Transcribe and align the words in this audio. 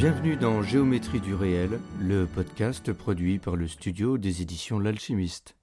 Bienvenue 0.00 0.38
dans 0.38 0.62
Géométrie 0.62 1.20
du 1.20 1.34
réel, 1.34 1.78
le 2.00 2.24
podcast 2.24 2.90
produit 2.90 3.38
par 3.38 3.54
le 3.54 3.68
studio 3.68 4.16
des 4.16 4.40
éditions 4.40 4.78
L'Alchimiste. 4.78 5.56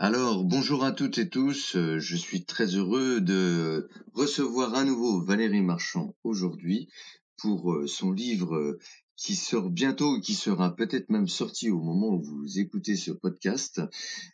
Alors, 0.00 0.42
bonjour 0.42 0.82
à 0.82 0.90
toutes 0.90 1.18
et 1.18 1.28
tous, 1.28 1.76
euh, 1.76 2.00
je 2.00 2.16
suis 2.16 2.44
très 2.44 2.74
heureux 2.74 3.20
de 3.20 3.88
recevoir 4.12 4.74
à 4.74 4.82
nouveau 4.82 5.22
Valérie 5.22 5.62
Marchand 5.62 6.16
aujourd'hui 6.24 6.88
pour 7.36 7.72
euh, 7.72 7.86
son 7.86 8.10
livre 8.10 8.56
euh, 8.56 8.80
qui 9.14 9.36
sort 9.36 9.70
bientôt, 9.70 10.18
qui 10.18 10.34
sera 10.34 10.74
peut-être 10.74 11.08
même 11.08 11.28
sorti 11.28 11.70
au 11.70 11.80
moment 11.80 12.08
où 12.08 12.24
vous 12.24 12.58
écoutez 12.58 12.96
ce 12.96 13.12
podcast. 13.12 13.80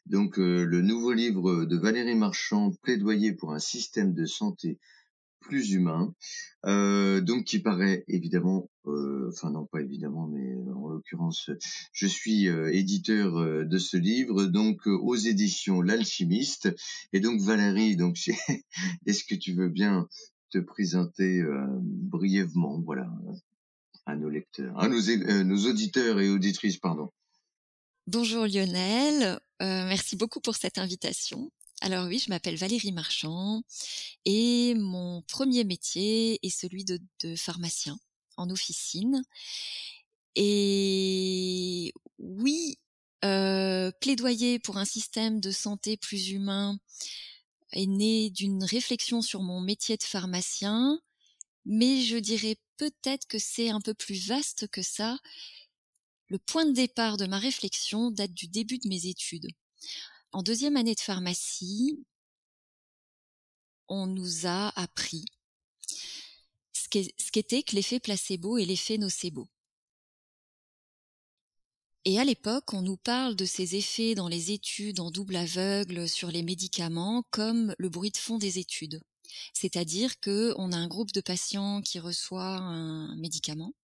Donc, 0.06 0.38
le 0.38 0.80
nouveau 0.80 1.12
livre 1.12 1.66
de 1.66 1.76
Valérie 1.76 2.16
Marchand, 2.16 2.73
Plaidoyer 2.80 3.34
pour 3.34 3.52
un 3.52 3.59
système 3.59 4.14
de 4.14 4.24
santé 4.24 4.78
plus 5.40 5.72
humain, 5.72 6.14
euh, 6.66 7.20
donc 7.20 7.44
qui 7.44 7.58
paraît 7.58 8.04
évidemment, 8.08 8.70
euh, 8.86 9.30
enfin 9.32 9.50
non 9.50 9.66
pas 9.66 9.80
évidemment, 9.80 10.28
mais 10.28 10.54
euh, 10.54 10.74
en 10.74 10.88
l'occurrence, 10.88 11.50
je 11.92 12.06
suis 12.06 12.46
éditeur 12.46 13.66
de 13.66 13.78
ce 13.78 13.96
livre, 13.96 14.45
donc 14.45 14.87
aux 14.87 15.16
éditions 15.16 15.80
L'Alchimiste, 15.82 16.74
et 17.12 17.20
donc 17.20 17.40
Valérie, 17.40 17.96
donc 17.96 18.16
est-ce 19.06 19.24
que 19.24 19.34
tu 19.34 19.52
veux 19.54 19.68
bien 19.68 20.06
te 20.50 20.59
présenter 20.59 21.43
brièvement, 21.80 22.80
voilà, 22.80 23.10
à 24.06 24.16
nos 24.16 24.28
lecteurs, 24.28 24.78
à 24.78 24.88
nos, 24.88 25.00
nos 25.45 25.66
auditeurs 25.66 26.20
et 26.20 26.28
auditrices, 26.28 26.78
pardon. 26.78 27.10
Bonjour 28.06 28.46
Lionel, 28.46 29.38
merci 29.60 30.16
beaucoup 30.16 30.40
pour 30.40 30.56
cette 30.56 30.78
invitation. 30.78 31.50
Alors 31.82 32.06
oui, 32.06 32.18
je 32.18 32.28
m'appelle 32.28 32.56
Valérie 32.56 32.92
Marchand 32.92 33.62
et 34.26 34.74
mon 34.74 35.23
premier 35.23 35.64
métier 35.64 36.38
est 36.46 36.50
celui 36.50 36.84
de, 36.84 37.00
pharmacien 37.37 37.98
en 38.37 38.50
officine. 38.50 39.22
Et 40.37 41.92
oui, 42.18 42.78
euh, 43.24 43.90
plaidoyer 44.00 44.59
pour 44.59 44.76
un 44.76 44.84
système 44.84 45.40
de 45.40 45.50
santé 45.50 45.96
plus 45.96 46.30
humain 46.30 46.78
est 47.72 47.87
né 47.87 48.28
d'une 48.30 48.65
réflexion 48.65 49.22
sur 49.22 49.42
mon 49.42 49.60
métier 49.60 49.96
de 49.96 50.02
pharmacien, 50.02 51.00
mais 51.65 52.02
je 52.02 52.18
dirais 52.18 52.56
peut-être 52.76 53.26
que 53.26 53.38
c'est 53.38 53.70
un 53.70 53.80
peu 53.80 53.94
plus 53.94 54.28
vaste 54.28 54.68
que 54.68 54.82
ça. 54.82 55.18
Le 56.28 56.38
point 56.38 56.66
de 56.66 56.72
départ 56.72 57.16
de 57.16 57.26
ma 57.26 57.38
réflexion 57.38 58.10
date 58.10 58.34
du 58.34 58.48
début 58.48 58.78
de 58.78 58.88
mes 58.88 59.06
études 59.06 59.48
en 60.32 60.42
deuxième 60.42 60.76
année 60.76 60.95
de 60.95 61.00
pharmacie, 61.00 62.04
on 63.88 64.06
nous 64.06 64.47
a 64.47 64.69
appris 64.81 65.25
ce 66.72 66.88
qu'était 67.31 67.62
que 67.62 67.75
l'effet 67.76 68.00
placebo 68.00 68.59
et 68.59 68.64
l'effet 68.64 68.98
nocebo. 68.98 69.48
Et 72.04 72.19
à 72.19 72.25
l'époque, 72.25 72.72
on 72.72 72.82
nous 72.82 72.97
parle 72.97 73.37
de 73.37 73.44
ces 73.44 73.76
effets 73.76 74.14
dans 74.14 74.28
les 74.28 74.53
études 74.53 75.00
en 75.00 75.10
double 75.10 75.37
aveugle 75.37 76.09
sur 76.09 76.31
les 76.31 76.42
médicaments 76.42 77.25
comme 77.31 77.75
le 77.78 77.88
bruit 77.91 78.10
de 78.10 78.16
fond 78.16 78.38
des 78.38 78.59
études. 78.59 79.03
C'est-à-dire 79.53 80.19
qu'on 80.21 80.72
a 80.72 80.76
un 80.76 80.88
groupe 80.88 81.12
de 81.12 81.21
patients 81.21 81.82
qui 81.82 82.00
reçoit 82.00 82.56
un 82.56 83.15
médicament, 83.16 83.75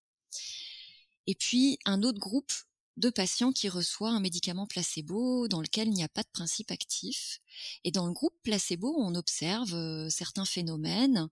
et 1.26 1.34
puis 1.34 1.78
un 1.84 2.02
autre 2.02 2.18
groupe 2.18 2.52
de 2.96 3.10
patients 3.10 3.52
qui 3.52 3.68
reçoit 3.68 4.10
un 4.10 4.20
médicament 4.20 4.66
placebo 4.66 5.48
dans 5.48 5.60
lequel 5.60 5.88
il 5.88 5.94
n'y 5.94 6.04
a 6.04 6.08
pas 6.08 6.22
de 6.22 6.30
principe 6.32 6.70
actif. 6.70 7.40
Et 7.84 7.90
dans 7.90 8.06
le 8.06 8.12
groupe 8.12 8.36
placebo, 8.42 8.94
on 8.98 9.14
observe 9.14 9.74
euh, 9.74 10.08
certains 10.08 10.44
phénomènes 10.44 11.28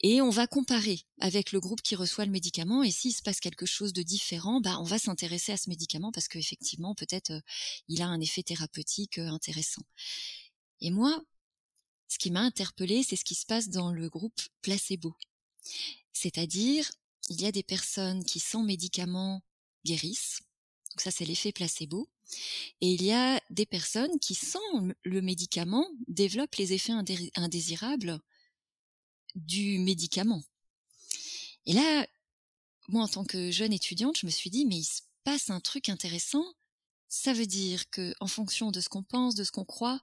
et 0.00 0.22
on 0.22 0.30
va 0.30 0.46
comparer 0.46 1.00
avec 1.20 1.50
le 1.50 1.58
groupe 1.58 1.82
qui 1.82 1.96
reçoit 1.96 2.24
le 2.24 2.30
médicament 2.30 2.84
et 2.84 2.90
s'il 2.92 3.12
se 3.12 3.22
passe 3.22 3.40
quelque 3.40 3.66
chose 3.66 3.92
de 3.92 4.02
différent, 4.02 4.60
bah 4.60 4.78
on 4.78 4.84
va 4.84 4.98
s'intéresser 4.98 5.50
à 5.50 5.56
ce 5.56 5.68
médicament 5.68 6.12
parce 6.12 6.28
qu'effectivement 6.28 6.94
peut-être 6.94 7.32
euh, 7.32 7.40
il 7.88 8.00
a 8.02 8.06
un 8.06 8.20
effet 8.20 8.44
thérapeutique 8.44 9.18
euh, 9.18 9.28
intéressant. 9.28 9.82
Et 10.80 10.90
moi, 10.90 11.20
ce 12.06 12.18
qui 12.18 12.30
m'a 12.30 12.40
interpellé, 12.40 13.02
c'est 13.02 13.16
ce 13.16 13.24
qui 13.24 13.34
se 13.34 13.44
passe 13.44 13.68
dans 13.68 13.90
le 13.90 14.08
groupe 14.08 14.40
placebo. 14.62 15.16
C'est-à-dire, 16.12 16.90
il 17.28 17.40
y 17.40 17.46
a 17.46 17.52
des 17.52 17.62
personnes 17.62 18.24
qui 18.24 18.40
sans 18.40 18.62
médicaments 18.62 19.42
guérissent, 19.84 20.40
donc 20.98 21.02
ça, 21.02 21.12
c'est 21.12 21.24
l'effet 21.24 21.52
placebo. 21.52 22.08
Et 22.80 22.90
il 22.92 23.04
y 23.04 23.12
a 23.12 23.40
des 23.50 23.66
personnes 23.66 24.18
qui, 24.18 24.34
sans 24.34 24.58
le 25.04 25.22
médicament, 25.22 25.86
développent 26.08 26.56
les 26.56 26.72
effets 26.72 26.92
indésirables 27.36 28.18
du 29.36 29.78
médicament. 29.78 30.42
Et 31.66 31.72
là, 31.72 32.04
moi, 32.88 33.04
en 33.04 33.06
tant 33.06 33.24
que 33.24 33.52
jeune 33.52 33.72
étudiante, 33.72 34.18
je 34.18 34.26
me 34.26 34.30
suis 34.32 34.50
dit, 34.50 34.66
mais 34.66 34.78
il 34.78 34.84
se 34.84 35.02
passe 35.22 35.50
un 35.50 35.60
truc 35.60 35.88
intéressant. 35.88 36.44
Ça 37.08 37.32
veut 37.32 37.46
dire 37.46 37.88
que, 37.90 38.12
en 38.18 38.26
fonction 38.26 38.72
de 38.72 38.80
ce 38.80 38.88
qu'on 38.88 39.04
pense, 39.04 39.36
de 39.36 39.44
ce 39.44 39.52
qu'on 39.52 39.64
croit, 39.64 40.00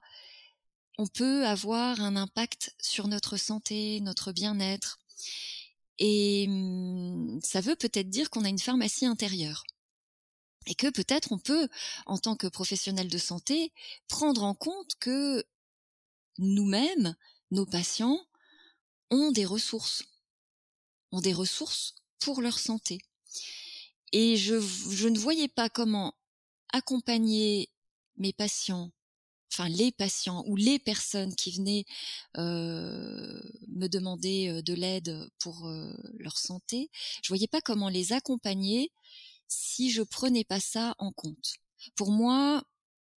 on 0.96 1.06
peut 1.06 1.46
avoir 1.46 2.00
un 2.00 2.16
impact 2.16 2.74
sur 2.80 3.06
notre 3.06 3.36
santé, 3.36 4.00
notre 4.00 4.32
bien-être. 4.32 4.98
Et 5.98 6.46
hum, 6.48 7.38
ça 7.44 7.60
veut 7.60 7.76
peut-être 7.76 8.08
dire 8.08 8.30
qu'on 8.30 8.46
a 8.46 8.48
une 8.48 8.58
pharmacie 8.58 9.04
intérieure 9.04 9.62
et 10.66 10.74
que 10.74 10.88
peut-être 10.88 11.32
on 11.32 11.38
peut, 11.38 11.68
en 12.06 12.18
tant 12.18 12.36
que 12.36 12.46
professionnel 12.46 13.08
de 13.08 13.18
santé, 13.18 13.72
prendre 14.08 14.42
en 14.42 14.54
compte 14.54 14.94
que 14.98 15.44
nous-mêmes, 16.38 17.14
nos 17.50 17.66
patients, 17.66 18.20
ont 19.10 19.30
des 19.30 19.44
ressources, 19.44 20.04
ont 21.12 21.20
des 21.20 21.32
ressources 21.32 21.94
pour 22.18 22.42
leur 22.42 22.58
santé. 22.58 22.98
Et 24.12 24.36
je, 24.36 24.54
ne 25.08 25.18
voyais 25.18 25.48
pas 25.48 25.68
comment 25.68 26.14
accompagner 26.72 27.70
mes 28.16 28.32
patients, 28.32 28.90
enfin 29.52 29.68
les 29.68 29.92
patients 29.92 30.42
ou 30.46 30.56
les 30.56 30.78
personnes 30.78 31.34
qui 31.34 31.52
venaient 31.52 31.84
euh, 32.36 33.40
me 33.68 33.88
demander 33.88 34.48
euh, 34.48 34.62
de 34.62 34.74
l'aide 34.74 35.28
pour 35.38 35.66
euh, 35.66 35.92
leur 36.18 36.38
santé, 36.38 36.90
je 37.22 37.28
voyais 37.28 37.46
pas 37.46 37.60
comment 37.60 37.88
les 37.88 38.12
accompagner 38.12 38.90
si 39.48 39.90
je 39.90 40.02
prenais 40.02 40.44
pas 40.44 40.60
ça 40.60 40.94
en 40.98 41.12
compte. 41.12 41.54
Pour 41.94 42.10
moi, 42.10 42.64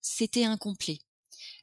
c'était 0.01 0.45
incomplet. 0.45 0.99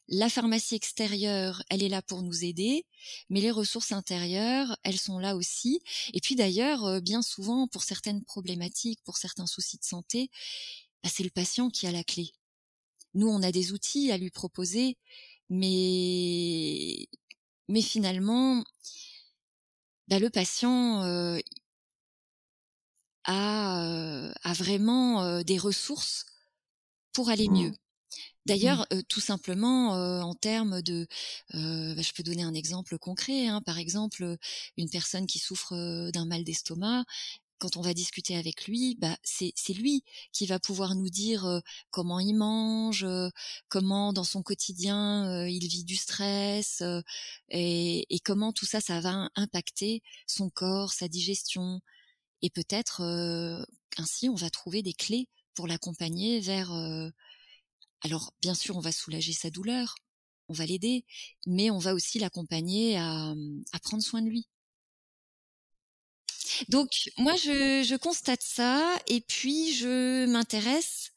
La 0.08 0.30
pharmacie 0.30 0.76
extérieure, 0.76 1.64
elle 1.70 1.84
est 1.84 1.90
là 1.90 2.02
pour 2.02 2.22
nous 2.22 2.44
aider, 2.46 2.86
mais 3.30 3.42
les 3.42 3.52
ressources 3.52 3.92
intérieures, 3.92 4.78
elles 4.84 5.00
sont 5.00 5.20
là 5.20 5.36
aussi. 5.36 5.82
Et 6.14 6.22
puis 6.22 6.36
d'ailleurs, 6.36 6.86
euh, 6.86 7.00
bien 7.02 7.22
souvent, 7.22 7.68
pour 7.68 7.84
certaines 7.84 8.24
problématiques, 8.24 9.02
pour 9.04 9.18
certains 9.18 9.48
soucis 9.48 9.78
de 9.78 9.84
santé, 9.84 10.30
bah, 11.04 11.10
c'est 11.14 11.24
le 11.24 11.30
patient 11.32 11.70
qui 11.70 11.88
a 11.88 11.92
la 11.92 12.04
clé. 12.04 12.32
Nous, 13.16 13.28
on 13.28 13.42
a 13.44 13.52
des 13.52 13.72
outils 13.74 14.12
à 14.12 14.18
lui 14.18 14.30
proposer, 14.30 14.98
mais 15.50 17.08
mais 17.68 17.82
finalement, 17.82 18.64
bah, 20.08 20.20
le 20.20 20.30
patient, 20.30 21.04
euh, 21.04 21.40
a, 23.26 24.32
a 24.44 24.54
vraiment 24.54 25.42
des 25.44 25.58
ressources 25.58 26.26
pour 27.14 27.30
aller 27.30 27.50
mieux. 27.50 27.70
Mmh. 27.70 27.78
D'ailleurs, 28.46 28.88
mmh. 28.92 29.02
tout 29.10 29.22
simplement 29.22 29.92
en 30.22 30.36
termes 30.36 30.82
de, 30.82 31.08
bah, 31.52 32.02
je 32.02 32.14
peux 32.14 32.24
donner 32.24 32.44
un 32.44 32.54
exemple 32.54 32.98
concret. 32.98 33.48
Hein, 33.48 33.62
par 33.66 33.78
exemple, 33.78 34.38
une 34.78 34.90
personne 34.90 35.26
qui 35.26 35.40
souffre 35.40 36.12
d'un 36.12 36.26
mal 36.26 36.44
d'estomac, 36.44 37.06
quand 37.58 37.78
on 37.78 37.82
va 37.82 37.94
discuter 37.94 38.36
avec 38.36 38.68
lui, 38.68 38.96
bah, 39.00 39.18
c'est 39.24 39.74
lui 39.74 40.04
qui 40.32 40.46
va 40.46 40.60
pouvoir 40.60 40.94
nous 40.96 41.10
dire 41.10 41.62
comment 41.90 42.20
il 42.20 42.34
mange, 42.34 43.06
comment 43.70 44.14
dans 44.14 44.24
son 44.24 44.44
quotidien 44.44 45.48
il 45.48 45.68
vit 45.68 45.84
du 45.86 45.96
stress 45.96 46.84
et, 47.50 48.06
et, 48.14 48.20
comment 48.20 48.52
tout 48.54 48.66
ça, 48.66 48.82
ça 48.82 49.00
va 49.00 49.30
impacter 49.36 50.02
son 50.28 50.50
corps, 50.50 50.94
sa 50.94 51.08
digestion, 51.08 51.82
et 52.42 52.50
peut-être 52.50 53.02
ainsi 53.98 54.30
on 54.30 54.36
va 54.36 54.50
trouver 54.50 54.82
des 54.82 54.94
clés 54.94 55.28
pour 55.54 55.68
l'accompagner 55.68 56.40
vers 56.40 56.72
alors 58.02 58.34
bien 58.42 58.54
sûr 58.54 58.78
on 58.78 58.82
va 58.82 58.92
soulager 58.92 59.34
sa 59.34 59.50
douleur 59.50 59.96
on 60.50 60.54
va 60.54 60.66
l'aider 60.66 61.06
mais 61.48 61.72
on 61.72 61.80
va 61.80 61.94
aussi 61.94 62.20
l'accompagner 62.20 62.98
à, 62.98 63.34
mmh, 63.36 63.64
prendre 63.84 64.04
soin 64.04 64.22
de 64.22 64.30
lui. 64.30 64.48
Donc 66.70 67.10
moi 67.18 67.36
je 67.36 67.98
constate 67.98 68.42
ça 68.42 68.98
et 69.08 69.22
puis 69.22 69.74
je 69.74 70.26
m'intéresse 70.26 71.15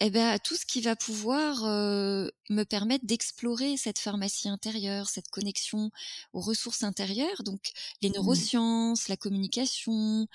eh 0.00 0.10
ben, 0.10 0.38
tout 0.38 0.56
ce 0.56 0.64
qui 0.66 0.80
va 0.80 0.96
pouvoir 0.96 1.62
me 1.64 2.64
permettre 2.64 3.04
d'explorer 3.06 3.76
cette 3.76 3.98
pharmacie 3.98 4.48
intérieure, 4.48 5.08
cette 5.08 5.28
connexion 5.30 5.90
aux 6.32 6.40
ressources 6.40 6.82
intérieures, 6.82 7.42
donc 7.44 7.72
les 8.02 8.10
Mmh. 8.10 8.10
neurosciences, 8.10 9.08
la 9.08 9.16
communication, 9.16 10.26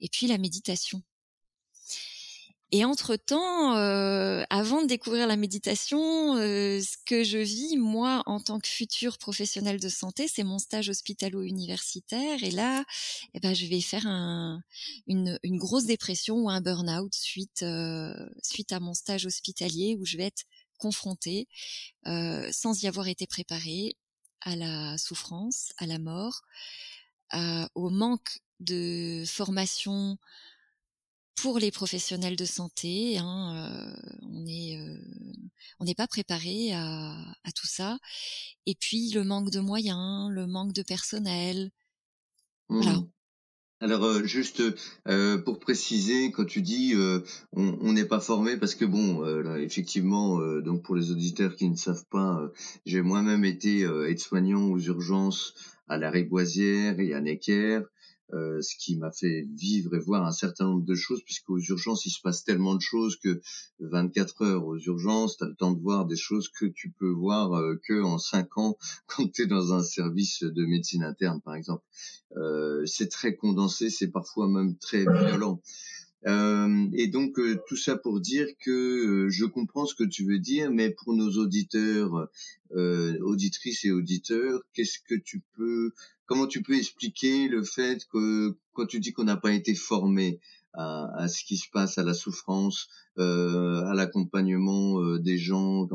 et 0.00 0.08
puis 0.08 0.26
la 0.28 0.38
méditation. 0.38 1.02
Et 2.72 2.84
entre-temps, 2.84 3.76
euh, 3.76 4.44
avant 4.48 4.82
de 4.82 4.86
découvrir 4.86 5.26
la 5.26 5.36
méditation, 5.36 6.36
euh, 6.36 6.80
ce 6.80 6.96
que 7.04 7.24
je 7.24 7.38
vis, 7.38 7.76
moi, 7.76 8.22
en 8.26 8.38
tant 8.38 8.60
que 8.60 8.68
futur 8.68 9.18
professionnel 9.18 9.80
de 9.80 9.88
santé, 9.88 10.28
c'est 10.28 10.44
mon 10.44 10.58
stage 10.58 10.88
hospitalo-universitaire. 10.88 12.44
Et 12.44 12.52
là, 12.52 12.84
eh 13.34 13.40
ben, 13.40 13.54
je 13.54 13.66
vais 13.66 13.80
faire 13.80 14.06
un, 14.06 14.62
une, 15.08 15.38
une 15.42 15.58
grosse 15.58 15.86
dépression 15.86 16.36
ou 16.36 16.48
un 16.50 16.60
burn-out 16.60 17.12
suite, 17.12 17.62
euh, 17.64 18.14
suite 18.42 18.70
à 18.72 18.78
mon 18.78 18.94
stage 18.94 19.26
hospitalier 19.26 19.96
où 19.98 20.04
je 20.04 20.16
vais 20.16 20.26
être 20.26 20.44
confrontée, 20.78 21.48
euh, 22.06 22.48
sans 22.52 22.82
y 22.82 22.86
avoir 22.86 23.08
été 23.08 23.26
préparée, 23.26 23.96
à 24.42 24.56
la 24.56 24.96
souffrance, 24.96 25.70
à 25.76 25.86
la 25.86 25.98
mort, 25.98 26.42
euh, 27.34 27.66
au 27.74 27.90
manque 27.90 28.40
de 28.60 29.24
formation 29.26 30.18
pour 31.42 31.58
les 31.58 31.70
professionnels 31.70 32.36
de 32.36 32.44
santé. 32.44 33.18
Hein, 33.18 33.54
euh, 33.54 34.18
on 34.22 34.46
est, 34.46 34.78
euh, 34.78 34.98
on 35.78 35.84
n'est 35.84 35.94
pas 35.94 36.06
préparé 36.06 36.72
à, 36.72 37.12
à, 37.44 37.52
tout 37.54 37.66
ça. 37.66 37.98
Et 38.66 38.74
puis 38.74 39.10
le 39.10 39.24
manque 39.24 39.50
de 39.50 39.60
moyens, 39.60 40.30
le 40.30 40.46
manque 40.46 40.72
de 40.72 40.82
personnel. 40.82 41.70
Mmh. 42.68 42.82
Voilà. 42.82 43.00
Alors 43.82 44.04
euh, 44.04 44.24
juste 44.24 44.62
euh, 45.08 45.38
pour 45.38 45.58
préciser, 45.58 46.30
quand 46.32 46.44
tu 46.44 46.60
dis 46.60 46.92
euh, 46.94 47.20
on 47.54 47.92
n'est 47.92 48.04
pas 48.04 48.20
formé, 48.20 48.58
parce 48.58 48.74
que 48.74 48.84
bon, 48.84 49.22
là, 49.22 49.58
effectivement, 49.58 50.38
donc 50.60 50.82
pour 50.82 50.94
les 50.94 51.10
auditeurs 51.10 51.56
qui 51.56 51.68
ne 51.68 51.76
savent 51.76 52.04
pas, 52.10 52.50
j'ai 52.84 53.00
moi-même 53.00 53.44
été 53.44 53.80
aide-soignant 54.08 54.64
aux 54.64 54.78
urgences 54.78 55.54
à 55.88 55.96
la 55.96 56.10
Riboisière 56.10 57.00
et 57.00 57.14
à 57.14 57.20
Necker. 57.20 57.80
Euh, 58.32 58.60
ce 58.62 58.76
qui 58.76 58.96
m'a 58.96 59.10
fait 59.10 59.48
vivre 59.56 59.94
et 59.96 59.98
voir 59.98 60.24
un 60.24 60.32
certain 60.32 60.66
nombre 60.66 60.84
de 60.84 60.94
choses, 60.94 61.22
puisqu'aux 61.24 61.58
urgences, 61.58 62.06
il 62.06 62.10
se 62.10 62.20
passe 62.20 62.44
tellement 62.44 62.76
de 62.76 62.80
choses 62.80 63.16
que 63.16 63.40
24 63.80 64.42
heures 64.42 64.66
aux 64.66 64.78
urgences, 64.78 65.36
tu 65.36 65.44
as 65.44 65.48
le 65.48 65.56
temps 65.56 65.72
de 65.72 65.80
voir 65.80 66.06
des 66.06 66.16
choses 66.16 66.48
que 66.48 66.66
tu 66.66 66.90
peux 66.92 67.10
voir 67.10 67.54
euh, 67.54 67.80
que 67.82 68.00
en 68.02 68.18
5 68.18 68.58
ans 68.58 68.76
quand 69.06 69.32
tu 69.32 69.42
es 69.42 69.46
dans 69.46 69.72
un 69.72 69.82
service 69.82 70.42
de 70.42 70.64
médecine 70.64 71.02
interne, 71.02 71.40
par 71.40 71.54
exemple. 71.56 71.84
Euh, 72.36 72.86
c'est 72.86 73.08
très 73.08 73.34
condensé, 73.34 73.90
c'est 73.90 74.10
parfois 74.10 74.48
même 74.48 74.76
très 74.76 75.02
violent. 75.02 75.60
Euh, 76.26 76.86
et 76.92 77.06
donc 77.06 77.38
euh, 77.38 77.58
tout 77.66 77.76
ça 77.76 77.96
pour 77.96 78.20
dire 78.20 78.46
que 78.62 78.70
euh, 78.70 79.30
je 79.30 79.46
comprends 79.46 79.86
ce 79.86 79.94
que 79.94 80.04
tu 80.04 80.26
veux 80.26 80.38
dire, 80.38 80.70
mais 80.70 80.90
pour 80.90 81.14
nos 81.14 81.30
auditeurs, 81.36 82.28
auditrices 82.72 83.84
et 83.84 83.90
auditeurs, 83.90 84.60
qu'est-ce 84.74 84.98
que 85.08 85.14
tu 85.14 85.42
peux, 85.56 85.92
comment 86.26 86.46
tu 86.46 86.62
peux 86.62 86.76
expliquer 86.76 87.48
le 87.48 87.64
fait 87.64 88.06
que 88.12 88.56
quand 88.74 88.86
tu 88.86 89.00
dis 89.00 89.12
qu'on 89.12 89.24
n'a 89.24 89.36
pas 89.36 89.52
été 89.52 89.74
formé 89.74 90.38
à, 90.74 91.10
à, 91.16 91.26
ce 91.26 91.42
qui 91.42 91.56
se 91.56 91.68
passe, 91.72 91.98
à 91.98 92.04
la 92.04 92.14
souffrance, 92.14 92.88
à 93.16 93.92
l'accompagnement 93.94 95.16
des 95.16 95.36
gens, 95.36 95.88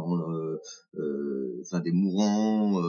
enfin 1.62 1.80
des 1.80 1.94
mourants, 1.94 2.84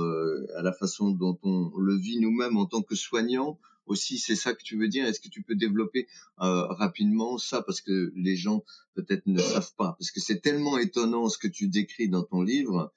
à 0.56 0.62
la 0.62 0.72
façon 0.72 1.10
dont 1.10 1.38
on 1.44 1.70
le 1.78 1.96
vit 1.96 2.18
nous-mêmes 2.18 2.56
en 2.56 2.66
tant 2.66 2.82
que 2.82 2.96
soignants 2.96 3.58
aussi, 3.86 4.18
c'est 4.18 4.36
ça 4.36 4.54
que 4.54 4.62
tu 4.62 4.76
veux 4.76 4.88
dire? 4.88 5.06
Est-ce 5.06 5.20
que 5.20 5.28
tu 5.28 5.42
peux 5.42 5.54
développer 5.54 6.08
euh, 6.40 6.66
rapidement 6.66 7.38
ça? 7.38 7.62
Parce 7.62 7.80
que 7.80 8.12
les 8.14 8.36
gens 8.36 8.64
peut-être 8.94 9.26
ne 9.26 9.40
savent 9.40 9.74
pas 9.76 9.96
Parce 9.98 10.10
que 10.10 10.20
c'est 10.20 10.40
tellement 10.40 10.78
étonnant 10.78 11.28
ce 11.28 11.38
que 11.38 11.48
tu 11.48 11.68
décris 11.68 12.08
dans 12.08 12.22
ton 12.22 12.42
livre 12.42 12.92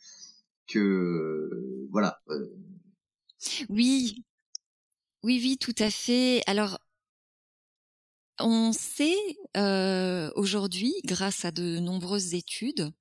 que 0.67 1.87
voilà. 1.91 2.21
Euh. 2.29 2.55
Oui, 3.69 4.23
oui, 5.23 5.39
oui, 5.41 5.57
tout 5.57 5.75
à 5.79 5.89
fait. 5.89 6.41
Alors, 6.47 6.79
on 8.39 8.71
sait 8.73 9.17
euh, 9.57 10.31
aujourd'hui, 10.35 10.93
grâce 11.05 11.45
à 11.45 11.51
de 11.51 11.79
nombreuses 11.79 12.33
études, 12.33 12.91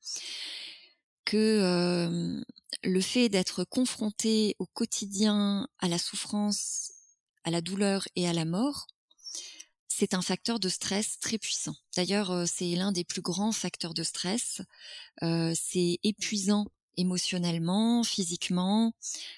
que 1.24 2.42
le 2.84 3.00
fait 3.00 3.28
d'être 3.28 3.64
confronté 3.64 4.56
au 4.58 4.66
quotidien 4.66 5.68
à 5.78 5.88
la 5.88 5.98
souffrance 5.98 6.92
à 7.44 7.50
la 7.50 7.60
douleur 7.60 8.06
et 8.16 8.28
à 8.28 8.32
la 8.32 8.44
mort, 8.44 8.86
c'est 9.88 10.14
un 10.14 10.22
facteur 10.22 10.60
de 10.60 10.68
stress 10.68 11.18
très 11.18 11.38
puissant. 11.38 11.74
D'ailleurs, 11.96 12.30
euh, 12.30 12.44
c'est 12.46 12.70
l'un 12.76 12.92
des 12.92 13.04
plus 13.04 13.20
grands 13.20 13.52
facteurs 13.52 13.94
de 13.94 14.04
stress. 14.04 14.60
Euh, 15.22 15.52
c'est 15.60 15.98
épuisant 16.04 16.66
émotionnellement, 16.96 18.04
physiquement, 18.04 18.92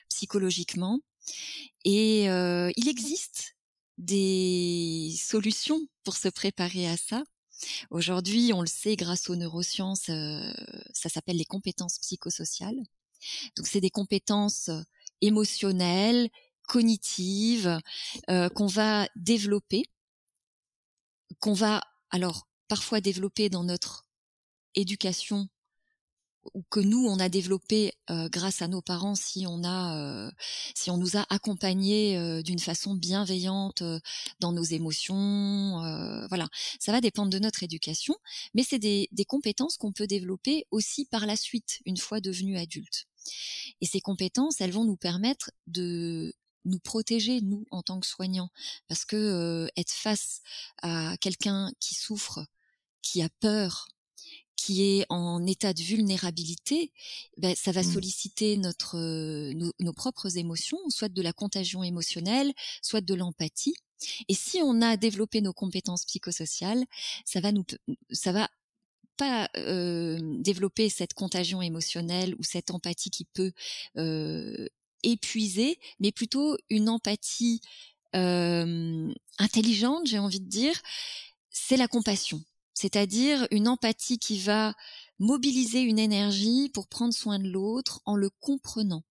psychologiquement. 0.08 1.00
Et 1.84 2.28
euh, 2.28 2.70
il 2.76 2.88
existe 2.88 3.56
des 3.96 5.14
solutions 5.16 5.80
pour 6.04 6.16
se 6.16 6.28
préparer 6.28 6.88
à 6.88 6.96
ça. 6.96 7.22
Aujourd'hui, 7.90 8.52
on 8.54 8.62
le 8.62 8.66
sait 8.66 8.96
grâce 8.96 9.28
aux 9.30 9.36
neurosciences, 9.36 10.08
euh, 10.08 10.52
ça 10.92 11.08
s'appelle 11.08 11.36
les 11.36 11.44
compétences 11.44 11.98
psychosociales. 11.98 12.82
Donc, 13.56 13.66
c'est 13.66 13.80
des 13.80 13.90
compétences 13.90 14.70
émotionnelles, 15.20 16.30
cognitive 16.70 17.80
euh, 18.30 18.48
qu'on 18.48 18.68
va 18.68 19.08
développer, 19.16 19.82
qu'on 21.40 21.52
va 21.52 21.82
alors 22.10 22.46
parfois 22.68 23.00
développer 23.00 23.48
dans 23.48 23.64
notre 23.64 24.06
éducation 24.76 25.48
ou 26.54 26.62
que 26.70 26.78
nous 26.78 27.04
on 27.08 27.18
a 27.18 27.28
développé 27.28 27.92
euh, 28.08 28.28
grâce 28.28 28.62
à 28.62 28.68
nos 28.68 28.82
parents 28.82 29.16
si 29.16 29.46
on 29.48 29.64
a 29.64 29.98
euh, 29.98 30.30
si 30.76 30.92
on 30.92 30.96
nous 30.96 31.16
a 31.16 31.26
accompagnés 31.28 32.42
d'une 32.44 32.60
façon 32.60 32.94
bienveillante 32.94 33.82
dans 34.38 34.52
nos 34.52 34.62
émotions 34.62 35.80
voilà. 36.28 36.48
Ça 36.78 36.92
va 36.92 37.00
dépendre 37.00 37.30
de 37.30 37.40
notre 37.40 37.64
éducation 37.64 38.14
mais 38.54 38.62
c'est 38.62 38.78
des, 38.78 39.08
des 39.10 39.24
compétences 39.24 39.76
qu'on 39.76 39.92
peut 39.92 40.06
développer 40.06 40.66
aussi 40.70 41.04
par 41.06 41.26
la 41.26 41.34
suite 41.34 41.80
une 41.84 41.98
fois 41.98 42.20
devenus 42.20 42.60
adultes. 42.60 43.06
Et 43.80 43.86
ces 43.86 44.00
compétences 44.00 44.60
elles 44.60 44.72
vont 44.72 44.84
nous 44.84 44.96
permettre 44.96 45.50
de 45.66 46.32
nous 46.64 46.78
protéger 46.78 47.40
nous 47.40 47.66
en 47.70 47.82
tant 47.82 48.00
que 48.00 48.06
soignants 48.06 48.50
parce 48.88 49.04
que 49.04 49.16
euh, 49.16 49.68
être 49.76 49.92
face 49.92 50.40
à 50.82 51.16
quelqu'un 51.20 51.72
qui 51.80 51.94
souffre 51.94 52.44
qui 53.02 53.22
a 53.22 53.28
peur 53.40 53.88
qui 54.56 54.82
est 54.82 55.06
en 55.08 55.46
état 55.46 55.72
de 55.72 55.80
vulnérabilité, 55.80 56.92
ben, 57.38 57.56
ça 57.56 57.72
va 57.72 57.80
mmh. 57.80 57.92
solliciter 57.92 58.56
notre, 58.58 58.98
euh, 58.98 59.54
nos, 59.54 59.72
nos, 59.80 59.94
propres 59.94 60.36
émotions, 60.36 60.78
soit 60.90 61.08
de 61.08 61.22
la 61.22 61.32
contagion 61.32 61.82
émotionnelle, 61.82 62.52
soit 62.82 63.00
de 63.00 63.14
l'empathie. 63.14 63.74
Et 64.28 64.34
si 64.34 64.60
on 64.62 64.82
a 64.82 64.98
développé 64.98 65.40
nos 65.40 65.54
compétences 65.54 66.04
psychosociales, 66.04 66.84
ça 67.24 67.40
va 67.40 67.52
nous, 67.52 67.64
ça 68.10 68.32
va 68.32 68.50
pas 69.16 69.50
euh, 69.56 70.18
développer 70.38 70.88
cette 70.88 71.12
contagion 71.12 71.60
émotionnelle 71.60 72.34
ou 72.38 72.42
cette 72.42 72.70
empathie 72.70 73.10
qui 73.10 73.26
peut 73.26 73.52
euh, 73.98 74.66
épuisée, 75.02 75.78
mais 75.98 76.12
plutôt 76.12 76.56
une 76.68 76.88
empathie 76.88 77.60
intelligente, 78.12 80.06
j'ai 80.06 80.18
envie 80.18 80.40
de 80.40 80.48
dire, 80.48 80.80
c'est 81.50 81.76
la 81.76 81.88
compassion. 81.88 82.42
C'est-à-dire 82.74 83.46
une 83.50 83.68
empathie 83.68 84.18
qui 84.18 84.38
va 84.40 84.74
mobiliser 85.18 85.80
une 85.80 85.98
énergie 85.98 86.70
pour 86.70 86.88
prendre 86.88 87.14
soin 87.14 87.38
de 87.38 87.48
l'autre 87.48 88.00
en 88.06 88.16
le 88.16 88.30
comprenant, 88.30 89.04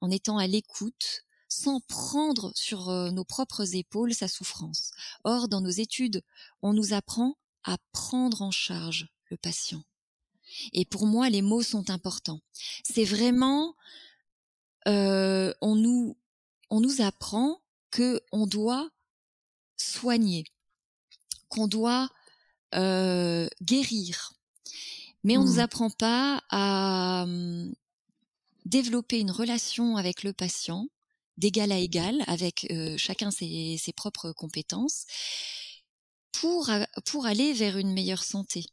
en 0.00 0.10
étant 0.10 0.38
à 0.38 0.46
l'écoute, 0.46 1.24
sans 1.48 1.80
prendre 1.80 2.52
sur 2.54 2.90
nos 3.12 3.24
propres 3.24 3.74
épaules 3.74 4.14
sa 4.14 4.28
souffrance. 4.28 4.92
Or, 5.24 5.48
dans 5.48 5.60
nos 5.60 5.68
études, 5.68 6.22
on 6.62 6.72
nous 6.72 6.94
apprend 6.94 7.36
à 7.64 7.76
prendre 7.92 8.40
en 8.40 8.50
charge 8.50 9.08
le 9.30 9.36
patient. 9.36 9.82
Et 10.72 10.84
pour 10.84 11.06
moi, 11.06 11.28
les 11.28 11.42
mots 11.42 11.62
sont 11.62 11.90
importants. 11.90 12.40
C'est 12.84 13.04
vraiment 13.04 13.74
euh, 14.88 15.52
on 15.60 15.74
nous 15.76 16.16
on 16.70 16.80
nous 16.80 17.02
apprend 17.02 17.60
que 17.90 18.20
on 18.32 18.46
doit 18.46 18.90
soigner, 19.76 20.44
qu'on 21.48 21.68
doit 21.68 22.08
euh, 22.74 23.48
guérir, 23.60 24.32
mais 25.22 25.36
on 25.36 25.42
mmh. 25.42 25.46
nous 25.46 25.58
apprend 25.60 25.90
pas 25.90 26.42
à 26.50 27.24
hum, 27.24 27.74
développer 28.64 29.20
une 29.20 29.30
relation 29.30 29.96
avec 29.96 30.22
le 30.22 30.32
patient 30.32 30.88
d'égal 31.36 31.72
à 31.72 31.78
égal, 31.78 32.22
avec 32.26 32.66
euh, 32.70 32.96
chacun 32.96 33.30
ses, 33.30 33.76
ses, 33.78 33.92
propres 33.92 34.32
compétences, 34.32 35.04
pour 36.32 36.70
pour 37.04 37.26
aller 37.26 37.52
vers 37.52 37.76
une 37.76 37.92
meilleure 37.92 38.24
santé. 38.24 38.64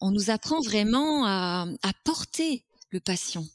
On 0.00 0.10
nous 0.10 0.30
apprend 0.30 0.60
vraiment 0.60 1.26
à, 1.26 1.66
à 1.82 1.92
porter 2.04 2.64
le 2.90 3.00
patient. 3.00 3.46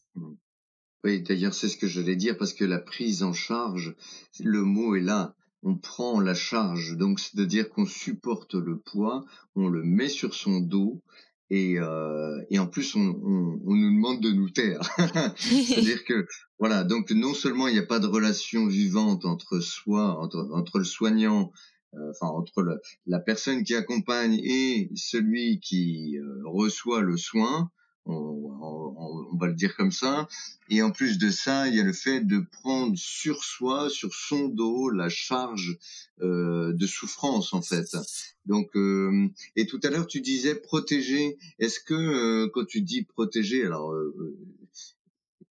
Oui, 1.04 1.22
d'ailleurs, 1.22 1.54
c'est 1.54 1.70
ce 1.70 1.78
que 1.78 1.88
je 1.88 2.02
vais 2.02 2.16
dire 2.16 2.38
parce 2.38 2.54
que 2.54 2.66
la 2.66 2.80
prise 2.80 3.24
en 3.24 3.34
charge, 3.34 3.96
le 4.40 4.64
mot 4.64 4.96
est 4.96 5.02
là. 5.02 5.36
On 5.64 5.76
prend 5.76 6.20
la 6.20 6.34
charge, 6.34 6.98
donc 6.98 7.20
c'est-à-dire 7.20 7.70
qu'on 7.70 7.86
supporte 7.86 8.54
le 8.54 8.78
poids, 8.78 9.26
on 9.56 9.68
le 9.68 9.84
met 9.84 10.10
sur 10.10 10.34
son 10.34 10.60
dos 10.60 11.02
et, 11.50 11.80
euh, 11.80 12.42
et 12.50 12.60
en 12.60 12.68
plus 12.68 12.96
on, 12.96 13.00
on, 13.00 13.62
on, 13.66 13.76
nous 13.76 13.92
demande 13.92 14.22
de 14.22 14.32
nous 14.32 14.50
taire. 14.50 14.82
C'est-à-dire 15.38 16.04
que 16.04 16.28
voilà, 16.60 16.84
donc 16.84 17.12
non 17.12 17.34
seulement 17.34 17.68
il 17.68 17.74
n'y 17.74 17.80
a 17.80 17.86
pas 17.86 18.00
de 18.00 18.08
relation 18.08 18.68
vivante 18.68 19.26
entre 19.26 19.60
soi, 19.60 20.20
entre, 20.20 20.50
entre 20.54 20.80
le 20.80 20.84
soignant, 20.84 21.52
euh, 21.94 22.12
enfin 22.12 22.28
entre 22.28 22.62
le, 22.62 22.80
la 23.06 23.20
personne 23.20 23.64
qui 23.64 23.76
accompagne 23.76 24.40
et 24.44 24.90
celui 24.96 25.60
qui 25.60 26.18
euh, 26.18 26.42
reçoit 26.46 27.02
le 27.02 27.18
soin, 27.18 27.72
on, 28.08 29.28
on, 29.32 29.38
va 29.38 29.48
le 29.48 29.54
dire 29.54 29.76
comme 29.76 29.92
ça. 29.92 30.28
Et 30.70 30.82
en 30.82 30.92
plus 30.92 31.18
de 31.18 31.30
ça, 31.30 31.68
il 31.68 31.76
y 31.76 31.80
a 31.80 31.84
le 31.84 31.94
fait 31.94 32.22
de 32.22 32.40
prendre 32.40 32.98
sur 32.98 33.44
soi, 33.44 33.90
sur 33.90 34.14
son 34.14 34.48
dos, 34.48 34.90
la 34.90 35.10
charge 35.10 35.78
euh, 36.22 36.74
de 36.74 36.88
souffrance 36.88 37.54
en 37.54 37.62
fait. 37.62 37.96
Donc, 38.46 38.76
euh, 38.76 39.30
et 39.56 39.68
tout 39.68 39.80
à 39.84 39.90
l'heure 39.90 40.08
tu 40.08 40.22
disais 40.22 40.56
protéger. 40.56 41.38
Est-ce 41.60 41.80
que 41.80 41.94
euh, 41.94 42.50
quand 42.54 42.66
tu 42.66 42.82
dis 42.82 43.04
protéger, 43.04 43.66
alors 43.66 43.92
euh, 43.94 44.38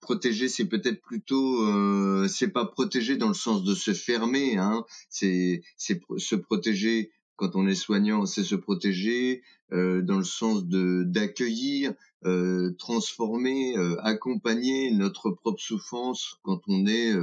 protéger, 0.09 0.49
c'est 0.49 0.65
peut-être 0.65 1.01
plutôt, 1.01 1.63
euh, 1.67 2.27
c'est 2.27 2.47
pas 2.47 2.65
protéger 2.65 3.15
dans 3.15 3.27
le 3.27 3.33
sens 3.35 3.63
de 3.63 3.75
se 3.75 3.93
fermer, 3.93 4.57
hein. 4.57 4.83
C'est 5.09 5.61
c'est 5.77 6.01
se 6.17 6.35
protéger 6.35 7.11
quand 7.39 7.55
on 7.55 7.67
est 7.67 7.75
soignant, 7.75 8.25
c'est 8.25 8.43
se 8.43 8.55
protéger 8.55 9.43
euh, 9.71 10.01
dans 10.01 10.17
le 10.17 10.25
sens 10.25 10.65
de 10.65 11.03
d'accueillir, 11.03 11.93
euh, 12.25 12.75
transformer, 12.77 13.77
euh, 13.77 13.95
accompagner 14.01 14.91
notre 14.91 15.31
propre 15.31 15.61
souffrance 15.61 16.35
quand 16.43 16.59
on 16.67 16.85
est 16.85 17.13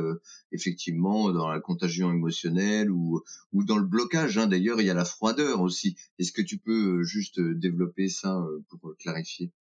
effectivement 0.52 1.30
dans 1.32 1.48
la 1.48 1.60
contagion 1.60 2.10
émotionnelle 2.10 2.90
ou 2.90 3.20
ou 3.52 3.62
dans 3.62 3.76
le 3.76 3.84
blocage. 3.84 4.38
Hein. 4.38 4.46
D'ailleurs, 4.46 4.80
il 4.80 4.86
y 4.86 4.90
a 4.90 4.94
la 4.94 5.04
froideur 5.04 5.60
aussi. 5.60 5.96
Est-ce 6.18 6.32
que 6.32 6.42
tu 6.42 6.56
peux 6.56 7.02
juste 7.02 7.38
développer 7.38 8.08
ça 8.08 8.42
pour 8.70 8.96
clarifier? 8.98 9.52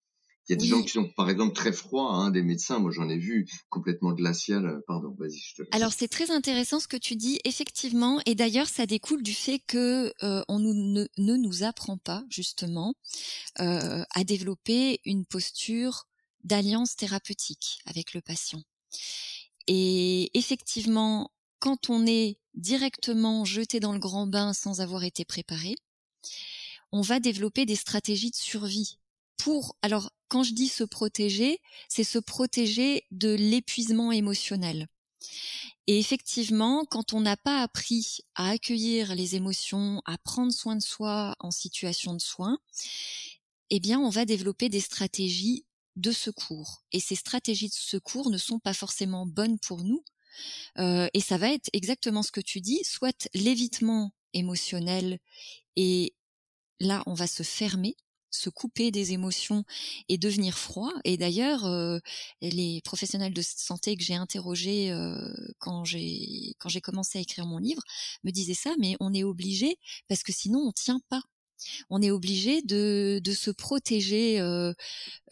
Il 0.48 0.52
y 0.52 0.54
a 0.54 0.56
des 0.56 0.66
gens 0.66 0.82
qui 0.82 0.90
sont, 0.90 1.08
par 1.08 1.28
exemple, 1.28 1.54
très 1.54 1.72
froids, 1.72 2.12
hein, 2.12 2.30
des 2.30 2.42
médecins. 2.42 2.78
Moi, 2.78 2.92
j'en 2.92 3.08
ai 3.08 3.18
vu 3.18 3.48
complètement 3.68 4.12
glacial. 4.12 4.66
Euh, 4.66 4.80
pardon, 4.86 5.14
vas-y, 5.18 5.38
je 5.38 5.54
te 5.54 5.62
laisse. 5.62 5.70
Alors, 5.72 5.92
c'est 5.92 6.06
très 6.06 6.30
intéressant 6.30 6.78
ce 6.78 6.86
que 6.86 6.96
tu 6.96 7.16
dis, 7.16 7.40
effectivement. 7.44 8.20
Et 8.26 8.36
d'ailleurs, 8.36 8.68
ça 8.68 8.86
découle 8.86 9.22
du 9.24 9.34
fait 9.34 9.58
que 9.58 10.12
euh, 10.22 10.42
on 10.48 10.60
nous, 10.60 10.74
ne, 10.74 11.06
ne, 11.18 11.36
nous 11.36 11.64
apprend 11.64 11.98
pas, 11.98 12.24
justement, 12.30 12.94
euh, 13.60 14.04
à 14.14 14.24
développer 14.24 15.00
une 15.04 15.26
posture 15.26 16.06
d'alliance 16.44 16.94
thérapeutique 16.94 17.80
avec 17.84 18.14
le 18.14 18.20
patient. 18.20 18.62
Et 19.66 20.30
effectivement, 20.38 21.32
quand 21.58 21.90
on 21.90 22.06
est 22.06 22.38
directement 22.54 23.44
jeté 23.44 23.80
dans 23.80 23.92
le 23.92 23.98
grand 23.98 24.28
bain 24.28 24.52
sans 24.52 24.80
avoir 24.80 25.02
été 25.02 25.24
préparé, 25.24 25.74
on 26.92 27.00
va 27.00 27.18
développer 27.18 27.66
des 27.66 27.74
stratégies 27.74 28.30
de 28.30 28.36
survie 28.36 28.98
pour 29.36 29.76
alors 29.82 30.12
quand 30.28 30.42
je 30.42 30.52
dis 30.52 30.68
se 30.68 30.84
protéger, 30.84 31.60
c'est 31.88 32.04
se 32.04 32.18
protéger 32.18 33.04
de 33.10 33.34
l'épuisement 33.34 34.12
émotionnel. 34.12 34.88
Et 35.86 35.98
effectivement, 35.98 36.84
quand 36.84 37.12
on 37.12 37.20
n'a 37.20 37.36
pas 37.36 37.62
appris 37.62 38.18
à 38.34 38.50
accueillir 38.50 39.14
les 39.14 39.36
émotions, 39.36 40.02
à 40.04 40.18
prendre 40.18 40.52
soin 40.52 40.76
de 40.76 40.82
soi 40.82 41.36
en 41.38 41.50
situation 41.50 42.14
de 42.14 42.20
soin, 42.20 42.58
eh 43.70 43.80
bien, 43.80 44.00
on 44.00 44.10
va 44.10 44.24
développer 44.24 44.68
des 44.68 44.80
stratégies 44.80 45.64
de 45.94 46.12
secours. 46.12 46.82
Et 46.92 47.00
ces 47.00 47.14
stratégies 47.14 47.68
de 47.68 47.74
secours 47.74 48.30
ne 48.30 48.38
sont 48.38 48.58
pas 48.58 48.74
forcément 48.74 49.26
bonnes 49.26 49.58
pour 49.58 49.84
nous. 49.84 50.04
Euh, 50.78 51.08
et 51.14 51.20
ça 51.20 51.38
va 51.38 51.50
être 51.50 51.70
exactement 51.72 52.22
ce 52.22 52.32
que 52.32 52.40
tu 52.40 52.60
dis, 52.60 52.80
soit 52.84 53.28
l'évitement 53.32 54.12
émotionnel, 54.34 55.18
et 55.76 56.14
là, 56.80 57.02
on 57.06 57.14
va 57.14 57.26
se 57.26 57.42
fermer 57.42 57.96
se 58.30 58.50
couper 58.50 58.90
des 58.90 59.12
émotions 59.12 59.64
et 60.08 60.18
devenir 60.18 60.58
froid. 60.58 60.92
Et 61.04 61.16
d'ailleurs, 61.16 61.64
euh, 61.66 61.98
les 62.40 62.80
professionnels 62.84 63.34
de 63.34 63.42
santé 63.42 63.96
que 63.96 64.04
j'ai 64.04 64.14
interrogés 64.14 64.90
euh, 64.90 65.16
quand 65.58 65.84
j'ai 65.84 66.54
quand 66.58 66.68
j'ai 66.68 66.80
commencé 66.80 67.18
à 67.18 67.22
écrire 67.22 67.46
mon 67.46 67.58
livre 67.58 67.82
me 68.24 68.30
disaient 68.30 68.54
ça, 68.54 68.74
mais 68.78 68.96
on 69.00 69.12
est 69.14 69.24
obligé 69.24 69.78
parce 70.08 70.22
que 70.22 70.32
sinon 70.32 70.60
on 70.60 70.72
tient 70.72 71.00
pas. 71.08 71.22
On 71.88 72.02
est 72.02 72.10
obligé 72.10 72.60
de, 72.62 73.18
de 73.24 73.32
se 73.32 73.50
protéger 73.50 74.38
euh, 74.40 74.74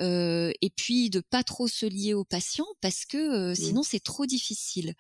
euh, 0.00 0.52
et 0.62 0.70
puis 0.70 1.10
de 1.10 1.20
pas 1.20 1.44
trop 1.44 1.68
se 1.68 1.84
lier 1.84 2.14
aux 2.14 2.24
patients 2.24 2.66
parce 2.80 3.04
que 3.04 3.54
sinon 3.54 3.82
c'est 3.82 4.02
trop 4.02 4.24
difficile. 4.24 4.94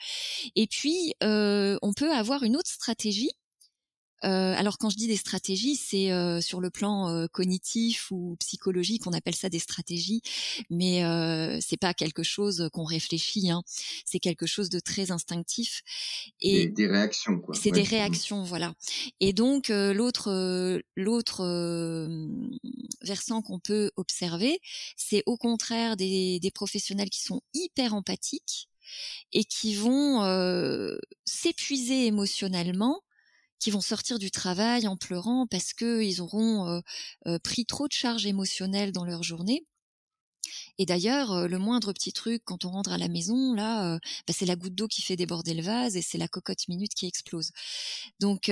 Et 0.54 0.66
puis 0.66 1.14
on 1.22 1.92
peut 1.96 2.12
avoir 2.12 2.42
une 2.42 2.56
autre 2.56 2.70
stratégie 2.70 3.32
euh, 4.24 4.54
alors 4.56 4.78
quand 4.78 4.90
je 4.90 4.96
dis 4.96 5.06
des 5.06 5.16
stratégies, 5.16 5.76
c'est 5.76 6.10
euh, 6.10 6.40
sur 6.40 6.60
le 6.60 6.70
plan 6.70 7.08
euh, 7.08 7.26
cognitif 7.26 8.10
ou 8.10 8.36
psychologique, 8.40 9.06
on 9.06 9.12
appelle 9.12 9.34
ça 9.34 9.48
des 9.48 9.58
stratégies, 9.58 10.22
mais 10.70 11.04
euh, 11.04 11.58
c'est 11.60 11.76
pas 11.76 11.92
quelque 11.94 12.22
chose 12.22 12.68
qu'on 12.72 12.84
réfléchit. 12.84 13.50
Hein. 13.50 13.62
C'est 14.06 14.20
quelque 14.20 14.46
chose 14.46 14.70
de 14.70 14.80
très 14.80 15.10
instinctif 15.10 15.82
et 16.40 16.68
des, 16.68 16.86
réactions. 16.86 17.38
quoi. 17.38 17.54
C'est 17.54 17.70
des 17.70 17.82
réactions, 17.82 18.44
voilà. 18.44 18.74
Et 19.20 19.32
donc 19.32 19.68
l'autre 19.68 20.82
l'autre 20.96 21.44
versant 23.02 23.42
qu'on 23.42 23.58
peut 23.58 23.90
observer, 23.96 24.60
c'est 24.96 25.22
au 25.26 25.36
contraire 25.36 25.96
des, 25.96 26.40
des 26.40 26.50
professionnels 26.50 27.10
qui 27.10 27.22
sont 27.22 27.42
hyper 27.52 27.94
empathiques 27.94 28.68
et 29.32 29.44
qui 29.44 29.74
vont 29.74 30.22
s'épuiser 31.24 32.06
émotionnellement 32.06 33.03
qui 33.64 33.70
vont 33.70 33.80
sortir 33.80 34.18
du 34.18 34.30
travail 34.30 34.86
en 34.86 34.98
pleurant 34.98 35.46
parce 35.46 35.72
que 35.72 36.02
ils 36.02 36.20
auront 36.20 36.68
euh, 36.68 36.80
euh, 37.26 37.38
pris 37.38 37.64
trop 37.64 37.88
de 37.88 37.94
charges 37.94 38.26
émotionnelles 38.26 38.92
dans 38.92 39.06
leur 39.06 39.22
journée. 39.22 39.64
Et 40.76 40.84
d'ailleurs, 40.84 41.32
euh, 41.32 41.48
le 41.48 41.56
moindre 41.56 41.94
petit 41.94 42.12
truc 42.12 42.42
quand 42.44 42.66
on 42.66 42.70
rentre 42.72 42.92
à 42.92 42.98
la 42.98 43.08
maison, 43.08 43.54
là, 43.54 43.98
bah, 44.26 44.34
c'est 44.36 44.44
la 44.44 44.56
goutte 44.56 44.74
d'eau 44.74 44.86
qui 44.86 45.00
fait 45.00 45.16
déborder 45.16 45.54
le 45.54 45.62
vase 45.62 45.96
et 45.96 46.02
c'est 46.02 46.18
la 46.18 46.28
cocotte 46.28 46.68
minute 46.68 46.92
qui 46.92 47.06
explose. 47.06 47.52
Donc, 48.20 48.50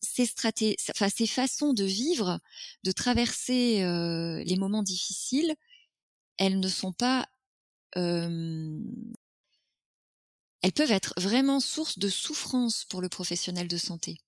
ces 0.00 0.26
stratégies, 0.26 0.76
enfin 0.90 1.08
ces 1.08 1.26
façons 1.26 1.72
de 1.72 1.82
vivre, 1.82 2.38
de 2.84 2.92
traverser 2.92 3.78
les 4.44 4.56
moments 4.56 4.84
difficiles, 4.84 5.56
elles 6.38 6.60
ne 6.60 6.68
sont 6.68 6.92
pas 6.92 7.26
elles 10.62 10.72
peuvent 10.72 10.90
être 10.90 11.14
vraiment 11.16 11.60
source 11.60 11.98
de 11.98 12.08
souffrance 12.08 12.84
pour 12.84 13.00
le 13.00 13.08
professionnel 13.08 13.68
de 13.68 13.76
santé. 13.76 14.18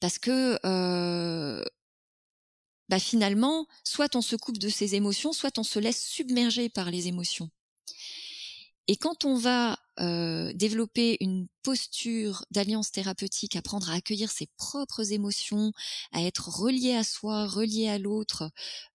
Parce 0.00 0.18
que 0.18 0.58
euh, 0.66 1.62
bah 2.88 2.98
finalement, 2.98 3.66
soit 3.84 4.16
on 4.16 4.22
se 4.22 4.36
coupe 4.36 4.58
de 4.58 4.68
ses 4.68 4.94
émotions, 4.94 5.32
soit 5.32 5.58
on 5.58 5.62
se 5.62 5.78
laisse 5.78 6.04
submerger 6.04 6.68
par 6.68 6.90
les 6.90 7.08
émotions. 7.08 7.50
Et 8.88 8.96
quand 8.96 9.24
on 9.24 9.36
va 9.36 9.78
euh, 10.00 10.52
développer 10.54 11.16
une 11.20 11.46
posture 11.62 12.44
d'alliance 12.50 12.90
thérapeutique, 12.90 13.54
apprendre 13.56 13.90
à 13.90 13.94
accueillir 13.94 14.30
ses 14.30 14.48
propres 14.56 15.12
émotions, 15.12 15.72
à 16.10 16.22
être 16.22 16.48
relié 16.48 16.94
à 16.94 17.04
soi, 17.04 17.46
relié 17.46 17.88
à 17.88 17.98
l'autre 17.98 18.50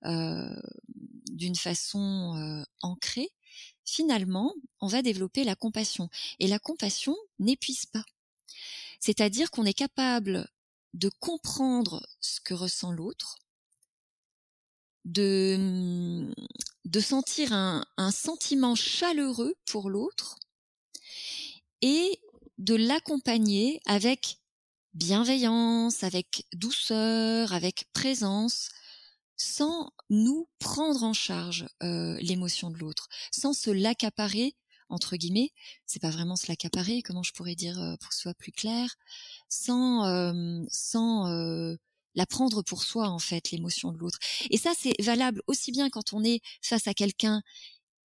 euh, 0.05 0.53
d'une 1.31 1.55
façon 1.55 2.35
euh, 2.35 2.63
ancrée, 2.81 3.29
finalement, 3.87 4.53
on 4.81 4.87
va 4.87 5.01
développer 5.01 5.43
la 5.43 5.55
compassion. 5.55 6.09
Et 6.39 6.47
la 6.47 6.59
compassion 6.59 7.15
n'épuise 7.39 7.85
pas. 7.87 8.03
C'est-à-dire 8.99 9.49
qu'on 9.49 9.65
est 9.65 9.73
capable 9.73 10.47
de 10.93 11.09
comprendre 11.09 12.05
ce 12.21 12.39
que 12.41 12.53
ressent 12.53 12.91
l'autre, 12.91 13.37
de, 15.05 16.29
de 16.85 16.99
sentir 16.99 17.53
un, 17.53 17.85
un 17.97 18.11
sentiment 18.11 18.75
chaleureux 18.75 19.55
pour 19.65 19.89
l'autre 19.89 20.37
et 21.81 22.19
de 22.57 22.75
l'accompagner 22.75 23.79
avec 23.85 24.39
bienveillance, 24.93 26.03
avec 26.03 26.45
douceur, 26.53 27.53
avec 27.53 27.87
présence, 27.93 28.69
sans 29.37 29.91
nous 30.09 30.49
prendre 30.59 31.03
en 31.03 31.13
charge 31.13 31.67
euh, 31.83 32.17
l'émotion 32.19 32.69
de 32.71 32.77
l'autre, 32.77 33.07
sans 33.31 33.53
se 33.53 33.69
l'accaparer 33.69 34.55
entre 34.89 35.17
guillemets, 35.17 35.51
c'est 35.85 36.01
pas 36.01 36.09
vraiment 36.09 36.35
se 36.35 36.47
l'accaparer, 36.47 37.01
comment 37.01 37.23
je 37.23 37.33
pourrais 37.33 37.55
dire 37.55 37.79
euh, 37.81 37.95
pour 37.97 38.09
que 38.09 38.15
ce 38.15 38.21
soit 38.21 38.33
plus 38.33 38.51
clair, 38.51 38.95
sans 39.49 40.05
euh, 40.05 40.63
sans 40.69 41.27
euh, 41.29 41.75
la 42.15 42.25
prendre 42.25 42.61
pour 42.61 42.83
soi 42.83 43.09
en 43.09 43.19
fait 43.19 43.51
l'émotion 43.51 43.91
de 43.91 43.97
l'autre. 43.97 44.19
Et 44.49 44.57
ça 44.57 44.71
c'est 44.77 44.95
valable 45.01 45.41
aussi 45.47 45.71
bien 45.71 45.89
quand 45.89 46.13
on 46.13 46.23
est 46.23 46.41
face 46.61 46.87
à 46.87 46.93
quelqu'un 46.93 47.41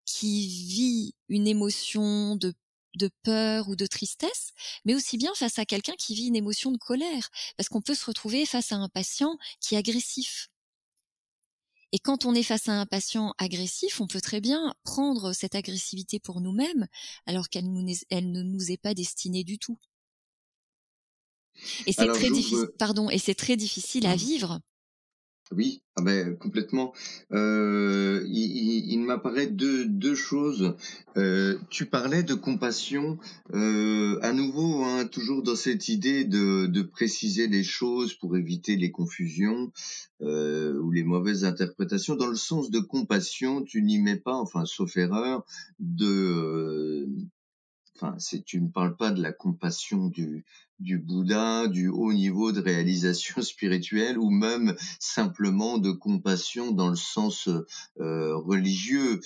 qui 0.06 0.48
vit 0.48 1.14
une 1.28 1.46
émotion 1.46 2.36
de 2.36 2.54
de 2.96 3.08
peur 3.22 3.68
ou 3.70 3.76
de 3.76 3.86
tristesse, 3.86 4.52
mais 4.84 4.94
aussi 4.94 5.16
bien 5.16 5.32
face 5.34 5.58
à 5.58 5.64
quelqu'un 5.64 5.94
qui 5.98 6.14
vit 6.14 6.26
une 6.26 6.36
émotion 6.36 6.70
de 6.70 6.76
colère, 6.76 7.30
parce 7.56 7.70
qu'on 7.70 7.80
peut 7.80 7.94
se 7.94 8.04
retrouver 8.04 8.44
face 8.44 8.70
à 8.72 8.76
un 8.76 8.88
patient 8.90 9.38
qui 9.60 9.74
est 9.76 9.78
agressif 9.78 10.51
et 11.92 11.98
quand 11.98 12.24
on 12.24 12.34
est 12.34 12.42
face 12.42 12.68
à 12.68 12.72
un 12.72 12.86
patient 12.86 13.34
agressif, 13.38 14.00
on 14.00 14.06
peut 14.06 14.20
très 14.20 14.40
bien 14.40 14.74
prendre 14.82 15.32
cette 15.32 15.54
agressivité 15.54 16.18
pour 16.18 16.40
nous-mêmes, 16.40 16.86
alors 17.26 17.48
qu'elle 17.48 17.70
ne 17.70 18.42
nous 18.42 18.72
est 18.72 18.80
pas 18.80 18.94
destinée 18.94 19.44
du 19.44 19.58
tout. 19.58 19.78
Et 21.86 21.92
c'est 21.92 22.08
très 22.08 22.30
difficile, 22.30 22.68
pardon, 22.78 23.10
et 23.10 23.18
c'est 23.18 23.34
très 23.34 23.56
difficile 23.56 24.06
à 24.06 24.14
mmh. 24.14 24.18
vivre. 24.18 24.60
Oui, 25.54 25.82
ah 25.96 26.02
ben, 26.02 26.36
complètement. 26.36 26.94
Euh, 27.32 28.24
il, 28.26 29.00
m'apparaît 29.00 29.48
deux, 29.48 29.86
deux 29.86 30.14
choses. 30.14 30.74
Euh, 31.18 31.58
tu 31.68 31.86
parlais 31.86 32.22
de 32.22 32.34
compassion, 32.34 33.18
euh, 33.52 34.18
à 34.22 34.32
nouveau, 34.32 34.82
hein, 34.84 35.06
toujours 35.06 35.42
dans 35.42 35.56
cette 35.56 35.88
idée 35.88 36.24
de, 36.24 36.66
de, 36.66 36.82
préciser 36.82 37.48
les 37.48 37.64
choses 37.64 38.14
pour 38.14 38.36
éviter 38.36 38.76
les 38.76 38.90
confusions 38.90 39.70
ou 40.20 40.90
les 40.90 41.02
mauvaises 41.02 41.44
interprétations. 41.44 42.16
Dans 42.16 42.28
le 42.28 42.36
sens 42.36 42.70
de 42.70 42.80
compassion, 42.80 43.62
tu 43.62 43.82
n'y 43.82 43.98
mets 43.98 44.16
pas, 44.16 44.36
enfin, 44.36 44.64
sauf 44.64 44.96
erreur, 44.96 45.44
de 45.80 47.08
enfin, 47.96 48.16
tu 48.46 48.60
ne 48.60 48.68
parles 48.68 48.96
pas 48.96 49.10
de 49.10 49.22
la 49.22 49.32
compassion 49.32 50.06
du, 50.06 50.44
du 50.82 50.98
Bouddha, 50.98 51.68
du 51.68 51.88
haut 51.88 52.12
niveau 52.12 52.52
de 52.52 52.60
réalisation 52.60 53.40
spirituelle, 53.42 54.18
ou 54.18 54.30
même 54.30 54.74
simplement 54.98 55.78
de 55.78 55.90
compassion 55.90 56.72
dans 56.72 56.88
le 56.88 56.96
sens 56.96 57.48
euh, 58.00 58.36
religieux. 58.36 59.20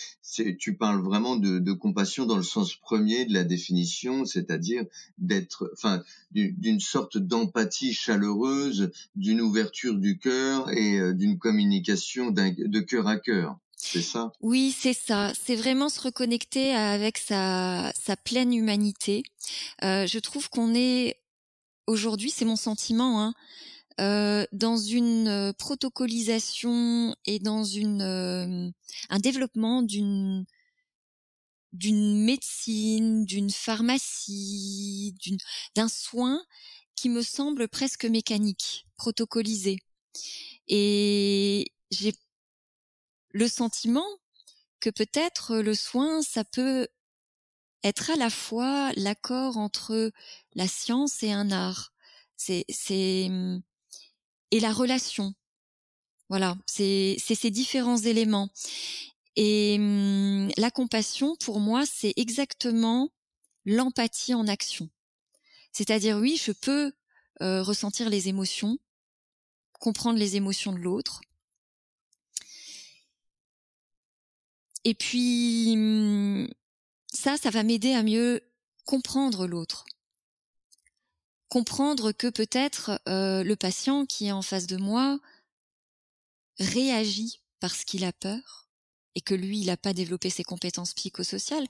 Tu 0.58 0.76
parles 0.76 1.02
vraiment 1.02 1.36
de, 1.36 1.58
de, 1.58 1.72
compassion 1.72 2.26
dans 2.26 2.36
le 2.36 2.42
sens 2.42 2.74
premier 2.76 3.24
de 3.24 3.32
la 3.32 3.44
définition, 3.44 4.24
c'est-à-dire 4.24 4.84
d'être, 5.18 5.70
enfin, 5.72 6.02
d'une 6.30 6.80
sorte 6.80 7.18
d'empathie 7.18 7.94
chaleureuse, 7.94 8.90
d'une 9.14 9.40
ouverture 9.40 9.94
du 9.94 10.18
cœur 10.18 10.70
et 10.72 10.98
euh, 10.98 11.14
d'une 11.14 11.38
communication 11.38 12.30
de 12.30 12.80
cœur 12.80 13.06
à 13.06 13.16
cœur. 13.16 13.58
C'est 13.78 14.02
ça? 14.02 14.32
Oui, 14.40 14.74
c'est 14.76 14.94
ça. 14.94 15.32
C'est 15.40 15.54
vraiment 15.54 15.88
se 15.88 16.00
reconnecter 16.00 16.74
avec 16.74 17.18
sa, 17.18 17.92
sa 17.94 18.16
pleine 18.16 18.52
humanité. 18.52 19.22
Euh, 19.84 20.06
je 20.06 20.18
trouve 20.18 20.48
qu'on 20.50 20.74
est 20.74 21.18
aujourd'hui, 21.86 22.30
c'est 22.30 22.44
mon 22.44 22.56
sentiment, 22.56 23.22
hein, 23.22 23.34
euh, 24.00 24.46
dans 24.52 24.76
une 24.76 25.28
euh, 25.28 25.52
protocolisation 25.54 27.16
et 27.24 27.38
dans 27.38 27.64
une 27.64 28.02
euh, 28.02 28.70
un 29.08 29.18
développement 29.18 29.82
d'une 29.82 30.44
d'une 31.72 32.24
médecine, 32.24 33.24
d'une 33.24 33.50
pharmacie, 33.50 35.14
d'une 35.20 35.38
d'un 35.74 35.88
soin 35.88 36.44
qui 36.94 37.08
me 37.08 37.22
semble 37.22 37.68
presque 37.68 38.04
mécanique, 38.04 38.86
protocolisé. 38.96 39.78
Et 40.68 41.72
j'ai 41.90 42.14
le 43.30 43.48
sentiment 43.48 44.06
que 44.80 44.90
peut-être 44.90 45.56
le 45.56 45.74
soin, 45.74 46.22
ça 46.22 46.44
peut 46.44 46.86
être 47.86 48.10
à 48.10 48.16
la 48.16 48.30
fois 48.30 48.92
l'accord 48.96 49.56
entre 49.56 50.12
la 50.54 50.68
science 50.68 51.22
et 51.22 51.32
un 51.32 51.50
art. 51.50 51.92
C'est, 52.36 52.64
mmh, 53.30 53.60
et 54.50 54.60
la 54.60 54.72
relation. 54.72 55.34
Voilà. 56.28 56.56
C'est, 56.66 57.16
ces 57.18 57.50
différents 57.50 57.98
éléments. 57.98 58.50
Et 59.36 59.78
mmh, 59.78 60.50
la 60.56 60.70
compassion, 60.70 61.36
pour 61.36 61.60
moi, 61.60 61.84
c'est 61.86 62.14
exactement 62.16 63.10
l'empathie 63.64 64.34
en 64.34 64.46
action. 64.46 64.88
C'est-à-dire, 65.72 66.18
oui, 66.18 66.40
je 66.42 66.52
peux 66.52 66.92
euh, 67.42 67.62
ressentir 67.62 68.08
les 68.08 68.28
émotions, 68.28 68.78
comprendre 69.78 70.18
les 70.18 70.36
émotions 70.36 70.72
de 70.72 70.78
l'autre, 70.78 71.20
Et 74.86 74.94
puis, 74.94 75.74
mmh, 75.76 76.46
ça, 77.26 77.36
ça 77.36 77.50
va 77.50 77.64
m'aider 77.64 77.92
à 77.92 78.04
mieux 78.04 78.40
comprendre 78.84 79.48
l'autre. 79.48 79.84
Comprendre 81.48 82.12
que 82.12 82.28
peut-être 82.28 83.02
euh, 83.08 83.42
le 83.42 83.56
patient 83.56 84.06
qui 84.06 84.26
est 84.26 84.32
en 84.32 84.42
face 84.42 84.68
de 84.68 84.76
moi 84.76 85.18
réagit 86.60 87.42
parce 87.58 87.84
qu'il 87.84 88.04
a 88.04 88.12
peur 88.12 88.68
et 89.16 89.22
que 89.22 89.34
lui, 89.34 89.58
il 89.58 89.66
n'a 89.66 89.76
pas 89.76 89.92
développé 89.92 90.30
ses 90.30 90.44
compétences 90.44 90.94
psychosociales. 90.94 91.66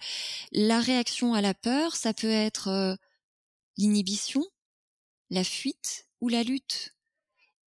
La 0.53 0.79
réaction 0.79 1.33
à 1.33 1.41
la 1.41 1.55
peur, 1.55 1.97
ça 1.97 2.13
peut 2.13 2.29
être 2.31 2.69
euh, 2.69 2.95
l'inhibition, 3.79 4.45
la 5.31 5.43
fuite 5.43 6.07
ou 6.21 6.29
la 6.29 6.43
lutte. 6.43 6.95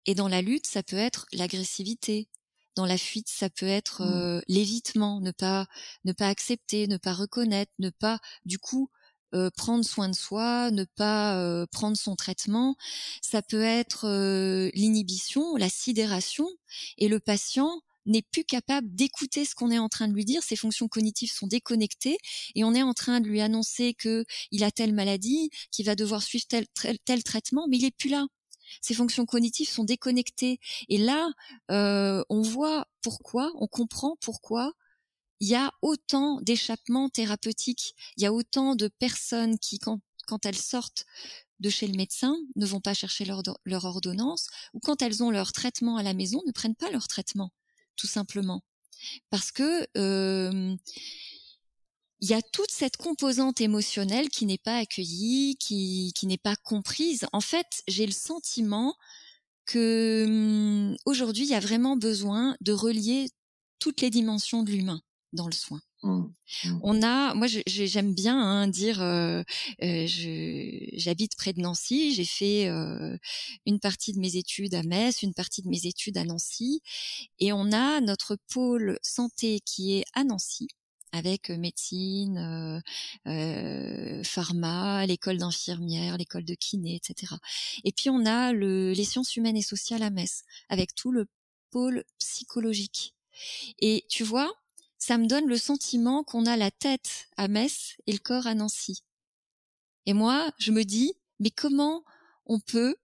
Et 0.05 0.15
dans 0.15 0.27
la 0.27 0.41
lutte, 0.41 0.67
ça 0.67 0.83
peut 0.83 0.97
être 0.97 1.27
l'agressivité, 1.31 2.27
dans 2.75 2.85
la 2.85 2.97
fuite, 2.97 3.27
ça 3.29 3.49
peut 3.49 3.67
être 3.67 4.03
mmh. 4.03 4.13
euh, 4.13 4.41
l'évitement, 4.47 5.19
ne 5.21 5.31
pas 5.31 5.67
ne 6.05 6.13
pas 6.13 6.27
accepter, 6.27 6.87
ne 6.87 6.97
pas 6.97 7.13
reconnaître, 7.13 7.71
ne 7.79 7.89
pas 7.89 8.19
du 8.45 8.59
coup 8.59 8.89
euh, 9.35 9.49
prendre 9.55 9.85
soin 9.85 10.09
de 10.09 10.15
soi, 10.15 10.71
ne 10.71 10.85
pas 10.95 11.37
euh, 11.37 11.65
prendre 11.71 11.97
son 11.97 12.15
traitement. 12.15 12.75
Ça 13.21 13.41
peut 13.41 13.61
être 13.61 14.07
l'inhibition, 14.73 15.55
la 15.55 15.69
sidération, 15.69 16.47
et 16.97 17.07
le 17.07 17.19
patient 17.19 17.81
n'est 18.05 18.21
plus 18.21 18.43
capable 18.43 18.93
d'écouter 18.95 19.45
ce 19.45 19.55
qu'on 19.55 19.71
est 19.71 19.79
en 19.79 19.89
train 19.89 20.07
de 20.07 20.13
lui 20.13 20.25
dire, 20.25 20.41
ses 20.43 20.55
fonctions 20.55 20.87
cognitives 20.87 21.31
sont 21.31 21.47
déconnectées 21.47 22.17
et 22.55 22.63
on 22.63 22.73
est 22.73 22.81
en 22.81 22.93
train 22.93 23.19
de 23.19 23.27
lui 23.27 23.41
annoncer 23.41 23.93
que 23.93 24.25
il 24.51 24.63
a 24.63 24.71
telle 24.71 24.93
maladie, 24.93 25.49
qu'il 25.71 25.85
va 25.85 25.95
devoir 25.95 26.23
suivre 26.23 26.45
tel, 26.47 26.65
tel, 26.81 26.97
tel 27.05 27.23
traitement, 27.23 27.67
mais 27.69 27.77
il 27.77 27.85
est 27.85 27.95
plus 27.95 28.09
là 28.09 28.25
ces 28.81 28.93
fonctions 28.93 29.25
cognitives 29.25 29.69
sont 29.69 29.83
déconnectées. 29.83 30.59
Et 30.87 30.97
là, 30.97 31.29
euh, 31.71 32.23
on 32.29 32.41
voit 32.41 32.87
pourquoi, 33.01 33.51
on 33.55 33.67
comprend 33.67 34.17
pourquoi 34.21 34.73
il 35.39 35.47
y 35.47 35.55
a 35.55 35.71
autant 35.81 36.41
d'échappements 36.41 37.09
thérapeutiques, 37.09 37.95
il 38.17 38.23
y 38.23 38.25
a 38.25 38.33
autant 38.33 38.75
de 38.75 38.89
personnes 38.99 39.57
qui, 39.57 39.79
quand, 39.79 40.01
elles 40.45 40.55
sortent 40.55 41.05
de 41.59 41.69
chez 41.69 41.87
le 41.87 41.95
médecin, 41.95 42.35
ne 42.55 42.65
vont 42.65 42.81
pas 42.81 42.93
chercher 42.93 43.25
leur, 43.25 43.41
leur 43.65 43.85
ordonnance, 43.85 44.47
ou 44.73 44.79
quand 44.79 45.01
elles 45.01 45.23
ont 45.23 45.31
leur 45.31 45.51
traitement 45.53 45.97
à 45.97 46.03
la 46.03 46.13
maison, 46.13 46.41
ne 46.45 46.51
prennent 46.51 46.75
pas 46.75 46.91
leur 46.91 47.07
traitement, 47.07 47.51
tout 47.95 48.07
simplement. 48.07 48.63
Parce 49.29 49.51
que 49.51 49.87
euh, 49.97 50.75
il 52.21 52.29
y 52.29 52.33
a 52.33 52.41
toute 52.41 52.71
cette 52.71 52.97
composante 52.97 53.61
émotionnelle 53.61 54.29
qui 54.29 54.45
n'est 54.45 54.57
pas 54.57 54.77
accueillie, 54.77 55.55
qui, 55.57 56.13
qui 56.15 56.27
n'est 56.27 56.37
pas 56.37 56.55
comprise. 56.55 57.25
En 57.33 57.41
fait, 57.41 57.83
j'ai 57.87 58.05
le 58.05 58.11
sentiment 58.11 58.95
que 59.65 60.25
hum, 60.27 60.97
aujourd'hui, 61.05 61.45
il 61.45 61.49
y 61.49 61.55
a 61.55 61.59
vraiment 61.59 61.95
besoin 61.95 62.57
de 62.61 62.73
relier 62.73 63.29
toutes 63.79 64.01
les 64.01 64.09
dimensions 64.09 64.63
de 64.63 64.71
l'humain 64.71 65.01
dans 65.31 65.45
le 65.45 65.53
soin. 65.53 65.79
Mmh, 66.01 66.21
mmh. 66.63 66.79
On 66.81 67.03
a, 67.03 67.33
moi 67.33 67.47
j'aime 67.47 68.13
bien 68.13 68.39
hein, 68.39 68.67
dire, 68.67 69.01
euh, 69.01 69.43
euh, 69.83 70.05
j'habite 70.07 71.35
près 71.35 71.51
de 71.53 71.59
Nancy, 71.59 72.13
j'ai 72.13 72.25
fait 72.25 72.67
euh, 72.67 73.17
une 73.65 73.79
partie 73.79 74.13
de 74.13 74.19
mes 74.19 74.37
études 74.37 74.75
à 74.75 74.83
Metz, 74.83 75.21
une 75.23 75.33
partie 75.33 75.61
de 75.61 75.67
mes 75.67 75.85
études 75.85 76.17
à 76.17 76.23
Nancy, 76.23 76.81
et 77.39 77.51
on 77.51 77.71
a 77.73 77.99
notre 77.99 78.37
pôle 78.51 78.97
santé 79.03 79.59
qui 79.65 79.97
est 79.97 80.05
à 80.13 80.23
Nancy, 80.23 80.69
avec 81.11 81.49
médecine, 81.49 82.81
euh, 83.27 84.23
pharma, 84.23 85.05
l'école 85.05 85.37
d'infirmière, 85.37 86.17
l'école 86.17 86.45
de 86.45 86.55
kiné, 86.55 86.95
etc. 86.95 87.35
Et 87.83 87.91
puis 87.91 88.09
on 88.09 88.25
a 88.25 88.53
le, 88.53 88.93
les 88.93 89.03
sciences 89.03 89.35
humaines 89.35 89.57
et 89.57 89.61
sociales 89.61 90.03
à 90.03 90.09
Metz, 90.09 90.43
avec 90.69 90.95
tout 90.95 91.11
le 91.11 91.27
pôle 91.71 92.03
psychologique. 92.17 93.15
Et 93.79 94.05
tu 94.09 94.23
vois, 94.23 94.51
ça 94.97 95.17
me 95.17 95.27
donne 95.27 95.47
le 95.47 95.57
sentiment 95.57 96.23
qu'on 96.23 96.45
a 96.45 96.57
la 96.57 96.71
tête 96.71 97.29
à 97.37 97.47
Metz 97.47 97.95
et 98.05 98.11
le 98.11 98.19
corps 98.19 98.47
à 98.47 98.53
Nancy. 98.53 99.03
Et 100.05 100.13
moi, 100.13 100.51
je 100.57 100.71
me 100.71 100.83
dis, 100.83 101.13
mais 101.39 101.51
comment 101.51 102.03
on 102.45 102.59
peut 102.59 102.95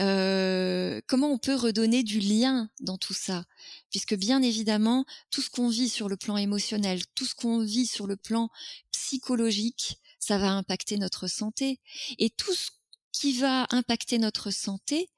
euh, 0.00 1.00
comment 1.06 1.32
on 1.32 1.38
peut 1.38 1.54
redonner 1.54 2.02
du 2.02 2.20
lien 2.20 2.68
dans 2.80 2.98
tout 2.98 3.14
ça? 3.14 3.44
Puisque 3.90 4.14
bien 4.14 4.42
évidemment, 4.42 5.04
tout 5.30 5.40
ce 5.42 5.50
qu'on 5.50 5.68
vit 5.68 5.88
sur 5.88 6.08
le 6.08 6.16
plan 6.16 6.36
émotionnel, 6.36 7.00
tout 7.14 7.24
ce 7.24 7.34
qu'on 7.34 7.60
vit 7.60 7.86
sur 7.86 8.06
le 8.06 8.16
plan 8.16 8.50
psychologique, 8.92 9.98
ça 10.18 10.38
va 10.38 10.52
impacter 10.52 10.98
notre 10.98 11.28
santé. 11.28 11.80
Et 12.18 12.30
tout 12.30 12.52
ce 12.52 12.70
qui 13.12 13.32
va 13.38 13.66
impacter 13.70 14.18
notre 14.18 14.50
santé 14.50 15.08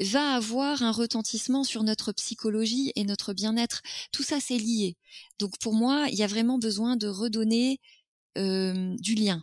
va 0.00 0.34
avoir 0.34 0.82
un 0.82 0.90
retentissement 0.90 1.64
sur 1.64 1.82
notre 1.82 2.12
psychologie 2.12 2.92
et 2.96 3.04
notre 3.04 3.32
bien-être. 3.32 3.82
Tout 4.10 4.22
ça, 4.22 4.40
c'est 4.40 4.58
lié. 4.58 4.96
Donc 5.38 5.58
pour 5.58 5.74
moi, 5.74 6.06
il 6.10 6.18
y 6.18 6.22
a 6.22 6.26
vraiment 6.26 6.58
besoin 6.58 6.96
de 6.96 7.08
redonner 7.08 7.80
euh, 8.38 8.96
du 8.98 9.14
lien. 9.14 9.42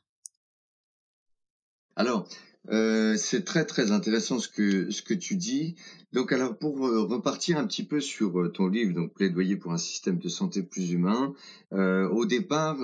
Alors, 1.96 2.28
euh, 2.68 3.16
c'est 3.16 3.46
très 3.46 3.66
très 3.66 3.92
intéressant 3.92 4.40
ce 4.40 4.50
que 4.50 4.92
ce 4.92 5.02
que 5.02 5.14
tu 5.14 5.36
dis. 5.36 5.76
Donc 6.12 6.32
alors 6.32 6.58
pour 6.58 6.86
euh, 6.86 7.04
repartir 7.04 7.58
un 7.58 7.66
petit 7.66 7.86
peu 7.86 8.02
sur 8.02 8.40
euh, 8.40 8.50
ton 8.50 8.68
livre, 8.68 8.94
donc 8.94 9.14
plaidoyer 9.14 9.56
pour 9.56 9.72
un 9.72 9.78
système 9.78 10.20
de 10.20 10.30
santé 10.30 10.62
plus 10.64 10.92
humain. 10.92 11.34
au 11.72 12.26
départ, 12.26 12.78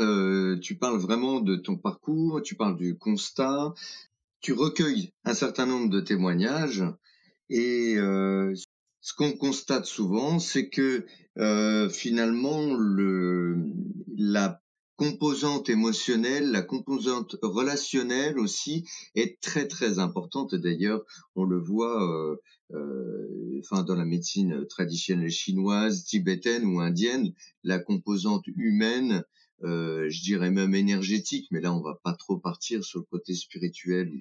tu 0.61 0.75
parles 0.75 0.99
vraiment 0.99 1.39
de 1.41 1.55
ton 1.55 1.75
parcours, 1.77 2.41
tu 2.41 2.55
parles 2.55 2.77
du 2.77 2.97
constat, 2.97 3.73
tu 4.41 4.53
recueilles 4.53 5.11
un 5.23 5.33
certain 5.33 5.65
nombre 5.65 5.89
de 5.89 5.99
témoignages 5.99 6.83
et 7.49 7.95
ce 7.97 9.13
qu'on 9.17 9.33
constate 9.33 9.85
souvent, 9.85 10.39
c'est 10.39 10.69
que 10.69 11.05
finalement 11.89 12.73
le 12.75 13.57
la 14.17 14.61
composante 14.95 15.69
émotionnelle, 15.69 16.51
la 16.51 16.61
composante 16.61 17.37
relationnelle 17.41 18.39
aussi 18.39 18.87
est 19.15 19.39
très 19.41 19.67
très 19.67 19.99
importante. 19.99 20.55
D'ailleurs, 20.55 21.03
on 21.35 21.43
le 21.43 21.59
voit, 21.59 22.01
euh, 22.03 22.35
euh, 22.73 23.59
enfin 23.59 23.83
dans 23.83 23.95
la 23.95 24.05
médecine 24.05 24.65
traditionnelle 24.67 25.31
chinoise, 25.31 26.05
tibétaine 26.05 26.65
ou 26.65 26.79
indienne, 26.79 27.33
la 27.63 27.79
composante 27.79 28.47
humaine, 28.55 29.23
euh, 29.63 30.09
je 30.09 30.21
dirais 30.21 30.51
même 30.51 30.75
énergétique, 30.75 31.47
mais 31.51 31.61
là 31.61 31.73
on 31.73 31.81
va 31.81 31.99
pas 32.03 32.13
trop 32.13 32.37
partir 32.37 32.83
sur 32.83 32.99
le 32.99 33.05
côté 33.05 33.33
spirituel 33.33 34.11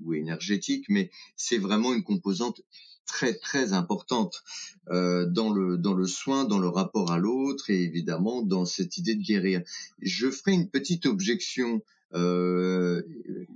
ou 0.00 0.14
énergétique, 0.14 0.86
mais 0.88 1.10
c'est 1.36 1.58
vraiment 1.58 1.92
une 1.92 2.02
composante 2.02 2.62
très 3.10 3.34
très 3.34 3.72
importante 3.72 4.42
euh, 4.88 5.26
dans 5.26 5.52
le 5.52 5.76
dans 5.76 5.94
le 5.94 6.06
soin, 6.06 6.44
dans 6.44 6.58
le 6.58 6.68
rapport 6.68 7.10
à 7.10 7.18
l'autre 7.18 7.70
et 7.70 7.82
évidemment 7.82 8.42
dans 8.42 8.64
cette 8.64 8.96
idée 8.98 9.16
de 9.16 9.22
guérir. 9.22 9.62
Je 10.00 10.30
ferai 10.30 10.52
une 10.52 10.70
petite 10.70 11.06
objection 11.06 11.82
euh, 12.14 13.02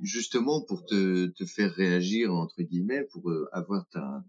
justement 0.02 0.60
pour 0.60 0.84
te, 0.84 1.26
te 1.26 1.44
faire 1.44 1.72
réagir 1.72 2.34
entre 2.34 2.62
guillemets, 2.62 3.04
pour 3.12 3.30
euh, 3.30 3.48
avoir 3.52 3.88
ta 3.88 4.24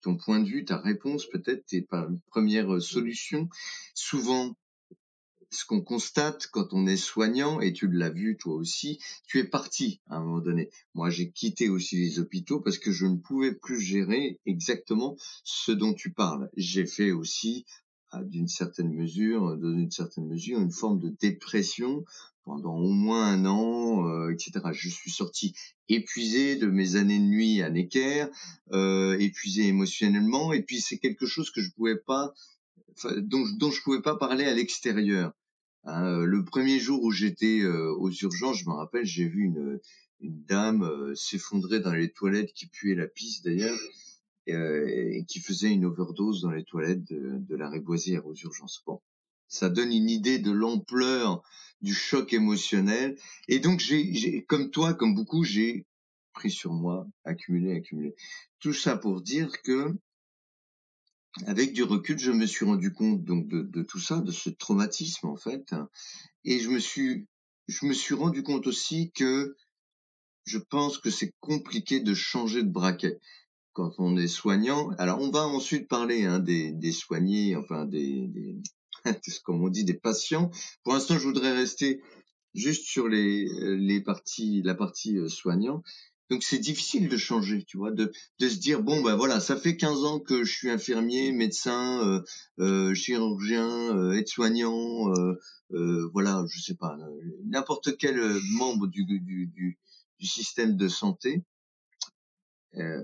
ton 0.00 0.16
point 0.16 0.38
de 0.38 0.48
vue, 0.48 0.64
ta 0.64 0.78
réponse 0.78 1.26
peut-être, 1.26 1.66
tes 1.66 1.86
premières 2.30 2.80
solutions. 2.80 3.48
Souvent, 3.94 4.56
ce 5.50 5.64
qu'on 5.64 5.80
constate 5.80 6.46
quand 6.48 6.72
on 6.72 6.86
est 6.86 6.96
soignant, 6.96 7.60
et 7.60 7.72
tu 7.72 7.88
l'as 7.88 8.10
vu 8.10 8.36
toi 8.36 8.54
aussi, 8.54 8.98
tu 9.26 9.38
es 9.38 9.44
parti 9.44 10.00
à 10.08 10.16
un 10.16 10.20
moment 10.20 10.40
donné. 10.40 10.70
Moi, 10.94 11.10
j'ai 11.10 11.30
quitté 11.30 11.68
aussi 11.68 11.96
les 11.96 12.18
hôpitaux 12.18 12.60
parce 12.60 12.78
que 12.78 12.92
je 12.92 13.06
ne 13.06 13.16
pouvais 13.16 13.54
plus 13.54 13.80
gérer 13.80 14.38
exactement 14.46 15.16
ce 15.44 15.72
dont 15.72 15.94
tu 15.94 16.12
parles. 16.12 16.50
J'ai 16.56 16.86
fait 16.86 17.12
aussi, 17.12 17.64
d'une 18.14 18.48
certaine 18.48 18.92
mesure, 18.92 19.56
dans 19.58 19.72
une 19.72 19.90
certaine 19.90 20.26
mesure, 20.26 20.60
une 20.60 20.72
forme 20.72 20.98
de 20.98 21.10
dépression 21.20 22.04
pendant 22.44 22.76
au 22.76 22.92
moins 22.92 23.26
un 23.26 23.44
an, 23.44 24.08
euh, 24.08 24.30
etc. 24.30 24.52
Je 24.72 24.88
suis 24.88 25.10
sorti 25.10 25.54
épuisé 25.90 26.56
de 26.56 26.66
mes 26.66 26.96
années 26.96 27.18
de 27.18 27.24
nuit 27.24 27.60
à 27.60 27.68
Necker, 27.68 28.26
euh, 28.72 29.18
épuisé 29.18 29.66
émotionnellement, 29.66 30.54
et 30.54 30.62
puis 30.62 30.80
c'est 30.80 30.96
quelque 30.96 31.26
chose 31.26 31.50
que 31.50 31.60
je 31.60 31.70
pouvais 31.72 31.98
pas 31.98 32.32
dont, 33.18 33.44
dont 33.58 33.70
je 33.70 33.82
pouvais 33.82 34.02
pas 34.02 34.16
parler 34.16 34.44
à 34.44 34.54
l'extérieur. 34.54 35.32
Hein, 35.84 36.04
euh, 36.04 36.24
le 36.24 36.44
premier 36.44 36.78
jour 36.78 37.02
où 37.02 37.10
j'étais 37.10 37.60
euh, 37.60 37.92
aux 37.94 38.10
urgences, 38.10 38.58
je 38.58 38.68
me 38.68 38.74
rappelle, 38.74 39.04
j'ai 39.04 39.26
vu 39.26 39.44
une, 39.44 39.80
dame 40.20 40.82
euh, 40.82 41.14
s'effondrer 41.14 41.80
dans 41.80 41.94
les 41.94 42.10
toilettes 42.10 42.52
qui 42.52 42.66
puait 42.66 42.94
la 42.94 43.06
pisse 43.06 43.42
d'ailleurs 43.42 43.78
et 44.50 45.26
qui 45.28 45.40
faisait 45.40 45.70
une 45.70 45.84
overdose 45.84 46.40
dans 46.40 46.50
les 46.50 46.64
toilettes 46.64 47.04
de, 47.04 47.36
de 47.38 47.54
la 47.54 47.68
Réboisière 47.68 48.26
aux 48.26 48.34
urgences. 48.34 48.82
Bon, 48.86 49.02
ça 49.46 49.68
donne 49.68 49.92
une 49.92 50.08
idée 50.08 50.38
de 50.38 50.50
l'ampleur 50.50 51.42
du 51.82 51.92
choc 51.92 52.32
émotionnel. 52.32 53.18
Et 53.48 53.58
donc, 53.58 53.80
j'ai, 53.80 54.44
comme 54.44 54.70
toi, 54.70 54.94
comme 54.94 55.14
beaucoup, 55.14 55.44
j'ai 55.44 55.84
pris 56.32 56.50
sur 56.50 56.72
moi, 56.72 57.06
accumulé, 57.24 57.72
accumulé. 57.72 58.14
Tout 58.58 58.72
ça 58.72 58.96
pour 58.96 59.20
dire 59.20 59.60
que 59.62 59.94
avec 61.46 61.72
du 61.72 61.82
recul, 61.82 62.18
je 62.18 62.32
me 62.32 62.46
suis 62.46 62.64
rendu 62.64 62.92
compte 62.92 63.24
donc 63.24 63.48
de, 63.48 63.62
de, 63.62 63.82
tout 63.82 64.00
ça, 64.00 64.20
de 64.20 64.32
ce 64.32 64.50
traumatisme 64.50 65.26
en 65.26 65.36
fait, 65.36 65.74
et 66.44 66.58
je 66.58 66.70
me 66.70 66.78
suis, 66.78 67.26
je 67.68 67.86
me 67.86 67.92
suis 67.92 68.14
rendu 68.14 68.42
compte 68.42 68.66
aussi 68.66 69.10
que 69.12 69.56
je 70.44 70.58
pense 70.58 70.98
que 70.98 71.10
c'est 71.10 71.32
compliqué 71.40 72.00
de 72.00 72.14
changer 72.14 72.62
de 72.62 72.70
braquet 72.70 73.18
quand 73.72 73.92
on 73.98 74.16
est 74.16 74.28
soignant. 74.28 74.90
Alors 74.98 75.20
on 75.20 75.30
va 75.30 75.46
ensuite 75.46 75.88
parler 75.88 76.24
hein, 76.24 76.38
des, 76.38 76.72
des 76.72 76.92
soignés, 76.92 77.54
enfin 77.54 77.84
des, 77.84 78.26
des 78.28 78.56
comme 79.44 79.62
on 79.62 79.68
dit, 79.68 79.84
des 79.84 79.94
patients. 79.94 80.50
Pour 80.82 80.94
l'instant, 80.94 81.18
je 81.18 81.26
voudrais 81.26 81.52
rester 81.52 82.00
juste 82.54 82.86
sur 82.86 83.08
les, 83.08 83.46
les 83.76 84.00
parties, 84.00 84.62
la 84.64 84.74
partie 84.74 85.18
euh, 85.18 85.28
soignant. 85.28 85.82
Donc 86.30 86.42
c'est 86.42 86.58
difficile 86.58 87.08
de 87.08 87.16
changer, 87.16 87.64
tu 87.64 87.78
vois, 87.78 87.90
de, 87.90 88.12
se 88.40 88.56
dire 88.56 88.82
bon 88.82 89.00
ben 89.02 89.16
voilà, 89.16 89.40
ça 89.40 89.56
fait 89.56 89.76
15 89.76 90.04
ans 90.04 90.20
que 90.20 90.44
je 90.44 90.52
suis 90.52 90.70
infirmier, 90.70 91.32
médecin, 91.32 92.06
euh, 92.06 92.22
euh, 92.58 92.94
chirurgien, 92.94 93.96
euh, 93.96 94.12
aide-soignant, 94.12 95.10
euh, 95.72 96.08
voilà, 96.12 96.44
je 96.50 96.60
sais 96.60 96.74
pas, 96.74 96.96
n'importe 97.46 97.96
quel 97.96 98.20
membre 98.52 98.88
du, 98.88 99.04
du, 99.04 99.20
du, 99.20 99.78
du 100.18 100.26
système 100.26 100.76
de 100.76 100.88
santé. 100.88 101.44
Euh, 102.76 103.02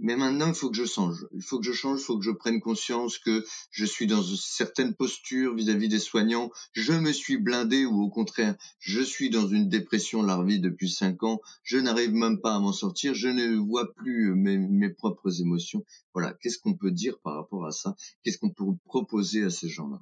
mais 0.00 0.16
maintenant, 0.16 0.48
il 0.48 0.54
faut 0.54 0.70
que 0.70 0.76
je 0.76 0.84
change. 0.84 1.26
Il 1.32 1.42
faut 1.42 1.58
que 1.58 1.64
je 1.64 1.72
change, 1.72 2.00
il 2.00 2.04
faut 2.04 2.18
que 2.18 2.24
je 2.24 2.30
prenne 2.30 2.60
conscience 2.60 3.18
que 3.18 3.44
je 3.70 3.84
suis 3.84 4.06
dans 4.06 4.22
une 4.22 4.36
certaine 4.36 4.94
posture 4.94 5.54
vis-à-vis 5.54 5.88
des 5.88 6.00
soignants. 6.00 6.50
Je 6.72 6.92
me 6.92 7.12
suis 7.12 7.38
blindé 7.38 7.86
ou 7.86 8.02
au 8.02 8.10
contraire, 8.10 8.56
je 8.80 9.00
suis 9.00 9.30
dans 9.30 9.46
une 9.46 9.68
dépression 9.68 10.22
larvée 10.22 10.58
depuis 10.58 10.90
cinq 10.90 11.22
ans. 11.22 11.40
Je 11.62 11.78
n'arrive 11.78 12.12
même 12.12 12.40
pas 12.40 12.56
à 12.56 12.58
m'en 12.58 12.72
sortir. 12.72 13.14
Je 13.14 13.28
ne 13.28 13.56
vois 13.56 13.94
plus 13.94 14.34
mes, 14.34 14.58
mes 14.58 14.90
propres 14.90 15.40
émotions. 15.40 15.84
Voilà. 16.12 16.34
Qu'est-ce 16.40 16.58
qu'on 16.58 16.74
peut 16.74 16.90
dire 16.90 17.18
par 17.22 17.34
rapport 17.34 17.66
à 17.66 17.72
ça? 17.72 17.94
Qu'est-ce 18.22 18.38
qu'on 18.38 18.50
peut 18.50 18.64
proposer 18.84 19.44
à 19.44 19.50
ces 19.50 19.68
gens-là? 19.68 20.00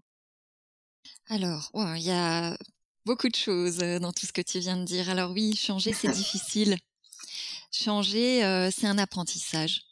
Alors, 1.29 1.71
il 1.75 2.03
y 2.03 2.11
a 2.11 2.57
beaucoup 3.05 3.29
de 3.29 3.37
choses 3.37 3.81
euh, 3.83 3.99
dans 3.99 4.13
tout 4.13 4.27
ce 4.27 4.33
que 4.33 4.43
tu 4.43 4.59
viens 4.59 4.77
de 4.77 4.85
dire. 4.85 5.11
Alors 5.11 5.33
oui, 5.33 5.55
changer, 5.57 5.93
c'est 5.93 6.11
difficile. 6.11 6.77
Changer, 7.73 8.45
euh, 8.45 8.71
c'est 8.71 8.87
un 8.87 8.99
apprentissage. 8.99 9.79
Mmh. 9.79 9.83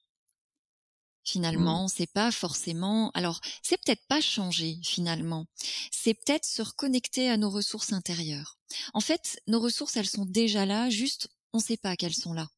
Finalement, 1.24 1.88
c'est 1.88 2.10
pas 2.12 2.30
forcément. 2.30 3.10
Alors, 3.14 3.40
c'est 3.62 3.76
peut-être 3.78 4.06
pas 4.08 4.20
changer 4.20 4.78
finalement. 4.82 5.46
C'est 5.90 6.14
peut-être 6.14 6.46
se 6.46 6.62
reconnecter 6.62 7.28
à 7.28 7.36
nos 7.36 7.50
ressources 7.50 7.92
intérieures. 7.92 8.58
En 8.94 9.00
fait, 9.00 9.40
nos 9.46 9.60
ressources, 9.60 9.96
elles 9.96 10.08
sont 10.08 10.24
déjà 10.24 10.66
là. 10.66 10.90
Juste, 10.90 11.28
on 11.52 11.58
ne 11.58 11.62
sait 11.62 11.76
pas 11.76 11.96
qu'elles 11.96 12.14
sont 12.14 12.32
là 12.32 12.48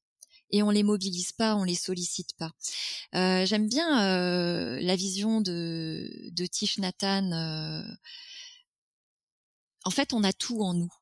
et 0.52 0.62
on 0.62 0.70
les 0.70 0.82
mobilise 0.82 1.32
pas, 1.32 1.56
on 1.56 1.64
les 1.64 1.74
sollicite 1.74 2.34
pas. 2.36 2.52
Euh, 3.14 3.44
J'aime 3.46 3.68
bien 3.68 4.04
euh, 4.04 4.78
la 4.80 4.96
vision 4.96 5.40
de, 5.40 6.28
de 6.30 6.46
Tish 6.46 6.78
Nathan. 6.78 7.32
Euh... 7.32 7.82
En 9.84 9.90
fait, 9.90 10.12
on 10.12 10.22
a 10.22 10.32
tout 10.32 10.62
en 10.62 10.74
nous. 10.74 10.92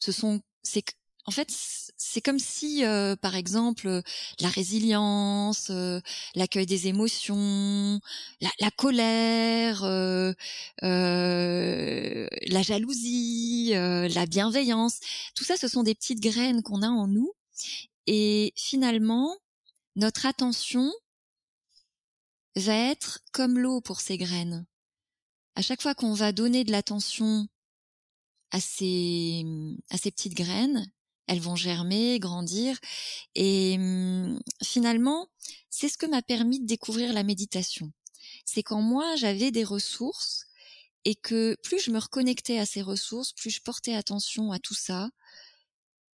Ce 0.00 0.12
sont, 0.12 0.42
c'est 0.62 0.82
en 1.24 1.30
fait, 1.30 1.48
c'est 1.96 2.20
comme 2.20 2.38
si, 2.40 2.84
euh, 2.84 3.14
par 3.16 3.36
exemple, 3.36 4.02
la 4.40 4.48
résilience, 4.48 5.70
euh, 5.70 6.00
l'accueil 6.34 6.66
des 6.66 6.88
émotions, 6.88 8.00
la, 8.40 8.70
colère, 8.72 9.84
euh, 9.84 10.32
euh 10.82 12.26
la 12.46 12.62
jalousie, 12.62 13.72
euh, 13.74 14.08
la 14.08 14.26
bienveillance, 14.26 14.98
tout 15.36 15.44
ça, 15.44 15.56
ce 15.56 15.68
sont 15.68 15.84
des 15.84 15.94
petites 15.94 16.20
graines 16.20 16.62
qu'on 16.62 16.82
a 16.82 16.88
en 16.88 17.06
nous. 17.06 17.32
Et 18.06 18.52
finalement, 18.56 19.36
notre 19.96 20.26
attention 20.26 20.90
va 22.56 22.74
être 22.74 23.20
comme 23.32 23.58
l'eau 23.58 23.80
pour 23.80 24.00
ces 24.00 24.18
graines. 24.18 24.66
À 25.54 25.62
chaque 25.62 25.82
fois 25.82 25.94
qu'on 25.94 26.14
va 26.14 26.32
donner 26.32 26.64
de 26.64 26.72
l'attention 26.72 27.46
à 28.50 28.60
ces, 28.60 29.44
à 29.90 29.98
ces 29.98 30.10
petites 30.10 30.34
graines, 30.34 30.90
elles 31.26 31.40
vont 31.40 31.56
germer, 31.56 32.18
grandir. 32.18 32.78
Et 33.34 33.78
mmh, 33.78 34.40
finalement, 34.62 35.28
c'est 35.70 35.88
ce 35.88 35.98
que 35.98 36.06
m'a 36.06 36.22
permis 36.22 36.60
de 36.60 36.66
découvrir 36.66 37.12
la 37.12 37.22
méditation. 37.22 37.92
C'est 38.44 38.62
quand 38.62 38.82
moi, 38.82 39.16
j'avais 39.16 39.50
des 39.50 39.64
ressources 39.64 40.46
et 41.04 41.14
que 41.14 41.56
plus 41.62 41.80
je 41.80 41.90
me 41.90 41.98
reconnectais 41.98 42.58
à 42.58 42.66
ces 42.66 42.82
ressources, 42.82 43.32
plus 43.32 43.50
je 43.50 43.62
portais 43.62 43.94
attention 43.94 44.52
à 44.52 44.58
tout 44.58 44.74
ça, 44.74 45.10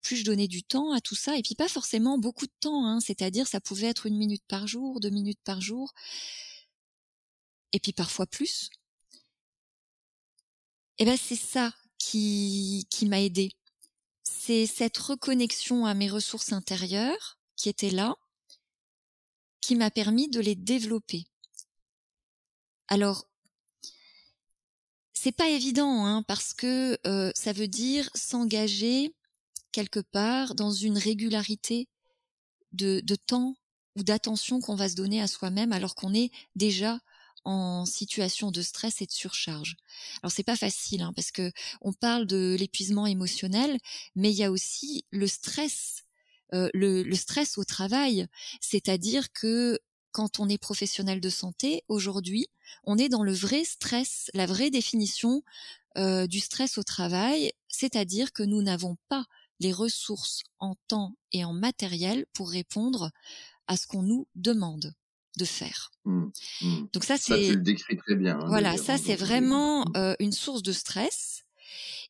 plus 0.01 0.17
je 0.17 0.23
donnais 0.25 0.47
du 0.47 0.63
temps 0.63 0.93
à 0.93 1.01
tout 1.01 1.15
ça, 1.15 1.37
et 1.37 1.41
puis 1.41 1.55
pas 1.55 1.67
forcément 1.67 2.17
beaucoup 2.17 2.45
de 2.45 2.53
temps, 2.61 2.85
hein, 2.85 2.99
c'est-à-dire 3.01 3.47
ça 3.47 3.59
pouvait 3.59 3.87
être 3.87 4.05
une 4.05 4.17
minute 4.17 4.43
par 4.47 4.67
jour, 4.67 4.99
deux 5.01 5.09
minutes 5.09 5.41
par 5.43 5.59
jour, 5.59 5.93
et 7.73 7.79
puis 7.79 7.93
parfois 7.93 8.25
plus. 8.25 8.69
Et 10.99 11.05
ben 11.05 11.17
c'est 11.17 11.35
ça 11.35 11.73
qui, 11.97 12.87
qui 12.89 13.05
m'a 13.05 13.21
aidé 13.21 13.51
c'est 14.47 14.65
cette 14.65 14.97
reconnexion 14.97 15.85
à 15.85 15.93
mes 15.93 16.09
ressources 16.09 16.53
intérieures 16.53 17.37
qui 17.57 17.67
étaient 17.67 17.89
là, 17.89 18.15
qui 19.59 19.75
m'a 19.75 19.91
permis 19.91 20.29
de 20.29 20.39
les 20.39 20.55
développer. 20.55 21.25
Alors, 22.87 23.27
c'est 25.11 25.33
pas 25.33 25.49
évident, 25.49 26.05
hein, 26.05 26.23
parce 26.23 26.53
que 26.53 26.97
euh, 27.05 27.29
ça 27.35 27.51
veut 27.51 27.67
dire 27.67 28.09
s'engager 28.15 29.13
quelque 29.73 29.99
part 29.99 30.55
dans 30.55 30.71
une 30.71 30.97
régularité 30.97 31.89
de, 32.71 33.01
de 33.01 33.15
temps 33.15 33.57
ou 33.97 34.03
d'attention 34.03 34.61
qu'on 34.61 34.75
va 34.75 34.87
se 34.87 34.95
donner 34.95 35.21
à 35.21 35.27
soi-même 35.27 35.73
alors 35.73 35.93
qu'on 35.93 36.13
est 36.13 36.31
déjà 36.55 37.01
en 37.47 37.85
situation 37.85 38.51
de 38.51 38.61
stress 38.61 39.01
et 39.01 39.05
de 39.05 39.11
surcharge. 39.11 39.77
Alors 40.21 40.31
c'est 40.33 40.43
pas 40.43 40.57
facile 40.57 41.01
hein, 41.01 41.13
parce 41.15 41.31
que 41.31 41.53
on 41.79 41.93
parle 41.93 42.27
de 42.27 42.57
l'épuisement 42.59 43.07
émotionnel, 43.07 43.77
mais 44.15 44.31
il 44.31 44.35
y 44.35 44.43
a 44.43 44.51
aussi 44.51 45.05
le 45.11 45.27
stress, 45.27 46.03
euh, 46.53 46.69
le, 46.73 47.03
le, 47.03 47.15
stress 47.15 47.57
au 47.57 47.63
travail, 47.63 48.27
c'est-à-dire 48.59 49.31
que 49.31 49.79
quand 50.11 50.41
on 50.41 50.49
est 50.49 50.57
professionnel 50.57 51.21
de 51.21 51.29
santé 51.29 51.83
aujourd'hui, 51.87 52.47
on 52.83 52.97
est 52.97 53.07
dans 53.07 53.23
le 53.23 53.33
vrai 53.33 53.63
stress, 53.63 54.29
la 54.33 54.45
vraie 54.45 54.69
définition 54.69 55.41
euh, 55.97 56.27
du 56.27 56.41
stress 56.41 56.77
au 56.77 56.83
travail, 56.83 57.53
c'est-à-dire 57.69 58.33
que 58.33 58.43
nous 58.43 58.61
n'avons 58.61 58.97
pas 59.07 59.23
les 59.61 59.71
ressources 59.71 60.43
en 60.59 60.75
temps 60.89 61.15
et 61.31 61.45
en 61.45 61.53
matériel 61.53 62.25
pour 62.33 62.49
répondre 62.49 63.11
à 63.67 63.77
ce 63.77 63.87
qu'on 63.87 64.03
nous 64.03 64.27
demande 64.35 64.93
de 65.37 65.45
faire. 65.45 65.91
Mmh, 66.03 66.25
mmh. 66.61 66.86
Donc 66.97 67.03
ça, 67.03 67.17
Ça, 67.17 67.37
tu 67.37 67.45
c'est 67.45 67.53
le 67.53 67.61
décris 67.61 67.97
très 67.97 68.15
bien. 68.15 68.39
hein, 68.39 68.45
voilà, 68.47 68.75
ça 68.77 68.93
hein, 68.93 68.97
c'est 68.97 69.15
vraiment 69.15 69.85
Mmh. 69.85 69.93
euh, 69.97 70.15
une 70.19 70.31
source 70.31 70.63
de 70.63 70.71
stress. 70.71 71.43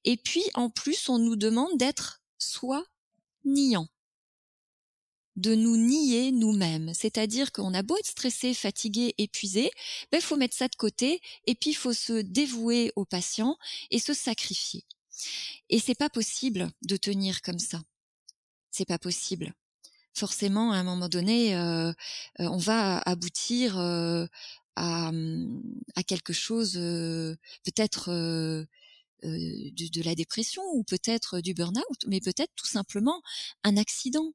Et 0.06 0.18
puis 0.18 0.44
en 0.54 0.70
plus, 0.70 1.10
on 1.10 1.20
nous 1.20 1.36
demande 1.36 1.78
d'être 1.78 2.22
soi 2.38 2.86
niant, 3.46 3.88
de 5.36 5.56
nous 5.56 5.78
nier 5.78 6.32
nous-mêmes. 6.32 6.94
C'est-à-dire 6.94 7.52
qu'on 7.52 7.74
a 7.74 7.84
beau 7.84 7.98
être 7.98 8.08
stressé, 8.08 8.54
fatigué, 8.54 9.14
épuisé, 9.18 9.72
ben 10.12 10.22
faut 10.22 10.38
mettre 10.38 10.56
ça 10.56 10.68
de 10.68 10.76
côté 10.76 11.22
et 11.46 11.56
puis 11.56 11.72
il 11.72 11.76
faut 11.76 11.94
se 11.94 12.22
dévouer 12.22 12.92
au 12.96 13.06
patient 13.06 13.58
et 13.92 14.00
se 14.00 14.14
sacrifier. 14.14 14.86
Et 15.70 15.80
c'est 15.80 15.96
pas 15.96 16.10
possible 16.10 16.72
de 16.84 16.98
tenir 16.98 17.42
comme 17.42 17.60
ça. 17.60 17.82
C'est 18.72 18.86
pas 18.88 19.00
possible. 19.00 19.54
Forcément, 20.14 20.72
à 20.72 20.78
un 20.78 20.84
moment 20.84 21.10
donné, 21.10 21.56
euh, 21.56 21.90
euh, 21.90 21.94
on 22.40 22.58
va 22.58 23.00
aboutir 23.00 23.78
euh, 23.78 24.26
à, 24.78 25.10
hum, 25.10 25.62
à 25.96 26.04
quelque 26.04 26.34
chose, 26.34 26.74
peut-être 27.64 28.10
de, 29.24 29.90
de 29.92 30.04
la 30.04 30.16
dépression 30.16 30.64
ou 30.74 30.84
peut-être 30.84 31.42
du 31.42 31.54
burn-out, 31.54 32.06
mais 32.08 32.22
peut-être 32.22 32.52
tout 32.56 32.68
simplement 32.68 33.22
un 33.64 33.78
accident. 33.78 34.34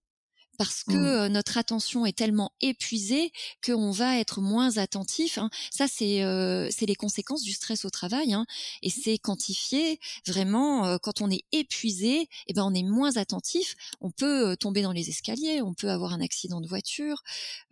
Parce 0.59 0.85
que 0.85 1.29
Mmh. 1.29 1.33
notre 1.33 1.57
attention 1.59 2.05
est 2.07 2.17
tellement 2.17 2.53
épuisée 2.61 3.33
qu'on 3.65 3.91
va 3.91 4.19
être 4.19 4.41
moins 4.41 4.77
attentif. 4.77 5.39
hein. 5.39 5.51
Ça, 5.71 5.87
c'est 5.89 6.23
euh, 6.23 6.69
c'est 6.71 6.87
les 6.87 6.95
conséquences 6.95 7.43
du 7.43 7.53
stress 7.53 7.85
au 7.85 7.91
travail, 7.91 8.33
hein. 8.35 8.45
et 8.83 8.91
c'est 8.91 9.19
quantifié 9.19 9.99
vraiment. 10.27 10.87
euh, 10.87 10.99
quand 11.03 11.21
on 11.23 11.31
est 11.31 11.45
épuisé, 11.53 12.29
eh 12.47 12.53
ben 12.53 12.65
on 12.65 12.75
est 12.75 12.83
moins 12.83 13.17
attentif. 13.17 13.75
On 14.01 14.11
peut 14.11 14.51
euh, 14.51 14.57
tomber 14.57 14.83
dans 14.83 14.93
les 14.93 15.09
escaliers, 15.09 15.63
on 15.63 15.75
peut 15.75 15.91
avoir 15.91 16.13
un 16.13 16.21
accident 16.21 16.61
de 16.61 16.69
voiture, 16.69 17.23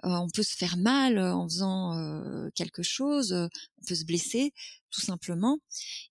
euh, 0.05 0.09
on 0.11 0.29
peut 0.31 0.43
se 0.43 0.57
faire 0.57 0.77
mal 0.77 1.19
en 1.19 1.49
faisant 1.49 1.97
euh, 1.99 2.49
quelque 2.55 2.83
chose, 2.83 3.33
euh, 3.33 3.49
on 3.83 3.87
peut 3.87 3.95
se 3.95 4.05
blesser 4.05 4.53
tout 4.91 5.01
simplement. 5.03 5.59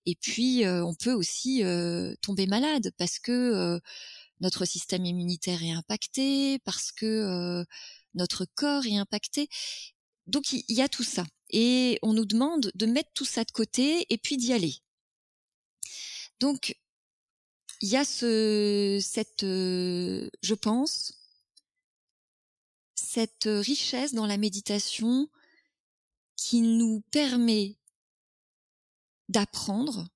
Et 0.06 0.14
puis 0.16 0.64
euh, 0.64 0.84
on 0.84 0.94
peut 0.94 1.12
aussi 1.12 1.62
euh, 1.64 2.14
tomber 2.22 2.46
malade 2.46 2.92
parce 2.98 3.18
que 3.18 3.32
euh, 3.32 3.80
notre 4.40 4.64
système 4.64 5.04
immunitaire 5.06 5.62
est 5.62 5.72
impacté, 5.72 6.58
parce 6.60 6.92
que 6.92 7.06
euh, 7.06 7.64
notre 8.14 8.46
corps 8.54 8.86
est 8.86 8.96
impacté. 8.96 9.48
Donc 10.26 10.52
il 10.52 10.64
y 10.68 10.82
a 10.82 10.88
tout 10.88 11.04
ça. 11.04 11.24
Et 11.50 11.98
on 12.02 12.12
nous 12.12 12.24
demande 12.26 12.70
de 12.74 12.86
mettre 12.86 13.10
tout 13.14 13.24
ça 13.24 13.44
de 13.44 13.50
côté 13.50 14.06
et 14.10 14.18
puis 14.18 14.36
d'y 14.36 14.52
aller. 14.52 14.76
Donc 16.38 16.76
il 17.80 17.88
y 17.88 17.96
a 17.96 18.04
ce, 18.04 18.98
cette, 19.02 19.44
euh, 19.44 20.30
je 20.42 20.54
pense, 20.54 21.14
cette 22.94 23.48
richesse 23.48 24.14
dans 24.14 24.26
la 24.26 24.36
méditation 24.36 25.28
qui 26.36 26.60
nous 26.60 27.02
permet 27.10 27.76
d'apprendre 29.28 30.08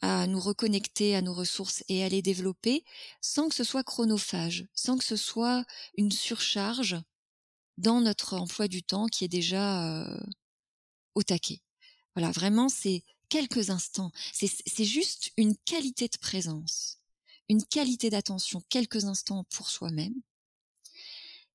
à 0.00 0.26
nous 0.26 0.40
reconnecter 0.40 1.14
à 1.14 1.22
nos 1.22 1.34
ressources 1.34 1.84
et 1.88 2.02
à 2.04 2.08
les 2.08 2.22
développer 2.22 2.84
sans 3.20 3.48
que 3.48 3.54
ce 3.54 3.64
soit 3.64 3.84
chronophage, 3.84 4.66
sans 4.74 4.96
que 4.96 5.04
ce 5.04 5.16
soit 5.16 5.64
une 5.96 6.12
surcharge 6.12 6.96
dans 7.78 8.00
notre 8.00 8.34
emploi 8.34 8.68
du 8.68 8.82
temps 8.82 9.06
qui 9.06 9.24
est 9.24 9.28
déjà 9.28 10.02
euh, 10.02 10.20
au 11.14 11.22
taquet. 11.22 11.60
Voilà, 12.14 12.30
vraiment, 12.30 12.68
c'est 12.68 13.02
quelques 13.28 13.70
instants. 13.70 14.12
C'est 14.32 14.50
c'est 14.66 14.84
juste 14.84 15.32
une 15.36 15.56
qualité 15.64 16.08
de 16.08 16.18
présence, 16.18 16.98
une 17.48 17.64
qualité 17.64 18.10
d'attention, 18.10 18.62
quelques 18.68 19.04
instants 19.04 19.44
pour 19.50 19.70
soi-même, 19.70 20.14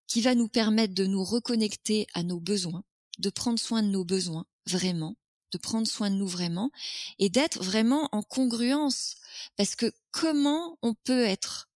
qui 0.08 0.21
va 0.21 0.36
nous 0.36 0.47
permettre 0.47 0.93
de 0.93 1.05
nous 1.05 1.23
reconnecter 1.23 2.08
à 2.13 2.23
nos 2.23 2.39
besoins, 2.39 2.84
de 3.19 3.29
prendre 3.29 3.60
soin 3.60 3.84
de 3.84 3.89
nos 3.89 4.05
besoins, 4.05 4.45
vraiment, 4.65 5.15
de 5.55 5.61
prendre 5.61 5.87
soin 5.87 6.09
de 6.09 6.15
nous 6.15 6.27
vraiment, 6.27 6.69
et 7.17 7.29
d'être 7.29 7.63
vraiment 7.63 8.09
en 8.11 8.21
congruence. 8.21 9.15
Parce 9.55 9.75
que 9.75 9.91
comment 10.11 10.77
on 10.81 10.93
peut 10.93 11.23
être 11.23 11.69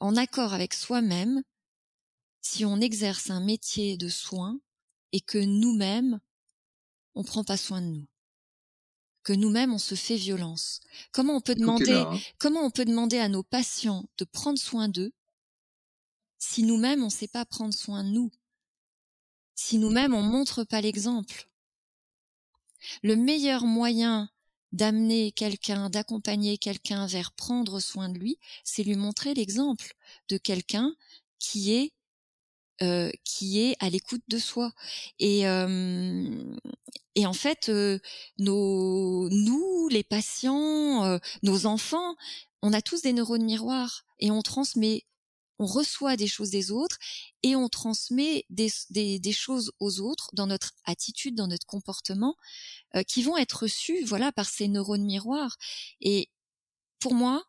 en 0.00 0.16
accord 0.16 0.52
avec 0.54 0.74
soi-même 0.74 1.42
si 2.40 2.64
on 2.64 2.80
exerce 2.80 3.30
un 3.30 3.40
métier 3.40 3.96
de 3.96 4.08
soin 4.08 4.58
et 5.12 5.20
que 5.20 5.38
nous-mêmes, 5.38 6.18
on 7.14 7.22
prend 7.22 7.44
pas 7.44 7.56
soin 7.56 7.80
de 7.80 7.86
nous? 7.86 8.06
Que 9.22 9.32
nous-mêmes 9.32 9.72
on 9.72 9.78
se 9.78 9.94
fait 9.94 10.16
violence. 10.16 10.80
Comment 11.12 11.36
on 11.36 11.40
peut 11.40 11.54
demander 11.54 11.92
là, 11.92 12.10
hein. 12.10 12.18
comment 12.38 12.62
on 12.62 12.70
peut 12.70 12.86
demander 12.86 13.18
à 13.18 13.28
nos 13.28 13.44
patients 13.44 14.04
de 14.18 14.24
prendre 14.24 14.58
soin 14.58 14.88
d'eux 14.88 15.12
si 16.38 16.62
nous-mêmes 16.64 17.02
on 17.02 17.06
ne 17.06 17.10
sait 17.10 17.28
pas 17.28 17.44
prendre 17.44 17.74
soin 17.74 18.02
de 18.02 18.08
nous? 18.08 18.32
Si 19.54 19.78
nous-mêmes 19.78 20.14
on 20.14 20.22
montre 20.22 20.64
pas 20.64 20.80
l'exemple? 20.80 21.49
Le 23.02 23.16
meilleur 23.16 23.64
moyen 23.64 24.30
d'amener 24.72 25.32
quelqu'un, 25.32 25.90
d'accompagner 25.90 26.58
quelqu'un 26.58 27.06
vers 27.06 27.32
prendre 27.32 27.80
soin 27.80 28.08
de 28.08 28.18
lui, 28.18 28.38
c'est 28.64 28.84
lui 28.84 28.96
montrer 28.96 29.34
l'exemple 29.34 29.94
de 30.28 30.36
quelqu'un 30.38 30.94
qui 31.38 31.72
est 31.72 31.92
euh, 32.82 33.10
qui 33.24 33.60
est 33.60 33.76
à 33.78 33.90
l'écoute 33.90 34.22
de 34.28 34.38
soi. 34.38 34.72
Et, 35.18 35.46
euh, 35.46 36.54
et 37.14 37.26
en 37.26 37.34
fait, 37.34 37.68
euh, 37.68 37.98
nous, 38.38 39.88
les 39.90 40.02
patients, 40.02 41.18
nos 41.42 41.66
enfants, 41.66 42.16
on 42.62 42.72
a 42.72 42.80
tous 42.80 43.02
des 43.02 43.12
neurones 43.12 43.44
miroirs 43.44 44.04
et 44.18 44.30
on 44.30 44.40
transmet, 44.40 45.04
on 45.60 45.66
reçoit 45.66 46.16
des 46.16 46.26
choses 46.26 46.48
des 46.48 46.70
autres 46.70 46.98
et 47.42 47.54
on 47.54 47.68
transmet 47.68 48.46
des, 48.48 48.70
choses 49.32 49.72
aux 49.78 50.00
autres 50.00 50.30
dans 50.32 50.46
notre 50.46 50.72
attitude, 50.84 51.34
dans 51.34 51.48
notre 51.48 51.66
comportement, 51.66 52.34
euh, 52.96 53.02
qui 53.02 53.22
vont 53.22 53.36
être 53.36 53.64
reçus, 53.64 54.02
voilà, 54.04 54.32
par 54.32 54.48
ces 54.48 54.68
neurones 54.68 55.04
miroirs. 55.04 55.58
Et 56.00 56.30
pour 56.98 57.12
moi, 57.14 57.44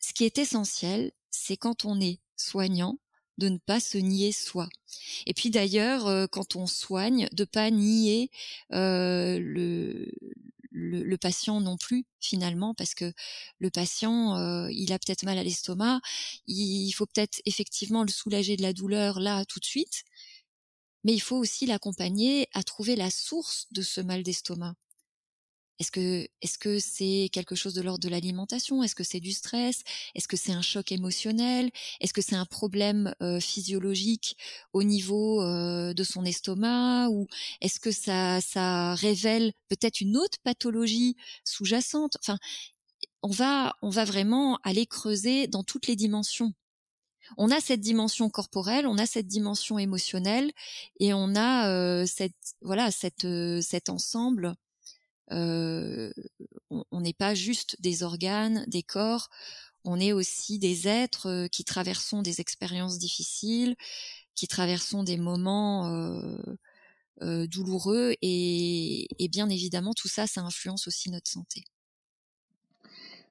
ce 0.00 0.12
qui 0.12 0.24
est 0.24 0.36
essentiel, 0.36 1.12
c'est 1.30 1.56
quand 1.56 1.84
on 1.84 2.00
est 2.00 2.18
soignant, 2.36 2.98
de 3.38 3.48
ne 3.48 3.58
pas 3.58 3.80
se 3.80 3.98
nier 3.98 4.32
soi. 4.32 4.68
Et 5.26 5.32
puis 5.32 5.50
d'ailleurs, 5.50 6.06
euh, 6.06 6.26
quand 6.26 6.56
on 6.56 6.66
soigne, 6.66 7.28
de 7.32 7.44
pas 7.44 7.70
nier 7.70 8.30
euh, 8.72 9.38
le, 9.40 10.12
le, 10.72 11.16
patient 11.16 11.60
non 11.60 11.76
plus 11.76 12.04
finalement, 12.20 12.74
parce 12.74 12.94
que 12.94 13.12
le 13.58 13.70
patient, 13.70 14.36
euh, 14.36 14.68
il 14.72 14.92
a 14.92 14.98
peut-être 14.98 15.24
mal 15.24 15.38
à 15.38 15.44
l'estomac, 15.44 16.00
il 16.46 16.90
faut 16.92 17.06
peut-être 17.06 17.40
effectivement 17.46 18.02
le 18.02 18.10
soulager 18.10 18.56
de 18.56 18.62
la 18.62 18.72
douleur 18.72 19.20
là 19.20 19.44
tout 19.44 19.60
de 19.60 19.64
suite, 19.64 20.04
mais 21.04 21.12
il 21.14 21.20
faut 21.20 21.36
aussi 21.36 21.66
l'accompagner 21.66 22.48
à 22.52 22.62
trouver 22.62 22.96
la 22.96 23.10
source 23.10 23.66
de 23.72 23.82
ce 23.82 24.00
mal 24.00 24.22
d'estomac. 24.22 24.74
Est-ce 25.78 25.90
que 25.90 26.28
est-ce 26.42 26.58
que 26.58 26.78
c'est 26.78 27.28
quelque 27.32 27.54
chose 27.54 27.74
de 27.74 27.82
l'ordre 27.82 28.00
de 28.00 28.08
l'alimentation? 28.08 28.82
Est-ce 28.82 28.94
que 28.94 29.04
c'est 29.04 29.20
du 29.20 29.32
stress? 29.32 29.82
Est-ce 30.14 30.28
que 30.28 30.36
c'est 30.36 30.52
un 30.52 30.62
choc 30.62 30.92
émotionnel? 30.92 31.70
Est-ce 32.00 32.12
que 32.12 32.22
c'est 32.22 32.36
un 32.36 32.44
problème 32.46 33.14
physiologique 33.40 34.36
au 34.72 34.82
niveau 34.84 35.42
de 35.42 36.04
son 36.04 36.24
estomac? 36.24 37.08
Ou 37.10 37.26
est-ce 37.60 37.80
que 37.80 37.90
ça 37.90 38.94
révèle 38.94 39.52
peut-être 39.68 40.00
une 40.00 40.16
autre 40.16 40.38
pathologie 40.44 41.16
sous-jacente? 41.44 42.16
Enfin, 42.20 42.38
on 43.22 43.30
va 43.30 43.74
on 43.82 43.90
va 43.90 44.04
vraiment 44.04 44.58
aller 44.64 44.86
creuser 44.86 45.46
dans 45.48 45.64
toutes 45.64 45.86
les 45.88 45.96
dimensions. 45.96 46.52
On 47.38 47.50
a 47.50 47.60
cette 47.60 47.80
dimension 47.80 48.30
corporelle, 48.30 48.86
on 48.86 48.98
a 48.98 49.06
cette 49.06 49.26
dimension 49.28 49.78
émotionnelle 49.78 50.52
et 51.00 51.14
on 51.14 51.34
a 51.36 52.06
cette 52.06 52.34
voilà 52.62 52.90
cette 52.90 53.26
cet 53.62 53.88
ensemble 53.90 54.54
on 55.32 57.00
n'est 57.00 57.12
pas 57.12 57.34
juste 57.34 57.76
des 57.80 58.02
organes, 58.02 58.64
des 58.68 58.82
corps, 58.82 59.28
on 59.84 59.98
est 59.98 60.12
aussi 60.12 60.58
des 60.58 60.86
êtres 60.86 61.28
euh, 61.28 61.48
qui 61.48 61.64
traversons 61.64 62.22
des 62.22 62.40
expériences 62.40 62.98
difficiles, 62.98 63.74
qui 64.34 64.46
traversons 64.46 65.02
des 65.02 65.16
moments 65.16 65.88
euh, 65.88 66.38
euh, 67.22 67.46
douloureux 67.46 68.14
et, 68.22 69.06
bien 69.30 69.48
évidemment 69.48 69.92
tout 69.94 70.08
ça, 70.08 70.26
ça 70.26 70.40
influence 70.42 70.86
aussi 70.88 71.10
notre 71.10 71.30
santé. 71.30 71.64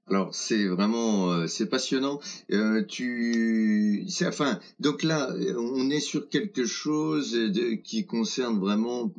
Alors 0.08 0.34
c'est 0.34 0.66
vraiment 0.68 1.32
euh, 1.32 1.48
c'est 1.48 1.68
passionnant. 1.68 2.20
Euh, 2.52 2.84
tu 2.86 4.06
enfin 4.26 4.60
donc 4.80 5.04
là 5.04 5.34
on 5.58 5.90
est 5.90 6.00
sur 6.00 6.30
quelque 6.30 6.66
chose 6.66 7.32
de, 7.32 7.76
qui 7.76 8.06
concerne 8.06 8.60
vraiment 8.60 9.14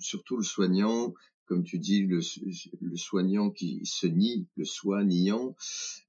surtout 0.00 0.36
le 0.36 0.42
soignant, 0.42 1.14
comme 1.46 1.64
tu 1.64 1.78
dis 1.78 2.06
le, 2.06 2.20
soignant 2.96 3.50
qui 3.50 3.80
se 3.84 4.06
nie, 4.06 4.46
le 4.56 4.64
soi 4.64 5.04
niant, 5.04 5.56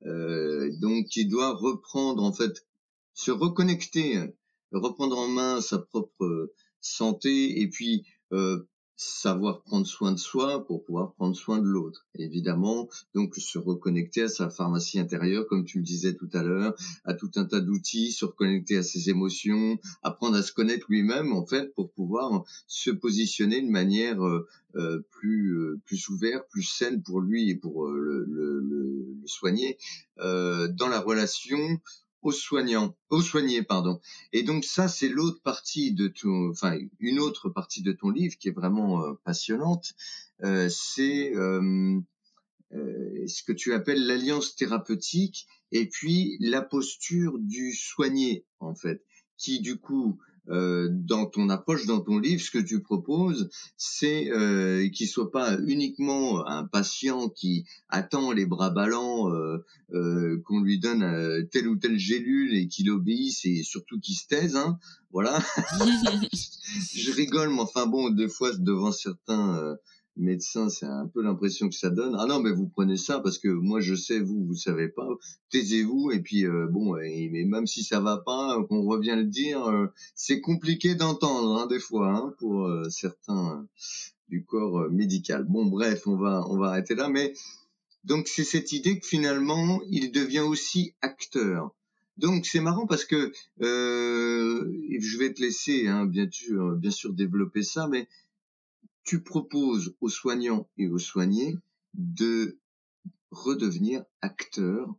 euh, 0.06 0.72
donc 0.80 1.08
qui 1.08 1.26
doit 1.26 1.54
reprendre 1.56 2.24
en 2.24 2.34
fait 2.34 2.66
se 3.14 3.32
reconnecter, 3.32 4.22
reprendre 4.72 5.18
en 5.18 5.28
main 5.28 5.62
sa 5.62 5.80
propre 5.80 6.52
santé 6.82 7.62
et 7.62 7.68
puis 7.68 8.06
euh, 8.32 8.68
savoir 8.98 9.62
prendre 9.62 9.86
soin 9.86 10.12
de 10.14 10.18
soi 10.18 10.66
pour 10.66 10.84
pouvoir 10.84 11.14
prendre 11.14 11.36
soin 11.36 11.60
de 11.60 11.68
l'autre. 11.68 12.06
Évidemment, 12.16 12.88
donc 13.14 13.36
se 13.36 13.58
reconnecter 13.58 14.24
à 14.24 14.30
sa 14.30 14.50
pharmacie 14.50 15.00
intérieure, 15.00 15.48
comme 15.48 15.66
tu 15.66 15.80
le 15.80 15.84
disais 15.84 16.14
tout 16.14 16.30
à 16.34 16.44
l'heure, 16.44 16.76
à 17.04 17.14
tout 17.14 17.32
un 17.36 17.46
tas 17.46 17.60
d'outils, 17.60 18.12
se 18.12 18.26
reconnecter 18.26 18.78
à 18.78 18.84
ses 18.84 19.10
émotions, 19.10 19.78
apprendre 20.02 20.38
à 20.38 20.44
se 20.44 20.54
connaître 20.54 20.86
lui-même 20.90 21.34
en 21.34 21.46
fait 21.46 21.74
pour 21.76 21.92
pouvoir 21.92 22.44
se 22.68 22.92
positionner 22.92 23.62
de 23.62 23.70
manière 23.70 24.26
euh, 24.26 24.48
euh, 24.76 25.02
plus 25.12 25.58
euh, 25.58 25.80
plus 25.86 26.08
ouverte, 26.10 26.48
plus 26.50 26.64
saine 26.64 27.02
pour 27.02 27.22
lui 27.22 27.50
et 27.50 27.56
pour 27.56 27.88
le, 27.88 28.26
le, 28.26 28.60
le, 28.60 29.06
soigner 29.26 29.78
dans 30.18 30.88
la 30.88 31.00
relation 31.00 31.58
aux 32.26 32.32
soignants, 32.32 32.96
aux 33.12 33.22
soignés, 33.22 33.62
pardon. 33.62 34.02
Et 34.34 34.42
donc 34.42 34.66
ça, 34.66 34.88
c'est 34.88 35.10
l'autre 35.10 35.44
partie 35.44 35.94
de 35.94 36.08
ton, 36.08 36.50
enfin 36.50 36.76
une 37.00 37.20
autre 37.20 37.50
partie 37.50 37.84
de 37.84 37.92
ton 37.92 38.10
livre 38.10 38.36
qui 38.40 38.48
est 38.48 38.52
vraiment 38.52 39.04
euh, 39.04 39.14
passionnante. 39.24 39.94
Euh, 40.44 40.68
c'est 40.68 41.36
euh, 41.36 42.02
ce 42.72 43.44
que 43.44 43.52
tu 43.52 43.74
appelles 43.74 44.08
l'alliance 44.08 44.56
thérapeutique 44.56 45.46
et 45.72 45.88
puis 45.88 46.38
la 46.40 46.64
posture 46.64 47.38
du 47.38 47.74
soigné 47.74 48.44
en 48.60 48.74
fait, 48.74 49.04
qui 49.38 49.62
du 49.62 49.78
coup 49.78 50.20
euh, 50.50 50.88
dans 50.92 51.26
ton 51.26 51.50
approche, 51.50 51.86
dans 51.86 52.02
ton 52.02 52.20
livre, 52.20 52.42
ce 52.42 52.52
que 52.52 52.60
tu 52.60 52.82
proposes, 52.82 53.50
c'est 53.78 54.32
euh, 54.32 54.88
qu'il 54.90 55.08
soit 55.08 55.32
pas 55.32 55.58
uniquement 55.66 56.46
un 56.48 56.66
patient 56.66 57.30
qui 57.30 57.66
attend 57.90 58.32
les 58.32 58.46
bras 58.46 58.70
ballants 58.70 59.32
euh, 59.32 59.66
euh 59.94 60.42
qu'on 60.46 60.62
lui 60.62 60.80
donne 60.80 61.04
euh, 61.04 61.44
telle 61.52 61.68
ou 61.68 61.76
telle 61.78 61.98
gélule 61.98 62.56
et 62.56 62.68
qu'il 62.68 62.90
obéisse 62.92 63.46
et 63.46 63.64
surtout 63.64 64.00
qu'il 64.00 64.16
se 64.16 64.28
taise. 64.28 64.56
Hein, 64.56 64.78
voilà. 65.12 65.40
Je 66.94 67.12
rigole, 67.12 67.50
mais 67.50 67.62
enfin 67.62 67.88
bon, 67.88 68.10
des 68.10 68.28
fois 68.28 68.52
devant 68.58 68.92
certains 68.92 69.78
médecin, 70.18 70.70
c'est 70.70 70.86
un 70.86 71.08
peu 71.08 71.22
l'impression 71.22 71.70
que 71.70 71.76
ça 71.76 71.90
donne. 71.90 72.16
Ah 72.18 72.26
non, 72.26 72.40
mais 72.40 72.52
vous 72.52 72.68
prenez 72.68 72.98
ça 72.98 73.20
parce 73.20 73.38
que 73.38 73.50
moi 73.50 73.80
je 73.82 73.96
sais, 73.96 74.20
vous 74.20 74.46
vous 74.46 74.56
savez 74.56 74.88
pas. 74.88 75.08
Taisez-vous 75.50 76.12
et 76.12 76.22
puis 76.22 76.46
euh, 76.46 76.68
bon, 76.70 76.98
et, 76.98 77.30
mais 77.32 77.44
même 77.44 77.68
si 77.68 77.84
ça 77.84 78.00
va 78.00 78.18
pas, 78.18 78.64
qu'on 78.70 78.84
revient 78.84 79.16
le 79.16 79.26
dire, 79.26 79.66
euh, 79.66 79.88
c'est 80.16 80.42
compliqué 80.42 80.96
d'entendre 80.96 81.60
hein, 81.60 81.68
des 81.68 81.80
fois 81.80 82.10
hein, 82.10 82.34
pour 82.40 82.66
euh, 82.66 82.90
certains 82.90 83.68
du 84.30 84.44
corps 84.44 84.90
médical. 84.90 85.46
Bon, 85.48 85.66
bref, 85.66 86.08
on 86.08 86.18
va 86.18 86.46
on 86.50 86.58
va 86.58 86.70
arrêter 86.70 86.96
là. 86.96 87.10
Mais 87.10 87.34
donc 88.04 88.28
c'est 88.28 88.44
cette 88.44 88.72
idée 88.72 89.00
que 89.00 89.06
finalement 89.06 89.82
il 89.90 90.12
devient 90.12 90.40
aussi 90.40 90.94
acteur. 91.02 91.72
Donc 92.18 92.46
c'est 92.46 92.62
marrant 92.62 92.88
parce 92.88 93.04
que 93.04 93.34
je 93.60 95.18
vais 95.18 95.34
te 95.34 95.42
laisser 95.42 95.88
hein, 95.88 96.06
bien 96.06 96.30
sûr 96.32 96.78
bien 96.78 96.92
sûr 96.92 97.14
développer 97.14 97.62
ça, 97.62 97.90
mais 97.90 98.08
tu 99.06 99.24
proposes 99.24 99.96
aux 100.02 100.10
soignants 100.10 100.68
et 100.78 100.88
aux 100.88 101.00
soignés 101.00 101.56
de 101.94 102.60
redevenir 103.32 104.04
acteurs 104.22 104.94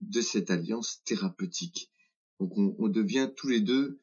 de 0.00 0.20
cette 0.20 0.50
alliance 0.50 1.02
thérapeutique. 1.04 1.90
Donc 2.40 2.52
on, 2.56 2.88
devient 2.88 3.30
tous 3.36 3.48
les 3.48 3.60
deux 3.60 4.00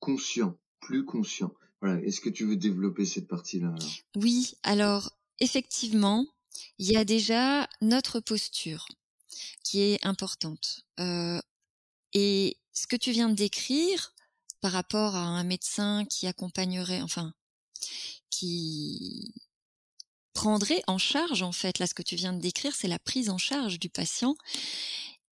conscients, 0.00 0.58
plus 0.80 1.04
conscients. 1.04 1.54
Voilà. 1.80 2.02
Est-ce 2.02 2.20
que 2.20 2.28
tu 2.28 2.44
veux 2.44 2.56
développer 2.56 3.04
cette 3.04 3.28
partie-là 3.28 3.74
Oui. 4.16 4.54
Alors 4.62 5.16
effectivement, 5.38 6.26
il 6.78 6.90
y 6.90 6.96
a 6.96 7.04
déjà 7.04 7.68
notre 7.80 8.20
posture 8.20 8.86
qui 9.64 9.80
est 9.80 10.04
importante. 10.04 10.86
Euh, 11.00 11.40
et 12.12 12.58
ce 12.72 12.86
que 12.86 12.96
tu 12.96 13.10
viens 13.10 13.28
de 13.28 13.34
décrire 13.34 14.14
par 14.60 14.72
rapport 14.72 15.16
à 15.16 15.20
un 15.20 15.44
médecin 15.44 16.04
qui 16.04 16.26
accompagnerait, 16.26 17.02
enfin, 17.02 17.34
qui 18.32 19.32
prendrait 20.34 20.82
en 20.88 20.98
charge, 20.98 21.42
en 21.42 21.52
fait, 21.52 21.78
là, 21.78 21.86
ce 21.86 21.94
que 21.94 22.02
tu 22.02 22.16
viens 22.16 22.32
de 22.32 22.40
décrire, 22.40 22.74
c'est 22.74 22.88
la 22.88 22.98
prise 22.98 23.30
en 23.30 23.38
charge 23.38 23.78
du 23.78 23.90
patient. 23.90 24.34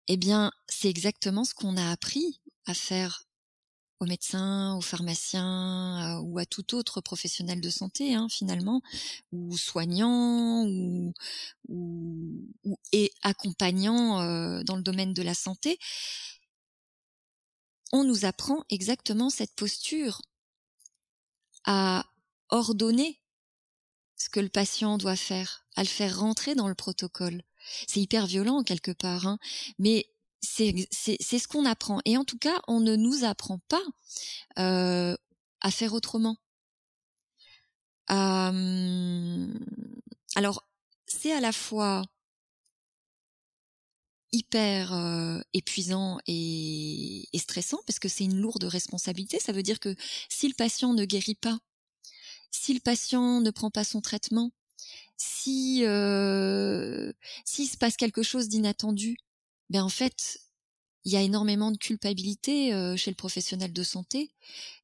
Eh 0.08 0.16
bien, 0.16 0.52
c'est 0.68 0.88
exactement 0.88 1.44
ce 1.44 1.54
qu'on 1.54 1.76
a 1.76 1.90
appris 1.90 2.40
à 2.66 2.74
faire 2.74 3.24
aux 4.00 4.06
médecins, 4.06 4.76
aux 4.76 4.80
pharmaciens 4.80 6.20
ou 6.20 6.38
à 6.38 6.46
tout 6.46 6.74
autre 6.74 7.00
professionnel 7.00 7.60
de 7.60 7.70
santé, 7.70 8.14
hein, 8.14 8.28
finalement, 8.30 8.82
ou 9.32 9.56
soignants, 9.56 10.64
ou, 10.66 11.12
ou, 11.68 12.78
et 12.92 13.12
accompagnants 13.22 14.20
euh, 14.20 14.62
dans 14.62 14.76
le 14.76 14.82
domaine 14.82 15.14
de 15.14 15.22
la 15.22 15.34
santé. 15.34 15.78
On 17.92 18.04
nous 18.04 18.24
apprend 18.24 18.64
exactement 18.70 19.30
cette 19.30 19.54
posture 19.54 20.20
à 21.64 22.04
ordonner 22.54 23.20
ce 24.16 24.28
que 24.28 24.40
le 24.40 24.48
patient 24.48 24.96
doit 24.96 25.16
faire, 25.16 25.66
à 25.76 25.82
le 25.82 25.88
faire 25.88 26.18
rentrer 26.18 26.54
dans 26.54 26.68
le 26.68 26.74
protocole. 26.74 27.42
C'est 27.88 28.00
hyper 28.00 28.26
violent 28.26 28.62
quelque 28.62 28.92
part, 28.92 29.26
hein, 29.26 29.38
mais 29.78 30.08
c'est 30.40 30.86
ce 31.38 31.48
qu'on 31.48 31.64
apprend. 31.64 32.00
Et 32.04 32.16
en 32.16 32.24
tout 32.24 32.38
cas, 32.38 32.60
on 32.68 32.80
ne 32.80 32.96
nous 32.96 33.24
apprend 33.24 33.58
pas 33.68 33.82
euh, 34.58 35.16
à 35.60 35.70
faire 35.70 35.94
autrement. 35.94 36.36
Euh, 38.10 39.46
alors, 40.36 40.68
c'est 41.06 41.32
à 41.32 41.40
la 41.40 41.52
fois 41.52 42.04
hyper 44.32 44.92
euh, 44.92 45.40
épuisant 45.54 46.18
et, 46.26 47.28
et, 47.32 47.38
stressant 47.38 47.78
parce 47.86 47.98
que 47.98 48.08
c'est 48.08 48.24
une 48.24 48.40
lourde 48.40 48.64
responsabilité. 48.64 49.38
Ça 49.40 49.52
veut 49.52 49.62
dire 49.62 49.80
que 49.80 49.94
si 50.28 50.48
le 50.48 50.54
patient 50.54 50.92
ne 50.92 51.04
guérit 51.04 51.36
pas, 51.36 51.58
si 52.54 52.72
le 52.74 52.80
patient 52.80 53.40
ne 53.40 53.50
prend 53.50 53.70
pas 53.70 53.84
son 53.84 54.00
traitement, 54.00 54.52
si 55.16 55.84
euh, 55.84 57.12
s'il 57.44 57.68
se 57.68 57.76
passe 57.76 57.96
quelque 57.96 58.22
chose 58.22 58.48
d'inattendu, 58.48 59.16
ben 59.70 59.82
en 59.82 59.88
fait, 59.88 60.38
il 61.04 61.12
y 61.12 61.16
a 61.16 61.22
énormément 61.22 61.72
de 61.72 61.76
culpabilité 61.78 62.72
euh, 62.72 62.96
chez 62.96 63.10
le 63.10 63.16
professionnel 63.16 63.72
de 63.72 63.82
santé, 63.82 64.30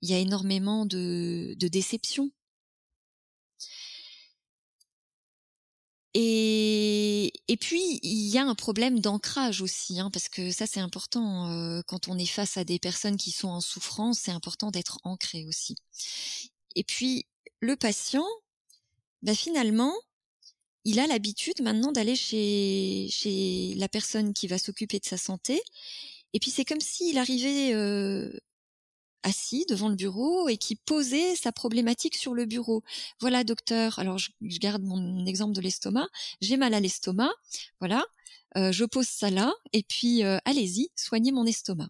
il 0.02 0.10
y 0.10 0.14
a 0.14 0.18
énormément 0.18 0.84
de, 0.86 1.54
de 1.58 1.68
déception. 1.68 2.30
Et, 6.14 7.32
puis, 7.60 8.00
il 8.02 8.28
y 8.30 8.38
a 8.38 8.44
un 8.44 8.54
problème 8.56 8.98
d'ancrage 9.00 9.60
aussi, 9.62 10.00
hein, 10.00 10.10
parce 10.10 10.28
que 10.28 10.50
ça 10.50 10.66
c'est 10.66 10.80
important. 10.80 11.50
Euh, 11.52 11.82
quand 11.86 12.08
on 12.08 12.18
est 12.18 12.26
face 12.26 12.56
à 12.56 12.64
des 12.64 12.80
personnes 12.80 13.16
qui 13.16 13.30
sont 13.30 13.48
en 13.48 13.60
souffrance, 13.60 14.18
c'est 14.18 14.32
important 14.32 14.70
d'être 14.72 14.98
ancré 15.04 15.46
aussi. 15.46 15.76
Et 16.74 16.84
puis, 16.84 17.26
le 17.60 17.76
patient, 17.76 18.26
bah 19.22 19.34
finalement, 19.34 19.94
il 20.84 20.98
a 20.98 21.06
l'habitude 21.06 21.60
maintenant 21.62 21.92
d'aller 21.92 22.16
chez, 22.16 23.08
chez 23.10 23.74
la 23.76 23.88
personne 23.88 24.32
qui 24.32 24.46
va 24.46 24.58
s'occuper 24.58 24.98
de 24.98 25.04
sa 25.04 25.18
santé. 25.18 25.60
Et 26.32 26.40
puis 26.40 26.50
c'est 26.50 26.64
comme 26.64 26.80
s'il 26.80 27.18
arrivait 27.18 27.74
euh, 27.74 28.32
assis 29.22 29.66
devant 29.68 29.88
le 29.88 29.96
bureau 29.96 30.48
et 30.48 30.56
qui 30.56 30.76
posait 30.76 31.36
sa 31.36 31.52
problématique 31.52 32.16
sur 32.16 32.34
le 32.34 32.46
bureau. 32.46 32.82
Voilà, 33.20 33.44
docteur. 33.44 33.98
Alors 33.98 34.18
je, 34.18 34.30
garde 34.40 34.82
mon 34.82 35.26
exemple 35.26 35.54
de 35.54 35.60
l'estomac. 35.60 36.08
J'ai 36.40 36.56
mal 36.56 36.74
à 36.74 36.80
l'estomac. 36.80 37.30
Voilà. 37.80 38.04
Euh, 38.56 38.72
je 38.72 38.84
pose 38.84 39.06
ça 39.06 39.30
là. 39.30 39.52
Et 39.72 39.82
puis 39.82 40.24
euh, 40.24 40.38
allez-y, 40.44 40.90
soignez 40.96 41.32
mon 41.32 41.46
estomac. 41.46 41.88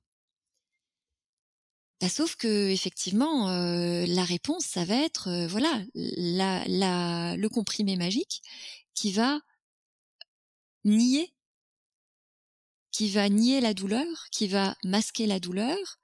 Bah, 2.01 2.09
sauf 2.09 2.37
que 2.37 2.71
effectivement, 2.71 3.51
euh, 3.51 4.07
la 4.07 4.25
réponse, 4.25 4.65
ça 4.65 4.85
va 4.85 4.97
être 4.97 5.29
euh, 5.29 5.47
voilà 5.47 5.83
le 5.95 7.49
comprimé 7.49 7.97
magique 7.97 8.43
qui 8.95 9.13
va 9.13 9.41
nier, 10.85 11.33
qui 12.93 13.09
va 13.11 13.29
nier 13.29 13.61
la 13.61 13.75
douleur, 13.75 14.07
qui 14.31 14.47
va 14.47 14.77
masquer 14.85 15.27
la 15.27 15.41
douleur, 15.41 16.00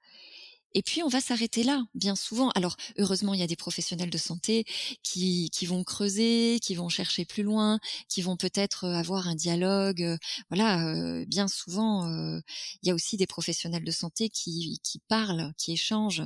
et 0.73 0.83
puis 0.83 1.01
on 1.01 1.07
va 1.07 1.21
s'arrêter 1.21 1.63
là, 1.63 1.83
bien 1.93 2.15
souvent. 2.15 2.49
Alors 2.51 2.75
heureusement, 2.97 3.33
il 3.33 3.39
y 3.39 3.43
a 3.43 3.47
des 3.47 3.55
professionnels 3.55 4.09
de 4.09 4.17
santé 4.17 4.65
qui, 5.03 5.49
qui 5.51 5.65
vont 5.65 5.83
creuser, 5.83 6.59
qui 6.61 6.75
vont 6.75 6.89
chercher 6.89 7.25
plus 7.25 7.43
loin, 7.43 7.79
qui 8.09 8.21
vont 8.21 8.37
peut-être 8.37 8.83
euh, 8.85 8.93
avoir 8.93 9.27
un 9.27 9.35
dialogue. 9.35 10.03
Euh, 10.03 10.17
voilà, 10.49 10.85
euh, 10.87 11.25
bien 11.25 11.47
souvent, 11.47 12.07
il 12.83 12.87
y 12.87 12.91
a 12.91 12.95
aussi 12.95 13.17
des 13.17 13.27
professionnels 13.27 13.83
de 13.83 13.91
santé 13.91 14.29
qui, 14.29 14.79
qui 14.83 14.99
parlent, 15.07 15.53
qui 15.57 15.73
échangent, 15.73 16.23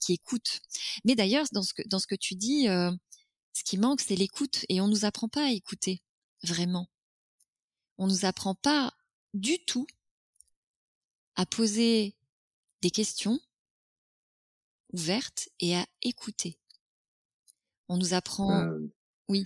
qui 0.00 0.14
écoutent. 0.14 0.60
Mais 1.04 1.14
d'ailleurs, 1.14 1.46
dans 1.52 1.62
ce 1.62 1.74
que 1.74 1.82
dans 1.88 1.98
ce 1.98 2.06
que 2.06 2.14
tu 2.14 2.34
dis, 2.34 2.66
ce 2.66 3.64
qui 3.64 3.78
manque, 3.78 4.00
c'est 4.00 4.16
l'écoute, 4.16 4.64
et 4.68 4.80
on 4.80 4.88
nous 4.88 5.04
apprend 5.04 5.28
pas 5.28 5.46
à 5.46 5.50
écouter 5.50 6.02
vraiment. 6.42 6.88
On 7.98 8.06
nous 8.06 8.24
apprend 8.24 8.54
pas 8.54 8.94
du 9.34 9.64
tout 9.64 9.86
à 11.36 11.46
poser 11.46 12.16
des 12.82 12.90
questions 12.90 13.40
ouverte 14.92 15.48
et 15.60 15.76
à 15.76 15.86
écouter. 16.02 16.56
On 17.88 17.96
nous 17.96 18.14
apprend. 18.14 18.52
Euh, 18.52 18.78
oui. 19.28 19.44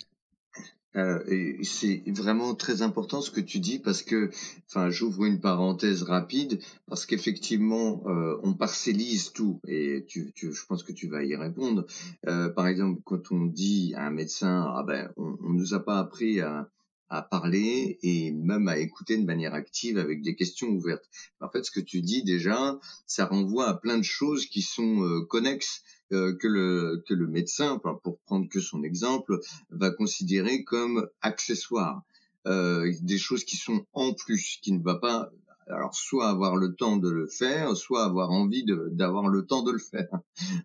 Euh, 0.96 1.58
c'est 1.64 2.04
vraiment 2.06 2.54
très 2.54 2.82
important 2.82 3.20
ce 3.20 3.32
que 3.32 3.40
tu 3.40 3.58
dis 3.58 3.80
parce 3.80 4.02
que, 4.02 4.30
enfin, 4.68 4.90
j'ouvre 4.90 5.24
une 5.24 5.40
parenthèse 5.40 6.04
rapide 6.04 6.60
parce 6.86 7.04
qu'effectivement, 7.04 8.02
euh, 8.06 8.38
on 8.44 8.54
parcellise 8.54 9.32
tout 9.32 9.60
et 9.66 10.04
tu, 10.06 10.32
tu, 10.36 10.52
je 10.52 10.66
pense 10.66 10.84
que 10.84 10.92
tu 10.92 11.08
vas 11.08 11.24
y 11.24 11.34
répondre. 11.34 11.86
Par 12.22 12.68
exemple, 12.68 13.00
quand 13.04 13.32
on 13.32 13.46
dit 13.46 13.92
à 13.96 14.06
un 14.06 14.10
médecin, 14.10 14.72
ah 14.76 14.84
ben, 14.86 15.12
on, 15.16 15.36
on 15.42 15.52
nous 15.52 15.74
a 15.74 15.84
pas 15.84 15.98
appris 15.98 16.40
à, 16.40 16.70
à 17.14 17.22
parler 17.22 17.98
et 18.02 18.32
même 18.32 18.68
à 18.68 18.78
écouter 18.78 19.16
de 19.16 19.24
manière 19.24 19.54
active 19.54 19.98
avec 19.98 20.22
des 20.22 20.34
questions 20.34 20.68
ouvertes. 20.68 21.08
En 21.40 21.48
fait, 21.48 21.64
ce 21.64 21.70
que 21.70 21.80
tu 21.80 22.02
dis 22.02 22.24
déjà, 22.24 22.78
ça 23.06 23.26
renvoie 23.26 23.68
à 23.68 23.74
plein 23.74 23.98
de 23.98 24.04
choses 24.04 24.46
qui 24.46 24.62
sont 24.62 25.02
euh, 25.02 25.24
connexes 25.24 25.82
euh, 26.12 26.36
que 26.36 26.48
le 26.48 27.02
que 27.06 27.14
le 27.14 27.26
médecin, 27.26 27.80
pour 28.02 28.18
prendre 28.26 28.48
que 28.48 28.60
son 28.60 28.82
exemple, 28.82 29.38
va 29.70 29.90
considérer 29.90 30.64
comme 30.64 31.08
accessoires, 31.22 32.02
euh, 32.46 32.92
des 33.00 33.18
choses 33.18 33.44
qui 33.44 33.56
sont 33.56 33.86
en 33.92 34.12
plus, 34.12 34.58
qui 34.60 34.72
ne 34.72 34.82
va 34.82 34.96
pas 34.96 35.30
alors 35.68 35.94
soit 35.94 36.28
avoir 36.28 36.56
le 36.56 36.74
temps 36.74 36.96
de 36.96 37.08
le 37.08 37.26
faire, 37.26 37.76
soit 37.76 38.04
avoir 38.04 38.30
envie 38.30 38.64
d'avoir 38.92 39.28
le 39.28 39.46
temps 39.46 39.62
de 39.62 39.72
le 39.72 39.78
faire. 39.78 40.08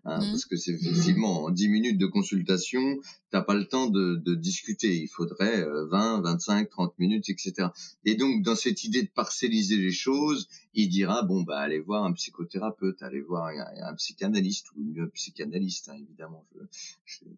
Hein, 0.04 0.18
mmh. 0.18 0.30
Parce 0.30 0.44
que 0.44 0.56
c'est 0.56 0.72
effectivement 0.72 1.44
en 1.44 1.50
10 1.50 1.68
minutes 1.68 1.98
de 1.98 2.06
consultation, 2.06 2.98
t'as 3.30 3.42
pas 3.42 3.54
le 3.54 3.66
temps 3.66 3.88
de, 3.88 4.16
de, 4.16 4.34
discuter. 4.34 4.96
Il 4.96 5.08
faudrait 5.08 5.64
20, 5.90 6.22
25, 6.22 6.68
30 6.68 6.98
minutes, 6.98 7.28
etc. 7.28 7.68
Et 8.04 8.14
donc 8.14 8.42
dans 8.42 8.56
cette 8.56 8.84
idée 8.84 9.02
de 9.02 9.08
parcelliser 9.08 9.76
les 9.76 9.92
choses, 9.92 10.48
il 10.74 10.88
dira 10.88 11.22
bon 11.22 11.42
bah 11.42 11.58
allez 11.58 11.80
voir 11.80 12.04
un 12.04 12.12
psychothérapeute, 12.12 13.02
allez 13.02 13.20
voir 13.20 13.48
un, 13.48 13.94
psychanalyste 13.94 14.66
ou 14.72 14.82
une 14.82 15.08
psychanalyste, 15.10 15.88
hein, 15.88 15.96
évidemment. 15.98 16.46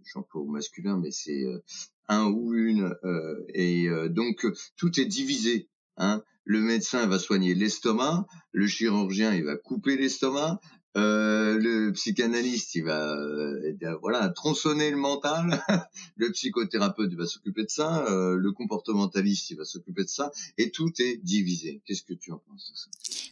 J'emploie 0.04 0.42
je, 0.42 0.48
au 0.48 0.50
masculin, 0.50 0.98
mais 0.98 1.10
c'est 1.10 1.44
euh, 1.44 1.62
un 2.08 2.26
ou 2.26 2.54
une. 2.54 2.94
Euh, 3.04 3.44
et 3.54 3.88
euh, 3.88 4.08
donc 4.08 4.46
tout 4.76 5.00
est 5.00 5.06
divisé. 5.06 5.68
Hein 5.96 6.22
le 6.45 6.61
médecin 6.61 7.07
va 7.07 7.18
soigner 7.18 7.55
l'estomac, 7.55 8.26
le 8.53 8.66
chirurgien 8.66 9.34
il 9.34 9.45
va 9.45 9.57
couper 9.57 9.97
l'estomac, 9.97 10.61
euh, 10.95 11.57
le 11.59 11.90
psychanalyste 11.93 12.74
il 12.74 12.84
va 12.84 13.14
euh, 13.14 13.97
voilà 14.03 14.28
tronçonner 14.28 14.90
le 14.90 14.99
mental, 14.99 15.64
le 16.16 16.30
psychothérapeute 16.32 17.11
il 17.11 17.16
va 17.16 17.26
s'occuper 17.26 17.64
de 17.64 17.70
ça, 17.70 18.05
euh, 18.11 18.36
le 18.36 18.53
comportementaliste 18.53 19.51
il 19.51 19.57
va 19.57 19.64
s'occuper 19.64 20.05
de 20.05 20.09
ça, 20.09 20.30
et 20.59 20.70
tout 20.70 20.90
est 21.01 21.16
divisé. 21.22 21.80
Qu'est-ce 21.86 22.03
que 22.03 22.12
tu 22.12 22.30
en 22.32 22.38
penses 22.38 22.90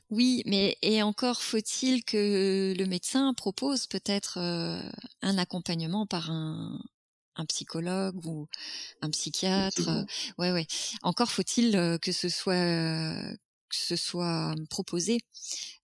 Oui, 0.08 0.42
mais 0.46 0.78
et 0.80 1.02
encore 1.02 1.42
faut-il 1.42 2.02
que 2.04 2.74
le 2.76 2.86
médecin 2.86 3.34
propose 3.34 3.86
peut-être 3.86 4.38
un 4.38 5.38
accompagnement 5.38 6.06
par 6.06 6.30
un, 6.30 6.80
un 7.36 7.46
psychologue 7.46 8.24
ou 8.26 8.48
un 9.00 9.10
psychiatre. 9.10 10.04
Ouais, 10.38 10.52
ouais. 10.52 10.66
Encore 11.02 11.30
faut-il 11.30 11.98
que 12.00 12.12
ce 12.12 12.28
soit 12.28 12.54
que 13.70 13.76
ce 13.76 13.96
soit 13.96 14.54
proposé, 14.68 15.20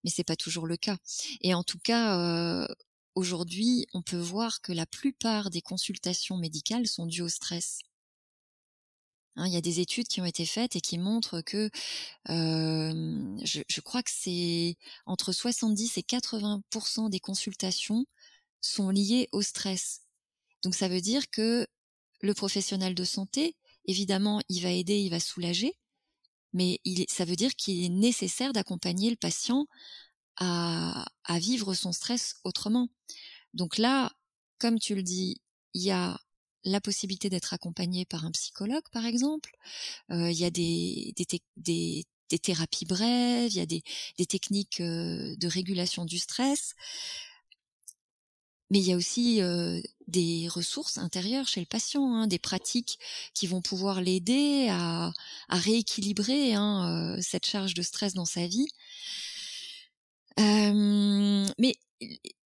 mais 0.02 0.10
c'est 0.10 0.24
pas 0.24 0.36
toujours 0.36 0.66
le 0.66 0.76
cas. 0.76 0.96
Et 1.40 1.54
en 1.54 1.62
tout 1.62 1.78
cas, 1.78 2.66
aujourd'hui, 3.14 3.86
on 3.94 4.02
peut 4.02 4.18
voir 4.18 4.60
que 4.60 4.72
la 4.72 4.86
plupart 4.86 5.50
des 5.50 5.62
consultations 5.62 6.36
médicales 6.36 6.86
sont 6.86 7.06
dues 7.06 7.22
au 7.22 7.28
stress. 7.28 7.78
Hein, 9.36 9.46
il 9.46 9.52
y 9.52 9.56
a 9.56 9.60
des 9.60 9.80
études 9.80 10.08
qui 10.08 10.20
ont 10.20 10.24
été 10.24 10.46
faites 10.46 10.76
et 10.76 10.80
qui 10.80 10.98
montrent 10.98 11.42
que 11.42 11.70
je, 12.26 13.62
je, 13.68 13.80
crois 13.80 14.02
que 14.02 14.10
c'est 14.12 14.76
entre 15.04 15.32
70 15.32 15.98
et 15.98 16.02
80% 16.02 17.10
des 17.10 17.20
consultations 17.20 18.06
sont 18.60 18.90
liées 18.90 19.28
au 19.32 19.42
stress. 19.42 20.05
Donc 20.66 20.74
ça 20.74 20.88
veut 20.88 21.00
dire 21.00 21.30
que 21.30 21.64
le 22.22 22.34
professionnel 22.34 22.96
de 22.96 23.04
santé, 23.04 23.54
évidemment, 23.84 24.42
il 24.48 24.64
va 24.64 24.72
aider, 24.72 24.98
il 24.98 25.10
va 25.10 25.20
soulager, 25.20 25.72
mais 26.52 26.80
ça 27.08 27.24
veut 27.24 27.36
dire 27.36 27.54
qu'il 27.54 27.84
est 27.84 27.88
nécessaire 27.88 28.52
d'accompagner 28.52 29.10
le 29.10 29.16
patient 29.16 29.68
à, 30.38 31.04
vivre 31.38 31.72
son 31.72 31.92
stress 31.92 32.34
autrement. 32.42 32.88
Donc 33.54 33.78
là, 33.78 34.10
comme 34.58 34.80
tu 34.80 34.96
le 34.96 35.04
dis, 35.04 35.40
il 35.72 35.82
y 35.82 35.92
a 35.92 36.18
la 36.64 36.80
possibilité 36.80 37.30
d'être 37.30 37.54
accompagné 37.54 38.04
par 38.04 38.24
un 38.24 38.32
psychologue, 38.32 38.88
par 38.90 39.06
exemple. 39.06 39.52
Euh, 40.10 40.32
il 40.32 40.36
y 40.36 40.44
a 40.44 40.50
des, 40.50 41.14
thérapies 42.42 42.86
brèves, 42.86 43.52
il 43.52 43.56
y 43.56 43.60
a 43.60 43.66
des, 43.66 43.84
des 44.18 44.26
techniques 44.26 44.80
euh, 44.80 45.36
de 45.36 45.46
régulation 45.46 46.04
du 46.04 46.18
stress. 46.18 46.74
Mais 48.70 48.78
il 48.80 48.86
y 48.86 48.92
a 48.92 48.96
aussi 48.96 49.40
des 50.08 50.48
ressources 50.48 50.98
intérieures 50.98 51.46
chez 51.46 51.60
le 51.60 51.66
patient, 51.66 52.14
hein, 52.14 52.26
des 52.26 52.38
pratiques 52.38 52.98
qui 53.34 53.46
vont 53.46 53.62
pouvoir 53.62 54.00
l'aider 54.00 54.68
à, 54.70 55.12
rééquilibrer 55.48 56.54
hein, 56.54 57.16
cette 57.20 57.46
charge 57.46 57.74
de 57.74 57.82
stress 57.82 58.14
dans 58.14 58.24
sa 58.24 58.46
vie. 58.46 58.68
Mais 60.38 61.74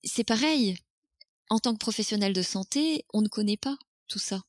c'est 0.05 0.25
pareil, 0.25 0.77
en 1.49 1.59
tant 1.59 1.73
que 1.73 1.79
professionnel 1.79 2.33
de 2.33 2.43
santé, 2.43 3.05
on 3.13 3.23
ne 3.23 3.29
connaît 3.29 3.57
pas 3.57 3.77
tout 4.09 4.19
ça 4.19 4.43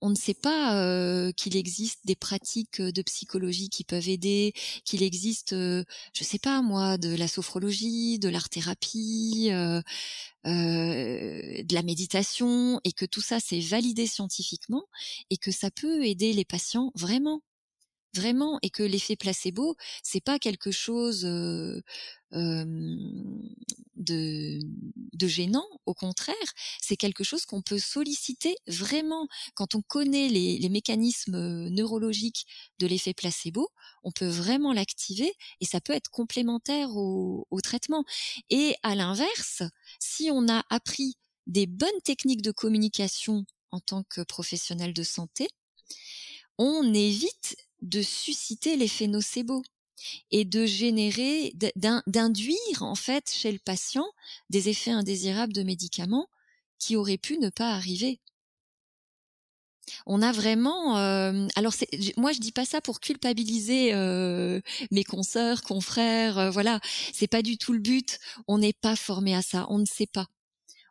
on 0.00 0.10
ne 0.10 0.14
sait 0.14 0.34
pas 0.34 1.32
qu'il 1.36 1.56
existe 1.56 2.00
des 2.04 2.16
pratiques 2.16 2.80
de 2.80 3.02
psychologie 3.02 3.68
qui 3.68 3.84
peuvent 3.84 4.08
aider, 4.08 4.52
qu'il 4.84 5.02
existe, 5.02 5.52
euh, 5.52 5.84
je 6.14 6.24
sais 6.24 6.38
pas 6.38 6.62
moi, 6.62 6.98
de 6.98 7.14
la 7.14 7.28
sophrologie, 7.28 8.18
de 8.18 8.28
l'art 8.28 8.48
thérapie, 8.48 9.48
de 10.44 11.74
la 11.74 11.82
méditation, 11.82 12.80
et 12.84 12.92
que 12.92 13.04
tout 13.04 13.20
ça 13.20 13.38
c'est 13.40 13.60
validé 13.60 14.06
scientifiquement 14.06 14.84
et 15.30 15.36
que 15.36 15.50
ça 15.50 15.70
peut 15.70 16.04
aider 16.04 16.32
les 16.32 16.44
patients 16.44 16.92
vraiment 16.94 17.42
vraiment 18.16 18.58
et 18.62 18.70
que 18.70 18.82
l'effet 18.82 19.16
placebo 19.16 19.76
c'est 20.02 20.20
pas 20.20 20.38
quelque 20.38 20.70
chose 20.70 21.22
de, 21.22 21.82
gênant 25.22 25.66
au 25.86 25.94
contraire 25.94 26.34
c'est 26.80 26.96
quelque 26.96 27.24
chose 27.24 27.44
qu'on 27.46 27.62
peut 27.62 27.78
solliciter 27.78 28.56
vraiment. 28.66 29.28
Quand 29.54 29.74
on 29.74 29.82
connaît 29.82 30.28
les, 30.28 30.68
mécanismes 30.68 31.68
neurologiques 31.68 32.46
de 32.78 32.86
l'effet 32.86 33.14
placebo 33.14 33.68
on 34.02 34.12
peut 34.12 34.28
vraiment 34.28 34.72
l'activer 34.72 35.32
et 35.60 35.66
ça 35.66 35.80
peut 35.80 35.92
être 35.92 36.10
complémentaire 36.10 36.96
au 36.96 37.60
traitement. 37.62 38.04
Et 38.50 38.74
à 38.82 38.94
l'inverse 38.94 39.62
si 40.00 40.30
on 40.32 40.48
a 40.48 40.64
appris 40.70 41.14
des 41.46 41.66
bonnes 41.66 42.02
techniques 42.04 42.42
de 42.42 42.50
communication 42.50 43.44
en 43.70 43.80
tant 43.80 44.02
que 44.04 44.22
professionnel 44.22 44.92
de 44.92 45.02
santé 45.02 45.48
on 46.58 46.94
évite 46.94 47.56
de 47.82 48.02
susciter 48.02 48.76
l'effet 48.76 49.06
nocebo 49.06 49.62
et 50.30 50.44
de 50.44 50.66
générer, 50.66 51.52
d'induire 52.06 52.82
en 52.82 52.94
fait 52.94 53.30
chez 53.32 53.52
le 53.52 53.58
patient 53.58 54.06
des 54.50 54.68
effets 54.68 54.90
indésirables 54.90 55.52
de 55.52 55.62
médicaments 55.62 56.28
qui 56.78 56.96
auraient 56.96 57.18
pu 57.18 57.38
ne 57.38 57.48
pas 57.48 57.70
arriver. 57.70 58.20
On 60.04 60.20
a 60.20 60.32
vraiment, 60.32 60.98
euh, 60.98 61.46
alors 61.54 61.72
moi 62.16 62.32
je 62.32 62.40
dis 62.40 62.52
pas 62.52 62.64
ça 62.64 62.80
pour 62.80 63.00
culpabiliser 63.00 63.94
euh, 63.94 64.60
mes 64.90 65.04
consoeurs, 65.04 65.62
confrères, 65.62 66.38
euh, 66.38 66.50
voilà, 66.50 66.80
c'est 67.12 67.28
pas 67.28 67.42
du 67.42 67.56
tout 67.56 67.72
le 67.72 67.78
but. 67.78 68.18
On 68.48 68.58
n'est 68.58 68.72
pas 68.72 68.96
formé 68.96 69.34
à 69.34 69.42
ça, 69.42 69.66
on 69.70 69.78
ne 69.78 69.86
sait 69.86 70.08
pas, 70.12 70.26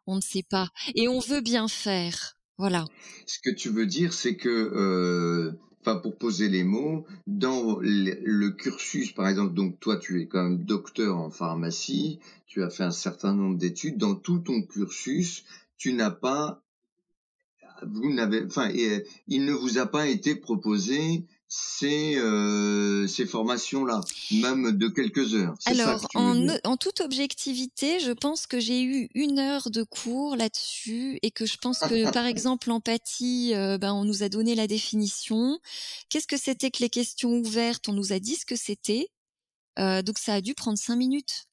on 0.08 0.16
ne 0.16 0.22
sait 0.22 0.44
pas, 0.44 0.70
et 0.96 1.10
on 1.10 1.20
veut 1.20 1.42
bien 1.42 1.68
faire, 1.68 2.38
voilà. 2.58 2.86
Ce 3.28 3.40
que 3.40 3.50
tu 3.50 3.70
veux 3.70 3.86
dire, 3.86 4.14
c'est 4.14 4.38
que 4.38 5.60
enfin 5.86 6.00
pour 6.00 6.18
poser 6.18 6.50
les 6.50 6.64
mots, 6.64 7.06
dans 7.28 7.78
le, 7.80 8.50
cursus, 8.50 9.12
par 9.12 9.28
exemple, 9.28 9.54
donc 9.54 9.80
toi 9.80 9.98
tu 9.98 10.20
es 10.20 10.26
quand 10.26 10.44
même 10.44 10.64
docteur 10.64 11.18
en 11.18 11.30
pharmacie, 11.30 12.20
tu 12.48 12.64
as 12.64 12.72
fait 12.72 12.84
un 12.84 12.92
certain 12.92 13.34
nombre 13.34 13.58
d'études, 13.58 13.98
dans 13.98 14.16
tout 14.16 14.40
ton 14.40 14.64
cursus, 14.64 15.46
tu 15.78 15.94
n'as 15.94 16.10
pas, 16.10 16.64
vous 17.84 18.12
n'avez, 18.12 18.44
enfin, 18.46 18.70
il 19.28 19.46
ne 19.46 19.54
vous 19.54 19.78
a 19.78 19.86
pas 19.86 20.08
été 20.08 20.36
proposé 20.36 21.24
ces, 21.48 22.16
euh, 22.18 23.08
ces 23.08 23.26
formations-là, 23.26 24.02
même 24.32 24.72
de 24.72 24.88
quelques 24.88 25.36
heures. 25.36 25.56
Alors, 25.66 26.08
en, 26.16 26.48
en, 26.64 26.78
toute 26.78 27.02
objectivité, 27.02 28.00
je 28.00 28.12
pense 28.12 28.48
que 28.48 28.60
j'ai 28.60 28.82
eu 28.82 29.10
une 29.14 29.40
heure 29.40 29.70
de 29.70 29.84
cours 29.84 30.36
là-dessus 30.36 31.20
et 31.22 31.32
que 31.32 31.46
je 31.46 31.58
pense 31.58 31.80
que, 31.80 32.12
par 32.12 32.26
exemple, 32.26 32.70
l'empathie, 32.70 33.54
euh, 33.54 33.78
ben, 33.78 33.94
on 33.94 34.06
nous 34.06 34.24
a 34.24 34.30
donné 34.30 34.56
la 34.56 34.68
définition. 34.68 35.60
Qu'est-ce 36.10 36.28
que 36.28 36.38
c'était 36.38 36.72
que 36.72 36.82
les 36.82 36.90
questions 36.90 37.32
ouvertes? 37.32 37.88
On 37.88 37.94
nous 37.94 38.12
a 38.12 38.20
dit 38.20 38.36
ce 38.36 38.46
que 38.46 38.56
c'était. 38.56 39.10
Euh, 39.78 40.02
donc, 40.02 40.18
ça 40.18 40.36
a 40.36 40.42
dû 40.42 40.56
prendre 40.56 40.78
cinq 40.78 40.96
minutes. 40.96 41.46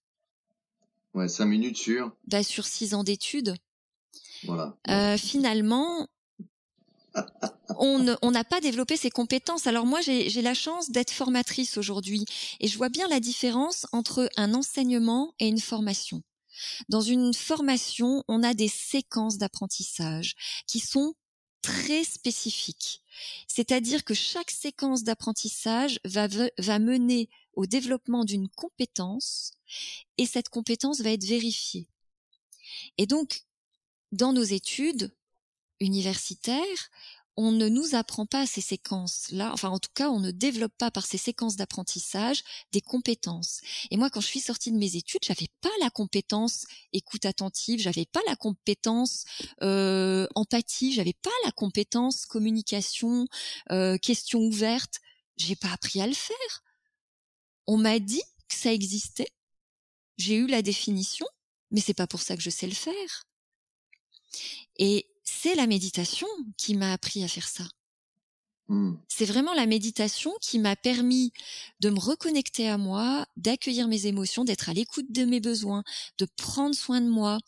Ouais, 1.14 1.28
cinq 1.28 1.46
minutes 1.46 1.76
sur. 1.76 2.12
Ben, 2.26 2.42
sur 2.42 2.66
six 2.66 2.94
ans 2.94 3.04
d'études. 3.04 3.54
Voilà. 4.44 4.76
Finalement, 5.18 6.08
on 7.78 8.30
n'a 8.30 8.44
pas 8.44 8.60
développé 8.60 8.96
ces 8.96 9.10
compétences. 9.10 9.66
Alors 9.66 9.86
moi, 9.86 10.00
j'ai 10.00 10.42
la 10.42 10.54
chance 10.54 10.90
d'être 10.90 11.10
formatrice 11.10 11.76
aujourd'hui 11.76 12.24
et 12.60 12.68
je 12.68 12.76
vois 12.76 12.88
bien 12.88 13.08
la 13.08 13.20
différence 13.20 13.86
entre 13.92 14.28
un 14.36 14.54
enseignement 14.54 15.34
et 15.38 15.48
une 15.48 15.60
formation. 15.60 16.22
Dans 16.88 17.00
une 17.00 17.34
formation, 17.34 18.24
on 18.28 18.42
a 18.42 18.54
des 18.54 18.68
séquences 18.68 19.38
d'apprentissage 19.38 20.34
qui 20.66 20.80
sont 20.80 21.14
très 21.62 22.04
spécifique. 22.04 23.02
C'est-à-dire 23.46 24.04
que 24.04 24.14
chaque 24.14 24.50
séquence 24.50 25.04
d'apprentissage 25.04 26.00
va 26.04 26.78
mener 26.78 27.30
au 27.54 27.66
développement 27.66 28.24
d'une 28.24 28.48
compétence 28.48 29.52
et 30.18 30.26
cette 30.26 30.48
compétence 30.48 31.00
va 31.00 31.10
être 31.10 31.24
vérifiée. 31.24 31.88
Et 32.98 33.06
donc, 33.06 33.44
dans 34.10 34.32
nos 34.32 34.42
études 34.42 35.14
universitaires, 35.82 36.90
on 37.36 37.50
ne 37.50 37.68
nous 37.68 37.94
apprend 37.94 38.26
pas 38.26 38.46
ces 38.46 38.60
séquences-là, 38.60 39.50
enfin 39.52 39.70
en 39.70 39.78
tout 39.78 39.90
cas 39.94 40.10
on 40.10 40.20
ne 40.20 40.30
développe 40.30 40.76
pas 40.76 40.90
par 40.90 41.06
ces 41.06 41.16
séquences 41.16 41.56
d'apprentissage 41.56 42.42
des 42.72 42.82
compétences. 42.82 43.60
Et 43.90 43.96
moi 43.96 44.10
quand 44.10 44.20
je 44.20 44.26
suis 44.26 44.40
sortie 44.40 44.70
de 44.70 44.76
mes 44.76 44.96
études, 44.96 45.24
j'avais 45.24 45.48
pas 45.60 45.70
la 45.80 45.88
compétence 45.88 46.66
écoute 46.92 47.24
attentive, 47.24 47.80
j'avais 47.80 48.04
pas 48.04 48.20
la 48.26 48.36
compétence 48.36 49.24
euh, 49.62 50.26
empathie, 50.34 50.92
j'avais 50.92 51.14
pas 51.14 51.30
la 51.44 51.52
compétence 51.52 52.26
communication, 52.26 53.26
euh, 53.70 53.96
question 53.96 54.40
ouverte. 54.40 55.00
J'ai 55.38 55.56
pas 55.56 55.72
appris 55.72 56.02
à 56.02 56.06
le 56.06 56.12
faire. 56.12 56.62
On 57.66 57.78
m'a 57.78 57.98
dit 57.98 58.22
que 58.48 58.54
ça 58.54 58.72
existait. 58.72 59.32
J'ai 60.18 60.34
eu 60.34 60.46
la 60.46 60.60
définition, 60.60 61.26
mais 61.70 61.80
c'est 61.80 61.94
pas 61.94 62.06
pour 62.06 62.20
ça 62.20 62.36
que 62.36 62.42
je 62.42 62.50
sais 62.50 62.66
le 62.66 62.74
faire. 62.74 63.24
Et 64.76 65.11
c'est 65.40 65.54
la 65.54 65.66
méditation 65.66 66.26
qui 66.56 66.74
m'a 66.74 66.92
appris 66.92 67.24
à 67.24 67.28
faire 67.28 67.48
ça. 67.48 67.64
Mmh. 68.68 68.94
C'est 69.08 69.24
vraiment 69.24 69.54
la 69.54 69.66
méditation 69.66 70.32
qui 70.40 70.58
m'a 70.58 70.76
permis 70.76 71.32
de 71.80 71.90
me 71.90 71.98
reconnecter 71.98 72.68
à 72.68 72.78
moi, 72.78 73.26
d'accueillir 73.36 73.88
mes 73.88 74.06
émotions, 74.06 74.44
d'être 74.44 74.68
à 74.68 74.72
l'écoute 74.72 75.10
de 75.10 75.24
mes 75.24 75.40
besoins, 75.40 75.82
de 76.18 76.26
prendre 76.36 76.74
soin 76.74 77.00
de 77.00 77.08
moi, 77.08 77.38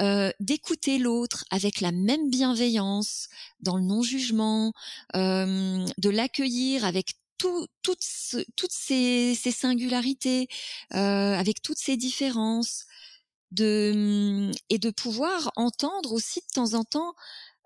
euh, 0.00 0.30
d'écouter 0.40 0.98
l'autre 0.98 1.44
avec 1.50 1.80
la 1.80 1.92
même 1.92 2.28
bienveillance, 2.28 3.28
dans 3.60 3.76
le 3.76 3.84
non-jugement, 3.84 4.72
euh, 5.14 5.86
de 5.98 6.10
l'accueillir 6.10 6.84
avec 6.84 7.14
toutes, 7.38 8.00
ces, 8.00 9.34
singularités, 9.52 10.48
euh, 10.94 11.34
avec 11.34 11.62
toutes 11.62 11.78
ces 11.78 11.96
différences, 11.96 12.84
de 13.52 14.50
mmh, 14.50 14.52
et 14.70 14.78
de 14.78 14.90
pouvoir 14.90 15.52
entendre 15.56 16.12
aussi 16.12 16.40
de 16.40 16.46
temps 16.54 16.74
en 16.74 16.84
temps 16.84 17.14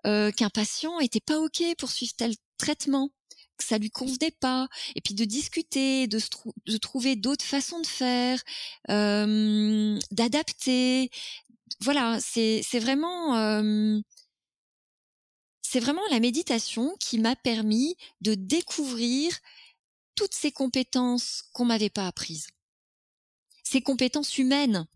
euh, 0.05 0.31
qu'un 0.31 0.49
patient 0.49 0.99
était 0.99 1.19
pas 1.19 1.39
ok 1.39 1.63
pour 1.77 1.89
suivre 1.89 2.13
tel 2.17 2.33
traitement 2.57 3.09
que 3.57 3.63
ça 3.63 3.77
lui 3.77 3.89
convenait 3.89 4.35
pas 4.39 4.67
et 4.95 5.01
puis 5.01 5.15
de 5.15 5.25
discuter 5.25 6.07
de, 6.07 6.19
de 6.67 6.77
trouver 6.77 7.15
d'autres 7.15 7.45
façons 7.45 7.81
de 7.81 7.87
faire 7.87 8.41
euh, 8.89 9.99
d'adapter. 10.11 11.09
Voilà 11.81 12.19
c'est 12.21 12.61
c'est 12.63 12.79
vraiment 12.79 13.35
euh, 13.37 13.99
c'est 15.61 15.79
vraiment 15.79 16.05
la 16.11 16.19
méditation 16.19 16.95
qui 16.99 17.19
m'a 17.19 17.35
permis 17.35 17.95
de 18.21 18.35
découvrir 18.35 19.37
toutes 20.15 20.33
ces 20.33 20.51
compétences 20.51 21.43
qu'on 21.53 21.65
m'avait 21.65 21.89
pas 21.89 22.07
apprises. 22.07 22.47
Ces 23.63 23.81
compétences 23.81 24.37
humaines 24.37 24.87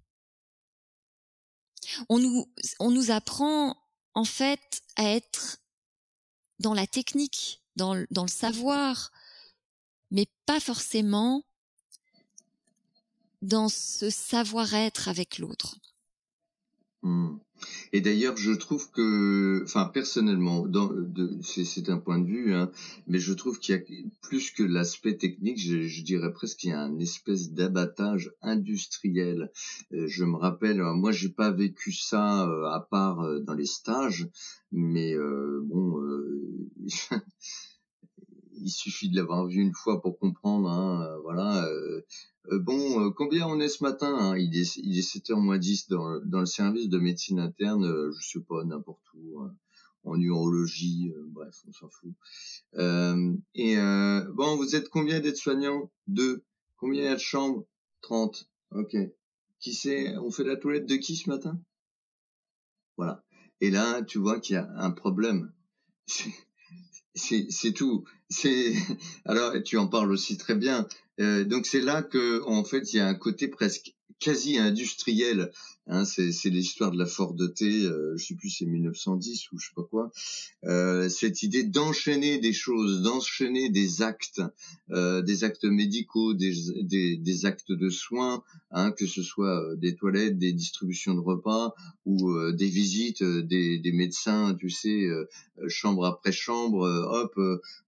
on 2.10 2.20
nous, 2.20 2.52
on 2.80 2.92
nous 2.92 3.12
apprend 3.12 3.78
en 4.14 4.26
fait 4.26 4.82
à 4.96 5.04
être 5.04 5.58
dans 6.60 6.74
la 6.74 6.88
technique, 6.88 7.64
dans, 7.76 8.06
dans 8.12 8.24
le 8.24 8.30
savoir, 8.30 9.12
mais 10.12 10.28
pas 10.46 10.60
forcément 10.60 11.44
dans 13.42 13.70
ce 13.70 14.10
savoir-être 14.10 15.08
avec 15.08 15.40
l'autre. 15.40 15.78
Mmh. 17.02 17.38
Et 17.94 18.02
d'ailleurs, 18.02 18.38
je 18.38 18.52
trouve 18.52 18.90
que, 18.92 19.62
enfin 19.64 19.86
personnellement, 19.86 20.66
c'est 21.42 21.90
un 21.90 21.98
point 21.98 22.20
de 22.20 22.28
vue, 22.28 22.54
hein, 22.54 22.72
mais 23.08 23.20
je 23.20 23.34
trouve 23.34 23.60
qu'il 23.60 23.76
y 23.76 23.78
a 23.78 23.82
plus 24.22 24.52
que 24.52 24.64
l'aspect 24.64 25.18
technique, 25.18 25.60
je, 25.60 25.88
je, 25.88 26.04
dirais 26.04 26.32
presque 26.32 26.60
qu'il 26.60 26.70
y 26.70 26.74
a 26.74 26.82
un 26.82 27.00
espèce 27.00 27.52
d'abattage 27.52 28.32
industriel. 28.42 29.52
Euh, 29.94 30.08
je 30.08 30.24
me 30.26 30.38
rappelle, 30.38 30.82
moi 30.96 31.12
j'ai 31.12 31.30
pas 31.30 31.52
vécu 31.52 31.92
ça 31.92 32.48
euh, 32.48 32.66
à 32.66 32.80
part 32.80 33.22
euh, 33.22 33.40
dans 33.40 33.54
les 33.54 33.66
stages, 33.66 34.28
mais 34.72 35.16
bon, 35.64 36.02
il 38.62 38.70
suffit 38.70 39.10
de 39.10 39.16
l'avoir 39.16 39.48
vu 39.48 39.62
une 39.62 39.74
fois 39.74 40.02
pour 40.02 40.18
comprendre, 40.20 40.70
hein, 40.70 41.18
voilà. 41.24 41.68
Euh, 42.52 42.60
bon, 42.60 43.06
euh, 43.06 43.12
combien 43.12 43.48
on 43.48 43.60
est 43.60 43.70
ce 43.70 43.84
matin 43.84 44.14
hein? 44.14 44.38
Il, 44.38 44.58
est, 44.58 44.78
il 44.78 44.98
est 44.98 45.02
7h 45.02 45.36
moins 45.40 45.58
10 45.58 45.90
dans, 45.90 46.20
le 46.24 46.46
service 46.46 46.90
de 46.90 46.98
médecine 46.98 47.40
interne, 47.40 47.86
euh, 47.86 48.12
je 48.20 48.28
sais 48.28 48.40
pas, 48.40 48.64
n'importe 48.64 49.06
où, 49.14 49.42
en 50.04 50.20
urologie, 50.20 51.14
bref, 51.28 51.56
on 51.68 51.74
s'en 51.74 51.90
fout. 51.90 52.14
et 53.54 53.76
bon, 54.34 54.56
vous 54.56 54.76
êtes 54.76 54.90
combien 54.90 55.20
d'aides-soignants 55.20 55.92
Deux. 56.08 56.44
Combien 56.78 57.02
il 57.02 57.06
y 57.06 57.08
a 57.08 57.16
de 57.16 57.20
chambres? 57.20 57.68
30. 58.02 58.50
Ok. 58.72 58.96
Qui 59.60 59.74
c'est? 59.76 60.18
On 60.18 60.32
fait 60.32 60.44
la 60.44 60.56
toilette 60.56 60.88
de 60.88 60.96
qui 60.96 61.16
ce 61.16 61.30
matin? 61.30 61.62
Voilà. 62.98 63.24
Et 63.60 63.70
là, 63.70 64.02
tu 64.02 64.18
vois 64.18 64.40
qu'il 64.40 64.56
y 64.56 64.58
a 64.58 64.68
un 64.78 64.90
problème. 64.90 65.54
C'est 67.14 67.74
tout. 67.74 68.06
C'est 68.30 68.74
alors 69.26 69.54
tu 69.64 69.78
en 69.78 69.88
parles 69.88 70.12
aussi 70.12 70.38
très 70.38 70.56
bien. 70.56 70.88
Euh, 71.20 71.44
donc 71.44 71.66
c'est 71.66 71.82
là 71.82 72.02
que 72.02 72.42
en 72.46 72.64
fait 72.64 72.94
il 72.94 72.98
y 72.98 73.00
a 73.00 73.08
un 73.08 73.16
côté 73.16 73.48
presque 73.48 73.94
quasi 74.20 74.58
industriel. 74.58 75.52
Hein, 75.88 76.06
c'est 76.06 76.50
l'histoire 76.50 76.92
de 76.92 76.98
la 76.98 77.08
Ford 77.08 77.36
T, 77.56 77.86
euh, 77.86 78.16
je 78.16 78.24
sais 78.24 78.36
plus 78.36 78.52
c'est 78.52 78.66
1910 78.66 79.52
ou 79.52 79.58
je 79.58 79.66
sais 79.66 79.74
pas 79.76 79.84
quoi. 79.84 80.12
Euh, 80.66 81.10
cette 81.10 81.42
idée 81.42 81.64
d'enchaîner 81.64 82.38
des 82.38 82.54
choses, 82.54 83.02
d'enchaîner 83.02 83.70
des 83.70 84.04
actes, 84.04 84.42
euh, 84.92 85.24
des 85.24 85.44
actes 85.44 85.66
médicaux, 85.66 86.36
des, 86.36 86.54
des, 86.84 87.18
des, 87.18 87.46
actes 87.48 87.72
de 87.72 87.90
soins, 87.90 88.44
hein, 88.70 88.92
que 88.92 89.08
ce 89.08 89.24
soit 89.24 89.60
euh, 89.60 89.76
des 89.76 89.96
toilettes, 89.96 90.38
des 90.38 90.54
distributions 90.54 91.16
de 91.16 91.20
repas 91.20 91.74
ou 92.06 92.30
euh, 92.30 92.54
des 92.54 92.70
visites 92.70 93.24
des, 93.24 93.80
des, 93.80 93.92
médecins, 93.92 94.56
tu 94.60 94.70
sais, 94.70 95.08
chambre 95.68 96.06
après 96.06 96.32
chambre. 96.32 96.82
hop, 96.82 97.40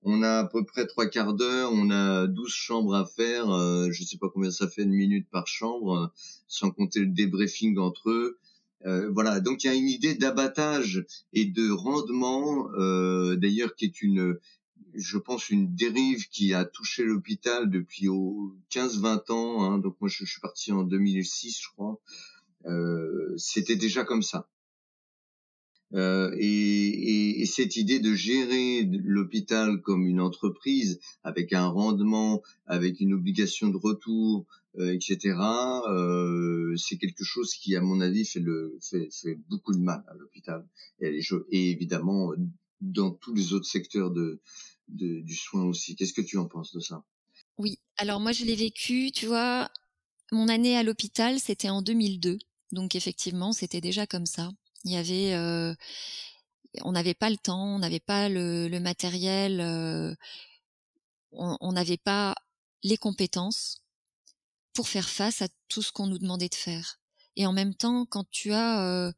on 0.01 0.23
a 0.23 0.39
à 0.39 0.45
peu 0.45 0.65
près 0.65 0.87
trois 0.87 1.05
quarts 1.05 1.35
d'heure, 1.35 1.71
on 1.71 1.91
a 1.91 2.25
12 2.25 2.51
chambres 2.51 2.95
à 2.95 3.05
faire. 3.05 3.45
je 3.91 4.03
sais 4.03 4.17
pas 4.17 4.29
combien 4.29 4.51
ça 4.51 4.67
fait 4.67 4.85
de 4.85 4.89
minutes 4.89 5.27
par 5.31 5.47
chambre 5.47 6.11
sans 6.53 6.69
compter 6.71 6.99
le 6.99 7.07
débriefing 7.07 7.77
entre 7.79 8.11
eux. 8.11 8.37
Euh, 8.85 9.09
voilà, 9.11 9.39
donc 9.39 9.63
il 9.63 9.67
y 9.67 9.69
a 9.69 9.73
une 9.73 9.89
idée 9.89 10.13
d'abattage 10.13 11.05
et 11.31 11.45
de 11.45 11.71
rendement, 11.71 12.69
euh, 12.73 13.35
d'ailleurs 13.35 13.75
qui 13.75 13.85
est 13.85 14.01
une, 14.01 14.37
je 14.93 15.17
pense, 15.17 15.49
une 15.49 15.73
dérive 15.73 16.27
qui 16.29 16.53
a 16.53 16.65
touché 16.65 17.03
l'hôpital 17.03 17.69
depuis 17.69 18.07
15-20 18.69 19.31
ans. 19.31 19.63
Hein. 19.63 19.79
donc 19.79 19.95
moi 19.99 20.09
je, 20.09 20.25
suis 20.25 20.41
parti 20.41 20.71
en 20.71 20.83
2006, 20.83 21.59
je 21.61 21.69
crois. 21.69 21.99
Euh, 22.65 23.33
C'était 23.37 23.75
déjà 23.75 24.03
comme 24.03 24.23
ça. 24.23 24.47
Euh, 25.93 26.35
et, 26.39 26.47
et, 26.47 27.41
et, 27.41 27.45
cette 27.45 27.75
idée 27.75 27.99
de 27.99 28.13
gérer 28.15 28.83
l'hôpital 28.83 29.79
comme 29.81 30.07
une 30.07 30.19
entreprise 30.19 30.99
avec 31.23 31.53
un 31.53 31.67
rendement, 31.67 32.41
avec 32.65 32.99
une 32.99 33.13
obligation 33.13 33.69
de 33.69 33.77
retour, 33.77 34.47
euh, 34.79 34.91
etc. 34.91 35.37
Euh, 35.87 36.75
c'est 36.77 36.97
quelque 36.97 37.23
chose 37.23 37.53
qui, 37.53 37.75
à 37.75 37.81
mon 37.81 38.01
avis, 38.01 38.25
fait, 38.25 38.39
le, 38.39 38.77
fait, 38.81 39.09
fait 39.11 39.35
beaucoup 39.49 39.73
de 39.73 39.79
mal 39.79 40.03
à 40.07 40.15
l'hôpital 40.15 40.67
et, 40.99 41.19
évidemment 41.51 42.33
dans 42.81 43.11
tous 43.11 43.33
les 43.33 43.53
autres 43.53 43.67
secteurs 43.67 44.09
de, 44.09 44.41
de 44.87 45.21
du 45.21 45.35
soin 45.35 45.63
aussi. 45.63 45.95
Qu'est-ce 45.95 46.13
que 46.13 46.21
tu 46.21 46.37
en 46.37 46.47
penses 46.47 46.73
de 46.73 46.79
ça? 46.79 47.03
Oui, 47.59 47.77
alors 47.97 48.19
moi 48.19 48.31
je 48.31 48.45
l'ai 48.45 48.55
vécu, 48.55 49.11
tu 49.11 49.27
vois, 49.27 49.69
mon 50.31 50.49
année 50.49 50.75
à 50.75 50.81
l'hôpital, 50.81 51.39
c'était 51.39 51.69
en 51.69 51.83
2002. 51.83 52.39
Donc 52.71 52.95
effectivement, 52.95 53.53
c'était 53.53 53.81
déjà 53.81 54.07
comme 54.07 54.25
ça. 54.25 54.51
Il 54.83 54.91
y 54.91 54.97
avait, 54.97 55.33
euh, 55.33 55.73
on 56.83 56.91
n'avait 56.91 57.13
pas 57.13 57.29
le 57.29 57.37
temps, 57.37 57.75
on 57.75 57.79
n'avait 57.79 57.99
pas 57.99 58.29
le, 58.29 58.79
matériel, 58.79 59.61
euh, 59.61 60.13
on 61.31 61.71
n'avait 61.71 61.97
pas 61.97 62.35
les 62.83 62.97
compétences 62.97 63.83
pour 64.73 64.87
faire 64.87 65.09
face 65.09 65.41
à 65.41 65.47
tout 65.69 65.81
ce 65.81 65.91
qu'on 65.91 66.07
nous 66.07 66.19
demandait 66.19 66.49
de 66.49 66.55
faire. 66.55 66.99
Et 67.35 67.45
en 67.45 67.53
même 67.53 67.75
temps, 67.75 68.05
quand 68.05 68.29
tu 68.29 68.53
as 68.53 68.83
euh, 68.85 69.11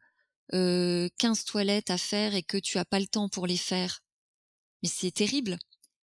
euh, 0.54 1.10
15 1.18 1.46
toilettes 1.46 1.90
à 1.90 1.98
faire 1.98 2.36
et 2.36 2.44
que 2.44 2.58
tu 2.58 2.78
as 2.78 2.86
pas 2.86 3.00
le 3.00 3.08
temps 3.08 3.30
pour 3.30 3.48
les 3.48 3.58
faire, 3.58 4.04
mais 4.84 4.90
c'est 4.90 5.12
terrible 5.12 5.58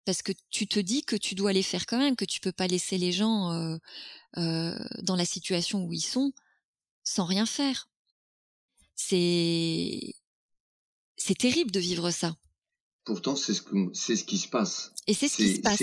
parce 0.05 0.23
que 0.23 0.33
tu 0.51 0.67
te 0.67 0.79
dis 0.81 1.03
que 1.03 1.17
tu 1.17 1.35
dois 1.35 1.53
les 1.53 1.63
faire 1.63 1.87
quand 1.87 1.99
même, 1.99 2.17
que 2.17 2.25
tu 2.25 2.41
peux 2.41 2.53
pas 2.53 2.67
laisser 2.67 2.99
les 2.99 3.13
gens 3.13 3.53
euh, 3.53 3.77
euh, 4.39 4.79
dans 5.03 5.17
la 5.17 5.25
situation 5.25 5.85
où 5.85 5.93
ils 5.93 6.01
sont 6.01 6.33
sans 7.05 7.25
rien 7.25 7.47
faire. 7.47 7.89
C'est 8.95 10.14
c'est 11.16 11.36
terrible 11.36 11.70
de 11.70 11.80
vivre 11.80 12.11
ça. 12.11 12.34
Pourtant, 13.05 13.36
c'est 13.36 13.55
ce 13.55 13.62
que 13.62 13.76
ce 13.93 14.24
qui 14.24 14.38
se 14.38 14.49
passe. 14.49 14.93
Et 15.07 15.14
c'est 15.14 15.28
ce 15.28 15.36
qui 15.36 15.57
se 15.57 15.61
passe. 15.61 15.82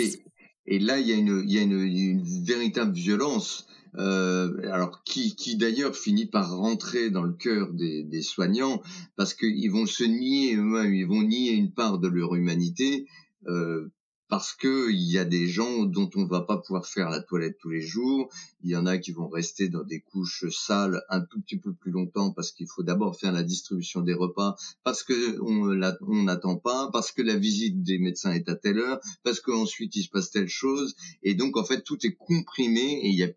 Et 0.66 0.80
là, 0.80 1.00
il 1.00 1.08
y 1.08 1.14
a 1.14 1.16
une, 1.16 1.44
il 1.46 1.52
y 1.52 1.60
a 1.60 1.62
une, 1.62 1.80
une 1.80 2.44
véritable 2.44 2.94
violence, 2.94 3.68
euh, 3.96 4.70
alors 4.72 5.04
qui, 5.04 5.36
qui 5.36 5.56
d'ailleurs 5.56 5.96
finit 5.96 6.26
par 6.26 6.56
rentrer 6.58 7.10
dans 7.10 7.24
le 7.24 7.34
cœur 7.34 7.72
des, 7.74 8.04
des 8.04 8.22
soignants, 8.22 8.82
parce 9.16 9.34
qu'ils 9.34 9.72
vont 9.72 9.86
se 9.86 10.04
nier 10.04 10.56
eux-mêmes, 10.56 10.94
ils 10.94 11.08
vont 11.08 11.22
nier 11.22 11.52
une 11.52 11.74
part 11.74 12.00
de 12.00 12.08
leur 12.08 12.36
humanité. 12.36 13.08
Euh, 13.48 13.90
parce 14.30 14.54
que 14.54 14.92
il 14.92 15.10
y 15.10 15.18
a 15.18 15.26
des 15.26 15.48
gens 15.48 15.84
dont 15.84 16.10
on 16.16 16.26
va 16.26 16.42
pas 16.42 16.58
pouvoir 16.58 16.86
faire 16.86 17.10
la 17.10 17.22
toilette 17.22 17.58
tous 17.60 17.70
les 17.70 17.82
jours. 17.82 18.30
Il 18.62 18.70
y 18.70 18.76
en 18.76 18.86
a 18.86 18.98
qui 18.98 19.12
vont 19.12 19.28
rester 19.28 19.70
dans 19.70 19.84
des 19.84 20.02
couches 20.02 20.46
sales 20.50 21.02
un 21.10 21.22
tout 21.22 21.42
petit 21.42 21.58
peu 21.58 21.74
plus 21.74 21.92
longtemps 21.92 22.32
parce 22.32 22.52
qu'il 22.52 22.68
faut 22.68 22.84
d'abord 22.84 23.18
faire 23.18 23.32
la 23.32 23.44
distribution 23.44 24.02
des 24.02 24.14
repas, 24.14 24.56
parce 24.84 25.04
que 25.04 25.40
on 25.42 26.24
n'attend 26.24 26.58
pas, 26.58 26.90
parce 26.92 27.12
que 27.12 27.22
la 27.22 27.38
visite 27.38 27.84
des 27.84 28.00
médecins 28.00 28.34
est 28.34 28.50
à 28.50 28.56
telle 28.56 28.80
heure, 28.80 29.00
parce 29.24 29.40
qu'ensuite 29.40 29.96
il 29.96 30.04
se 30.04 30.10
passe 30.10 30.32
telle 30.32 30.50
chose. 30.50 30.96
Et 31.24 31.36
donc 31.36 31.58
en 31.58 31.64
fait 31.64 31.84
tout 31.84 32.06
est 32.06 32.16
comprimé 32.16 33.02
et 33.04 33.10
il 33.10 33.16
y 33.16 33.24
a, 33.24 33.30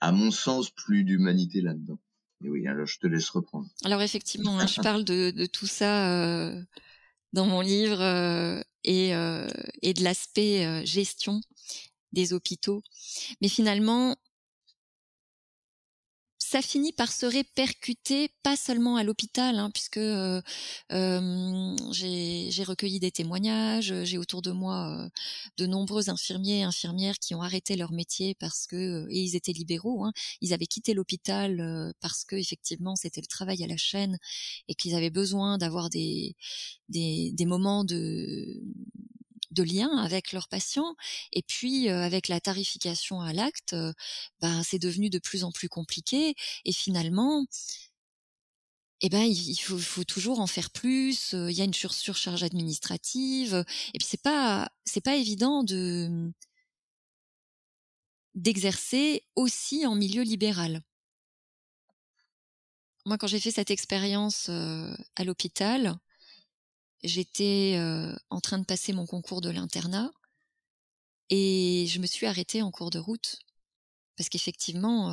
à 0.00 0.12
mon 0.12 0.30
sens, 0.30 0.70
plus 0.70 1.04
d'humanité 1.04 1.60
là-dedans. 1.60 1.98
Et 2.42 2.48
oui, 2.48 2.66
alors 2.66 2.86
je 2.86 2.98
te 2.98 3.06
laisse 3.06 3.28
reprendre. 3.28 3.68
Alors 3.84 4.00
effectivement, 4.00 4.58
hein, 4.58 4.66
je 4.66 4.80
parle 4.80 5.04
de, 5.04 5.30
de 5.30 5.46
tout 5.46 5.66
ça. 5.66 6.48
Euh 6.48 6.62
dans 7.32 7.46
mon 7.46 7.60
livre 7.60 8.00
euh, 8.00 8.60
et, 8.84 9.14
euh, 9.14 9.48
et 9.82 9.94
de 9.94 10.02
l'aspect 10.04 10.64
euh, 10.66 10.84
gestion 10.84 11.40
des 12.12 12.32
hôpitaux. 12.32 12.82
Mais 13.40 13.48
finalement, 13.48 14.16
ça 16.50 16.62
finit 16.62 16.92
par 16.92 17.12
se 17.12 17.26
répercuter, 17.26 18.28
pas 18.42 18.56
seulement 18.56 18.96
à 18.96 19.04
l'hôpital, 19.04 19.60
hein, 19.60 19.70
puisque 19.72 19.98
euh, 19.98 20.42
euh, 20.90 21.76
j'ai 21.92 22.64
recueilli 22.64 22.98
des 22.98 23.12
témoignages, 23.12 23.94
j'ai 24.02 24.18
autour 24.18 24.42
de 24.42 24.50
moi 24.50 25.04
euh, 25.04 25.08
de 25.58 25.66
nombreux 25.66 26.10
infirmiers 26.10 26.58
et 26.58 26.62
infirmières 26.64 27.20
qui 27.20 27.36
ont 27.36 27.42
arrêté 27.42 27.76
leur 27.76 27.92
métier 27.92 28.34
parce 28.34 28.66
que, 28.66 29.06
et 29.10 29.20
ils 29.20 29.36
étaient 29.36 29.52
libéraux, 29.52 30.04
hein, 30.04 30.12
ils 30.40 30.52
avaient 30.52 30.66
quitté 30.66 30.92
l'hôpital 30.92 31.94
parce 32.00 32.24
que 32.24 32.34
effectivement 32.34 32.96
c'était 32.96 33.20
le 33.20 33.28
travail 33.28 33.62
à 33.62 33.68
la 33.68 33.76
chaîne 33.76 34.18
et 34.66 34.74
qu'ils 34.74 34.96
avaient 34.96 35.10
besoin 35.10 35.56
d'avoir 35.56 35.88
des, 35.88 36.34
des, 36.88 37.30
des 37.32 37.46
moments 37.46 37.84
de 37.84 38.60
de 39.50 39.62
lien 39.62 39.96
avec 39.98 40.32
leurs 40.32 40.48
patients. 40.48 40.94
Et 41.32 41.42
puis, 41.42 41.88
avec 41.88 42.28
la 42.28 42.40
tarification 42.40 43.20
à 43.20 43.32
l'acte, 43.32 43.74
ben, 44.40 44.62
c'est 44.62 44.78
devenu 44.78 45.10
de 45.10 45.18
plus 45.18 45.44
en 45.44 45.52
plus 45.52 45.68
compliqué. 45.68 46.34
Et 46.64 46.72
finalement, 46.72 47.44
eh 49.02 49.08
ben, 49.08 49.22
il 49.24 49.56
faut, 49.56 50.04
toujours 50.04 50.40
en 50.40 50.46
faire 50.46 50.70
plus. 50.70 51.32
Il 51.32 51.52
y 51.52 51.62
a 51.62 51.64
une 51.64 51.74
surcharge 51.74 52.42
administrative. 52.42 53.64
Et 53.94 53.98
puis, 53.98 54.06
c'est 54.08 54.22
pas, 54.22 54.68
pas 55.04 55.16
évident 55.16 55.62
de 55.64 56.32
d'exercer 58.34 59.24
aussi 59.34 59.86
en 59.86 59.94
milieu 59.96 60.22
libéral. 60.22 60.82
Moi, 63.06 63.18
quand 63.18 63.26
j'ai 63.26 63.40
fait 63.40 63.50
cette 63.50 63.70
expérience 63.70 64.48
à 64.48 65.24
l'hôpital, 65.24 65.98
j'étais 67.02 67.78
en 68.30 68.40
train 68.40 68.58
de 68.58 68.64
passer 68.64 68.92
mon 68.92 69.06
concours 69.06 69.40
de 69.40 69.50
l'internat 69.50 70.10
et 71.30 71.86
je 71.88 72.00
me 72.00 72.06
suis 72.06 72.26
arrêtée 72.26 72.62
en 72.62 72.70
cours 72.70 72.90
de 72.90 72.98
route 72.98 73.38
parce 74.16 74.28
qu'effectivement, 74.28 75.12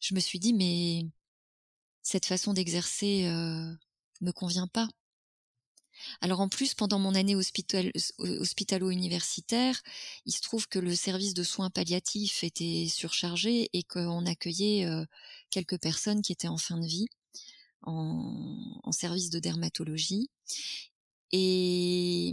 je 0.00 0.14
me 0.14 0.20
suis 0.20 0.38
dit 0.38 0.54
mais 0.54 1.06
cette 2.02 2.26
façon 2.26 2.52
d'exercer 2.52 3.24
me 4.20 4.32
convient 4.32 4.68
pas. 4.68 4.88
Alors 6.20 6.40
en 6.40 6.48
plus, 6.48 6.74
pendant 6.74 6.98
mon 6.98 7.14
année 7.14 7.36
hospitalo-universitaire, 7.36 9.80
il 10.26 10.32
se 10.32 10.40
trouve 10.40 10.66
que 10.68 10.78
le 10.78 10.94
service 10.94 11.34
de 11.34 11.44
soins 11.44 11.70
palliatifs 11.70 12.44
était 12.44 12.86
surchargé 12.88 13.70
et 13.72 13.82
qu'on 13.84 14.26
accueillait 14.26 14.86
quelques 15.50 15.78
personnes 15.78 16.22
qui 16.22 16.32
étaient 16.32 16.48
en 16.48 16.58
fin 16.58 16.78
de 16.78 16.86
vie 16.86 17.06
en, 17.84 18.92
service 18.92 19.30
de 19.30 19.40
dermatologie. 19.40 20.30
Et 21.32 22.32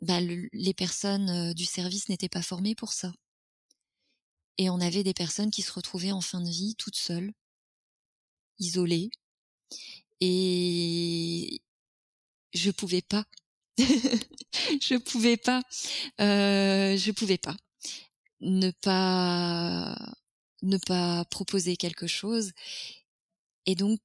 bah, 0.00 0.20
les 0.20 0.74
personnes 0.74 1.52
du 1.54 1.64
service 1.64 2.08
n'étaient 2.08 2.28
pas 2.28 2.42
formées 2.42 2.74
pour 2.74 2.92
ça. 2.92 3.12
Et 4.58 4.70
on 4.70 4.80
avait 4.80 5.04
des 5.04 5.14
personnes 5.14 5.50
qui 5.50 5.62
se 5.62 5.72
retrouvaient 5.72 6.12
en 6.12 6.20
fin 6.20 6.40
de 6.40 6.48
vie 6.48 6.74
toutes 6.76 6.96
seules, 6.96 7.32
isolées. 8.58 9.10
Et 10.20 11.62
je 12.52 12.70
pouvais 12.70 13.02
pas. 13.02 13.24
je 13.78 14.96
pouvais 14.98 15.36
pas. 15.36 15.62
Euh, 16.20 16.96
je 16.96 17.10
pouvais 17.12 17.38
pas 17.38 17.56
ne 18.40 18.70
pas 18.70 19.96
ne 20.62 20.78
pas 20.78 21.24
proposer 21.26 21.76
quelque 21.76 22.06
chose. 22.06 22.52
Et 23.66 23.74
donc 23.74 24.00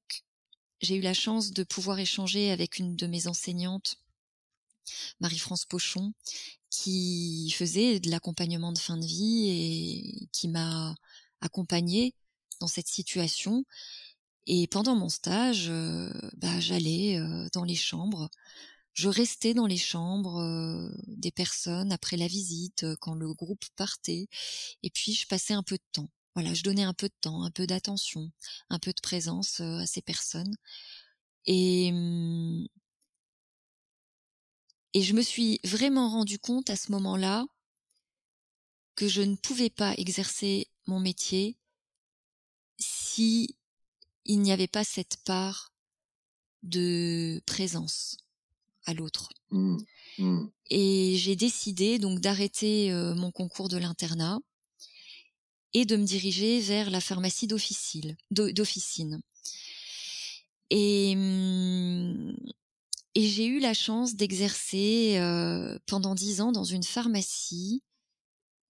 j'ai 0.80 0.96
eu 0.96 1.00
la 1.00 1.14
chance 1.14 1.52
de 1.52 1.64
pouvoir 1.64 1.98
échanger 1.98 2.50
avec 2.50 2.78
une 2.78 2.96
de 2.96 3.06
mes 3.06 3.26
enseignantes, 3.26 3.96
Marie-France 5.20 5.64
Pochon, 5.64 6.12
qui 6.70 7.50
faisait 7.56 8.00
de 8.00 8.10
l'accompagnement 8.10 8.72
de 8.72 8.78
fin 8.78 8.96
de 8.96 9.06
vie 9.06 9.48
et 9.48 10.28
qui 10.32 10.48
m'a 10.48 10.94
accompagnée 11.40 12.14
dans 12.60 12.66
cette 12.66 12.88
situation. 12.88 13.64
Et 14.46 14.66
pendant 14.68 14.94
mon 14.94 15.08
stage, 15.08 15.66
euh, 15.68 16.10
bah, 16.36 16.60
j'allais 16.60 17.18
euh, 17.18 17.48
dans 17.52 17.64
les 17.64 17.74
chambres. 17.74 18.30
Je 18.92 19.08
restais 19.08 19.54
dans 19.54 19.66
les 19.66 19.76
chambres 19.76 20.38
euh, 20.40 20.90
des 21.06 21.32
personnes 21.32 21.92
après 21.92 22.16
la 22.16 22.28
visite, 22.28 22.86
quand 23.00 23.14
le 23.14 23.32
groupe 23.34 23.64
partait. 23.76 24.28
Et 24.82 24.90
puis, 24.90 25.14
je 25.14 25.26
passais 25.26 25.54
un 25.54 25.62
peu 25.62 25.76
de 25.76 25.82
temps 25.92 26.10
voilà, 26.36 26.52
je 26.52 26.62
donnais 26.62 26.82
un 26.82 26.92
peu 26.92 27.08
de 27.08 27.14
temps, 27.22 27.44
un 27.44 27.50
peu 27.50 27.66
d'attention, 27.66 28.30
un 28.68 28.78
peu 28.78 28.92
de 28.92 29.00
présence 29.00 29.60
à 29.60 29.86
ces 29.86 30.02
personnes. 30.02 30.54
Et, 31.46 31.90
mmh, 31.90 32.66
et 34.92 35.00
je 35.00 35.14
me 35.14 35.22
suis 35.22 35.60
vraiment 35.64 36.10
rendu 36.10 36.38
compte 36.38 36.68
à 36.68 36.76
ce 36.76 36.92
moment-là 36.92 37.46
que 38.96 39.08
je 39.08 39.22
ne 39.22 39.34
pouvais 39.34 39.70
pas 39.70 39.94
exercer 39.96 40.68
mon 40.86 41.00
métier 41.00 41.56
si 42.78 43.56
il 44.26 44.42
n'y 44.42 44.52
avait 44.52 44.68
pas 44.68 44.84
cette 44.84 45.16
part 45.24 45.72
de 46.64 47.42
présence 47.46 48.18
à 48.84 48.92
l'autre. 48.92 49.30
Mmh, 49.52 49.78
mmh. 50.18 50.46
Et 50.68 51.16
j'ai 51.16 51.34
décidé 51.34 51.98
donc 51.98 52.20
d'arrêter 52.20 52.92
mon 53.16 53.30
concours 53.30 53.70
de 53.70 53.78
l'internat 53.78 54.38
et 55.76 55.84
de 55.84 55.96
me 55.96 56.06
diriger 56.06 56.58
vers 56.58 56.88
la 56.88 57.02
pharmacie 57.02 57.46
d'officine. 57.46 58.16
Et, 60.70 61.14
mmh, 61.14 62.34
et 63.14 63.28
j'ai 63.28 63.44
eu 63.44 63.60
la 63.60 63.74
chance 63.74 64.16
d'exercer 64.16 65.18
euh, 65.18 65.78
pendant 65.84 66.14
dix 66.14 66.40
ans 66.40 66.50
dans 66.50 66.64
une 66.64 66.82
pharmacie 66.82 67.82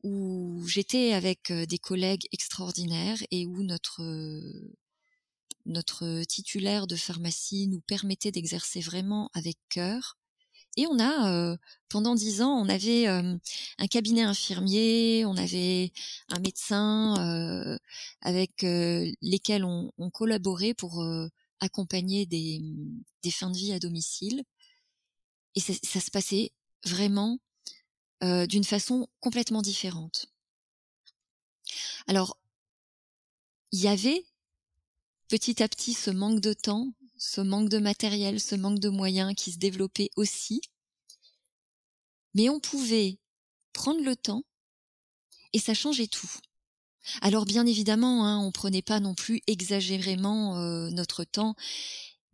où 0.02 0.64
j'étais 0.66 1.12
avec 1.12 1.52
euh, 1.52 1.64
des 1.64 1.78
collègues 1.78 2.26
extraordinaires 2.32 3.22
et 3.30 3.46
où 3.46 3.62
notre 3.62 4.02
notre 5.64 6.24
titulaire 6.24 6.88
de 6.88 6.96
pharmacie 6.96 7.68
nous 7.68 7.80
permettait 7.80 8.32
d'exercer 8.32 8.80
vraiment 8.80 9.30
avec 9.32 9.56
cœur 9.68 10.16
et 10.76 10.86
on 10.86 10.98
a, 11.00 11.56
pendant 11.88 12.14
dix 12.14 12.42
ans, 12.42 12.52
on 12.52 12.68
avait 12.68 13.06
un 13.06 13.86
cabinet 13.90 14.22
infirmier, 14.22 15.24
on 15.26 15.36
avait 15.36 15.92
un 16.28 16.38
médecin 16.40 17.78
avec 18.20 18.62
lesquels 18.62 19.64
on, 19.64 20.10
collaborait 20.10 20.74
pour 20.74 21.04
accompagner 21.60 22.26
des, 22.26 22.60
des, 23.22 23.30
fins 23.30 23.50
de 23.50 23.56
vie 23.56 23.72
à 23.72 23.78
domicile. 23.78 24.42
Et 25.54 25.60
ça, 25.60 25.72
ça 25.82 26.00
se 26.00 26.10
passait 26.10 26.52
vraiment 26.84 27.38
d'une 28.22 28.64
façon 28.64 29.08
complètement 29.20 29.62
différente. 29.62 30.26
Alors, 32.06 32.38
il 33.72 33.80
y 33.80 33.88
avait 33.88 34.24
petit 35.28 35.62
à 35.62 35.68
petit 35.68 35.94
ce 35.94 36.10
manque 36.10 36.40
de 36.40 36.52
temps, 36.52 36.92
ce 37.18 37.40
manque 37.40 37.68
de 37.68 37.78
matériel, 37.78 38.40
ce 38.40 38.54
manque 38.54 38.80
de 38.80 38.88
moyens 38.88 39.34
qui 39.34 39.52
se 39.52 39.58
développait 39.58 40.10
aussi. 40.16 40.60
Mais 42.34 42.48
on 42.48 42.60
pouvait 42.60 43.18
prendre 43.72 44.02
le 44.02 44.16
temps 44.16 44.42
et 45.52 45.58
ça 45.58 45.74
changeait 45.74 46.06
tout. 46.06 46.30
Alors 47.22 47.44
bien 47.46 47.66
évidemment, 47.66 48.26
hein, 48.26 48.38
on 48.40 48.52
prenait 48.52 48.82
pas 48.82 49.00
non 49.00 49.14
plus 49.14 49.40
exagérément 49.46 50.58
euh, 50.58 50.90
notre 50.90 51.24
temps, 51.24 51.54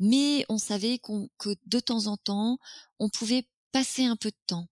mais 0.00 0.44
on 0.48 0.58
savait 0.58 0.98
que 0.98 1.54
de 1.66 1.80
temps 1.80 2.06
en 2.06 2.16
temps, 2.16 2.58
on 2.98 3.08
pouvait 3.08 3.46
passer 3.70 4.04
un 4.04 4.16
peu 4.16 4.30
de 4.30 4.36
temps. 4.46 4.66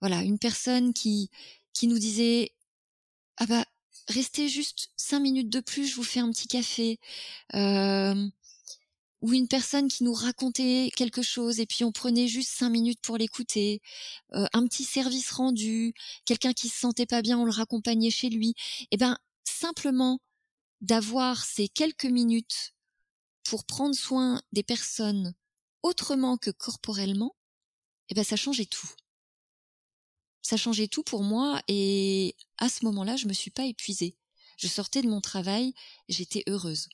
Voilà, 0.00 0.22
une 0.22 0.38
personne 0.38 0.92
qui 0.92 1.30
qui 1.72 1.86
nous 1.86 1.98
disait 1.98 2.52
ah 3.38 3.46
bah 3.46 3.64
restez 4.08 4.48
juste 4.48 4.90
cinq 4.96 5.20
minutes 5.20 5.50
de 5.50 5.60
plus, 5.60 5.86
je 5.86 5.96
vous 5.96 6.02
fais 6.04 6.20
un 6.20 6.30
petit 6.30 6.48
café. 6.48 6.98
Euh, 7.54 8.28
ou 9.26 9.32
une 9.32 9.48
personne 9.48 9.88
qui 9.88 10.04
nous 10.04 10.12
racontait 10.12 10.92
quelque 10.94 11.20
chose 11.20 11.58
et 11.58 11.66
puis 11.66 11.82
on 11.82 11.90
prenait 11.90 12.28
juste 12.28 12.50
cinq 12.50 12.70
minutes 12.70 13.00
pour 13.02 13.16
l'écouter, 13.16 13.82
euh, 14.34 14.46
un 14.52 14.64
petit 14.68 14.84
service 14.84 15.32
rendu, 15.32 15.94
quelqu'un 16.24 16.52
qui 16.52 16.68
se 16.68 16.78
sentait 16.78 17.06
pas 17.06 17.22
bien, 17.22 17.36
on 17.36 17.44
le 17.44 17.50
raccompagnait 17.50 18.12
chez 18.12 18.30
lui. 18.30 18.54
Eh 18.92 18.96
ben 18.96 19.18
simplement 19.42 20.20
d'avoir 20.80 21.44
ces 21.44 21.66
quelques 21.66 22.04
minutes 22.04 22.72
pour 23.42 23.64
prendre 23.64 23.96
soin 23.96 24.40
des 24.52 24.62
personnes 24.62 25.34
autrement 25.82 26.36
que 26.36 26.50
corporellement, 26.52 27.34
eh 28.08 28.14
ben 28.14 28.22
ça 28.22 28.36
changeait 28.36 28.66
tout. 28.66 28.90
Ça 30.40 30.56
changeait 30.56 30.86
tout 30.86 31.02
pour 31.02 31.24
moi 31.24 31.60
et 31.66 32.36
à 32.58 32.68
ce 32.68 32.84
moment-là, 32.84 33.16
je 33.16 33.26
me 33.26 33.32
suis 33.32 33.50
pas 33.50 33.64
épuisée. 33.64 34.16
Je 34.56 34.68
sortais 34.68 35.02
de 35.02 35.08
mon 35.08 35.20
travail, 35.20 35.74
j'étais 36.08 36.44
heureuse. 36.46 36.88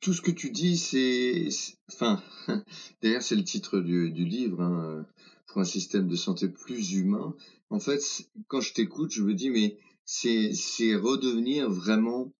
Tout 0.00 0.12
ce 0.12 0.20
que 0.20 0.30
tu 0.30 0.50
dis, 0.50 0.76
c'est, 0.76 1.48
enfin, 1.88 2.22
d'ailleurs, 3.02 3.22
c'est 3.22 3.36
le 3.36 3.44
titre 3.44 3.80
du, 3.80 4.10
du 4.10 4.24
livre, 4.24 4.62
hein, 4.62 5.06
pour 5.46 5.60
un 5.60 5.64
système 5.64 6.08
de 6.08 6.16
santé 6.16 6.48
plus 6.48 6.92
humain. 6.92 7.34
En 7.70 7.80
fait, 7.80 8.00
quand 8.48 8.60
je 8.60 8.74
t'écoute, 8.74 9.12
je 9.12 9.22
me 9.22 9.34
dis, 9.34 9.50
mais 9.50 9.78
c'est, 10.04 10.52
c'est 10.54 10.94
redevenir 10.94 11.70
vraiment 11.70 12.32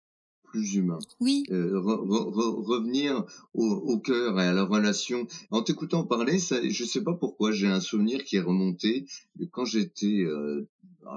plus 0.44 0.74
humain. 0.74 0.98
Oui. 1.20 1.44
Euh, 1.50 1.78
revenir 1.80 3.24
au, 3.54 3.98
cœur 3.98 4.40
et 4.40 4.46
à 4.46 4.52
la 4.52 4.64
relation. 4.64 5.26
En 5.50 5.62
t'écoutant 5.62 6.04
parler, 6.04 6.38
ça, 6.38 6.56
je 6.66 6.84
sais 6.84 7.02
pas 7.02 7.14
pourquoi, 7.14 7.52
j'ai 7.52 7.66
un 7.66 7.80
souvenir 7.80 8.24
qui 8.24 8.36
est 8.36 8.40
remonté 8.40 9.06
de 9.36 9.44
quand 9.44 9.64
j'étais, 9.64 10.22
euh, 10.24 10.68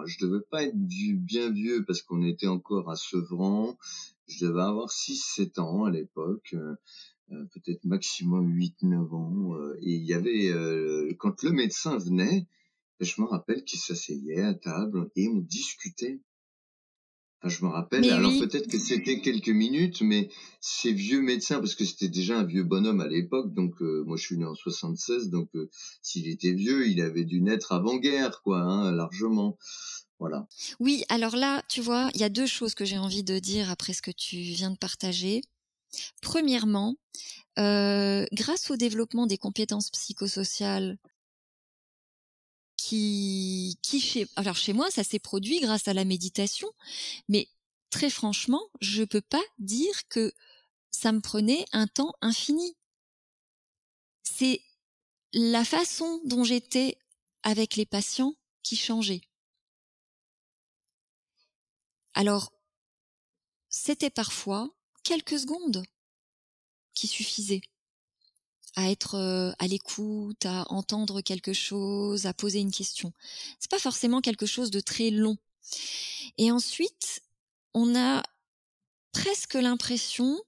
je 0.05 0.17
devais 0.25 0.41
pas 0.49 0.63
être 0.63 0.75
bien 0.75 1.51
vieux 1.51 1.85
parce 1.85 2.01
qu'on 2.01 2.23
était 2.23 2.47
encore 2.47 2.89
à 2.89 2.95
Sevran. 2.95 3.77
Je 4.30 4.45
devais 4.45 4.61
avoir 4.61 4.89
6-7 4.89 5.59
ans 5.59 5.86
à 5.86 5.91
l'époque. 5.91 6.53
Euh, 6.53 6.75
euh, 7.32 7.45
peut-être 7.53 7.84
maximum 7.86 8.51
8-9 8.51 9.15
ans. 9.15 9.55
Euh, 9.55 9.75
et 9.82 9.95
il 9.95 10.03
y 10.03 10.13
avait, 10.13 10.53
quand 11.17 11.43
le 11.43 11.51
médecin 11.51 11.97
venait, 11.97 12.47
je 12.99 13.21
me 13.21 13.27
rappelle 13.27 13.63
qu'il 13.63 13.80
s'asseyait 13.80 14.41
à 14.41 14.53
table 14.53 15.09
et 15.15 15.27
on 15.27 15.38
discutait 15.39 16.21
je 17.47 17.63
me 17.63 17.69
rappelle, 17.69 18.09
alors 18.09 18.34
peut-être 18.38 18.67
que 18.67 18.77
c'était 18.77 19.21
quelques 19.21 19.49
minutes, 19.49 20.01
mais 20.01 20.30
ces 20.59 20.91
vieux 20.91 21.21
médecins, 21.21 21.59
parce 21.59 21.73
que 21.73 21.86
c'était 21.86 22.09
déjà 22.09 22.38
un 22.38 22.43
vieux 22.43 22.63
bonhomme 22.63 22.99
à 22.99 23.07
l'époque, 23.07 23.53
donc 23.53 23.82
euh, 23.82 24.03
moi 24.05 24.17
je 24.17 24.23
suis 24.23 24.38
né 24.38 24.43
en 24.43 24.55
76, 24.55 25.30
donc 25.30 25.47
euh, 25.55 25.69
s'il 26.01 26.27
était 26.27 26.51
vieux, 26.51 26.88
il 26.89 26.99
avait 26.99 27.23
dû 27.23 27.41
naître 27.41 27.71
avant-guerre, 27.71 28.41
quoi, 28.41 28.59
hein, 28.59 28.91
largement. 28.91 29.57
Oui, 30.80 31.03
alors 31.09 31.36
là, 31.36 31.63
tu 31.70 31.82
vois, 31.82 32.09
il 32.13 32.22
y 32.22 32.24
a 32.24 32.30
deux 32.30 32.45
choses 32.47 32.76
que 32.76 32.86
j'ai 32.86 32.97
envie 32.97 33.24
de 33.24 33.39
dire 33.39 33.70
après 33.70 33.93
ce 33.93 34.01
que 34.01 34.11
tu 34.11 34.38
viens 34.38 34.72
de 34.72 34.78
partager. 34.78 35.41
Premièrement, 36.22 36.95
euh, 37.59 38.26
grâce 38.34 38.72
au 38.72 38.78
développement 38.78 39.28
des 39.28 39.38
compétences 39.38 39.89
psychosociales 39.91 40.97
qui, 42.78 43.78
qui 43.82 43.99
chez, 43.99 44.28
alors 44.36 44.55
chez 44.55 44.74
moi, 44.74 44.89
ça 44.91 45.03
s'est 45.03 45.20
produit 45.20 45.59
grâce 45.59 45.88
à 45.88 45.93
la 45.93 46.05
méditation, 46.05 46.70
mais 47.30 47.47
très 47.89 48.09
franchement, 48.09 48.61
je 48.82 49.03
peux 49.03 49.22
pas 49.22 49.43
dire 49.59 50.07
que 50.09 50.34
ça 50.91 51.11
me 51.11 51.22
prenait 51.22 51.65
un 51.74 51.88
temps 51.88 52.13
infini. 52.22 52.76
C'est 54.24 54.61
la 55.34 55.65
façon 55.65 56.22
dont 56.26 56.43
j'étais 56.43 56.97
avec 57.43 57.76
les 57.76 57.86
patients 57.86 58.36
qui 58.63 58.76
changeait. 58.78 59.28
Alors, 62.20 62.51
c'était 63.70 64.09
parfois 64.09 64.70
quelques 65.03 65.39
secondes 65.39 65.86
qui 66.93 67.07
suffisaient 67.07 67.61
à 68.76 68.91
être 68.91 69.15
euh, 69.15 69.53
à 69.57 69.67
l'écoute, 69.67 70.45
à 70.45 70.70
entendre 70.70 71.22
quelque 71.22 71.53
chose, 71.53 72.26
à 72.26 72.34
poser 72.34 72.59
une 72.59 72.74
question. 72.74 73.13
C'est 73.57 73.72
pas 73.72 73.80
forcément 73.80 74.20
quelque 74.20 74.45
chose 74.45 74.70
de 74.70 74.82
très 74.82 75.11
long. 75.11 75.38
Et 76.38 76.51
ensuite, 76.51 77.22
on 77.74 77.95
a 77.95 78.22
presque 79.13 79.53
l'impression 79.53 80.43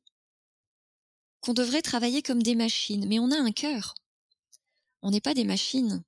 qu'on 1.40 1.54
devrait 1.54 1.82
travailler 1.82 2.22
comme 2.22 2.44
des 2.44 2.56
machines, 2.56 3.08
mais 3.08 3.20
on 3.20 3.32
a 3.32 3.40
un 3.40 3.54
cœur. 3.54 3.96
On 5.04 5.12
n'est 5.12 5.22
pas 5.22 5.34
des 5.34 5.46
machines. 5.46 6.04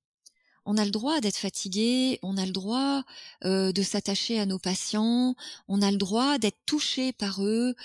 On 0.66 0.78
a 0.78 0.86
le 0.86 0.92
droit 0.92 1.20
d'être 1.20 1.38
fatigué, 1.38 2.20
on 2.22 2.38
a 2.38 2.46
le 2.46 2.52
droit 2.52 3.04
euh, 3.44 3.72
de 3.72 3.82
s'attacher 3.82 4.40
à 4.40 4.46
nos 4.46 4.60
patients, 4.60 5.36
on 5.68 5.82
a 5.82 5.92
le 5.92 5.98
droit 5.98 6.38
d'être 6.38 6.60
touché 6.66 7.12
par 7.14 7.44
eux, 7.44 7.76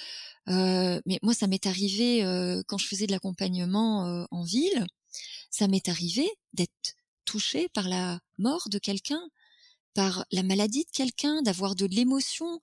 euh, 0.49 1.01
mais 1.05 1.19
moi, 1.23 1.35
ça 1.35 1.47
m'est 1.47 1.67
arrivé 1.67 2.25
euh, 2.25 2.63
quand 2.67 2.79
je 2.79 2.87
faisais 2.87 3.07
de 3.07 3.13
l'accompagnement 3.13 4.07
euh, 4.07 4.25
en 4.31 4.43
ville, 4.45 4.87
ça 5.51 5.69
m'est 5.69 5.89
arrivé 5.89 6.29
d'être 6.55 6.97
touchée 7.25 7.69
par 7.69 7.89
la 7.89 8.21
mort 8.39 8.69
de 8.71 8.79
quelqu'un, 8.79 9.21
par 9.95 10.25
la 10.31 10.43
maladie 10.43 10.85
de 10.85 10.91
quelqu'un, 10.91 11.43
d'avoir 11.43 11.75
de 11.75 11.87
l'émotion. 11.87 12.61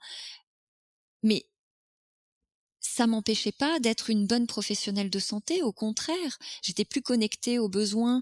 Mais 1.22 1.46
ça 2.86 3.08
m'empêchait 3.08 3.52
pas 3.52 3.80
d'être 3.80 4.10
une 4.10 4.28
bonne 4.28 4.48
professionnelle 4.48 5.10
de 5.10 5.20
santé. 5.20 5.62
Au 5.62 5.72
contraire, 5.72 6.38
j'étais 6.62 6.86
plus 6.86 7.02
connectée 7.02 7.60
aux 7.60 7.70
besoins 7.70 8.22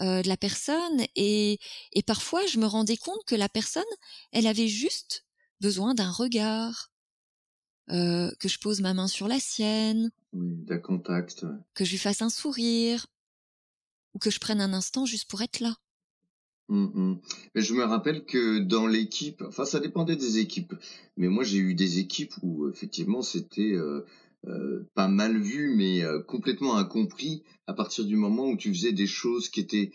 de 0.00 0.26
la 0.26 0.36
personne 0.36 1.04
et, 1.16 1.58
et 1.92 2.02
parfois 2.02 2.46
je 2.46 2.58
me 2.58 2.66
rendais 2.66 2.96
compte 2.96 3.24
que 3.26 3.34
la 3.34 3.48
personne, 3.48 3.84
elle 4.32 4.46
avait 4.46 4.68
juste 4.68 5.24
besoin 5.60 5.94
d'un 5.94 6.10
regard, 6.10 6.92
euh, 7.90 8.30
que 8.38 8.48
je 8.48 8.58
pose 8.58 8.80
ma 8.80 8.94
main 8.94 9.06
sur 9.06 9.28
la 9.28 9.40
sienne. 9.40 10.10
d'un 10.32 10.78
contact. 10.78 11.44
Que 11.74 11.84
je 11.84 11.90
lui 11.90 11.98
fasse 11.98 12.22
un 12.22 12.30
sourire. 12.30 13.06
Ou 14.14 14.18
que 14.18 14.30
je 14.30 14.40
prenne 14.40 14.60
un 14.60 14.72
instant 14.72 15.06
juste 15.06 15.28
pour 15.28 15.42
être 15.42 15.60
là. 15.60 15.74
Mmh. 16.72 17.16
Mais 17.54 17.60
je 17.60 17.74
me 17.74 17.84
rappelle 17.84 18.24
que 18.24 18.58
dans 18.60 18.86
l'équipe, 18.86 19.42
enfin 19.46 19.66
ça 19.66 19.78
dépendait 19.78 20.16
des 20.16 20.38
équipes, 20.38 20.74
mais 21.18 21.28
moi 21.28 21.44
j'ai 21.44 21.58
eu 21.58 21.74
des 21.74 21.98
équipes 21.98 22.32
où 22.40 22.66
effectivement 22.66 23.20
c'était 23.20 23.74
euh, 23.74 24.06
euh, 24.46 24.88
pas 24.94 25.06
mal 25.06 25.36
vu, 25.38 25.74
mais 25.76 26.02
complètement 26.26 26.76
incompris 26.76 27.42
à 27.66 27.74
partir 27.74 28.06
du 28.06 28.16
moment 28.16 28.48
où 28.48 28.56
tu 28.56 28.72
faisais 28.72 28.92
des 28.92 29.06
choses 29.06 29.50
qui 29.50 29.60
étaient 29.60 29.92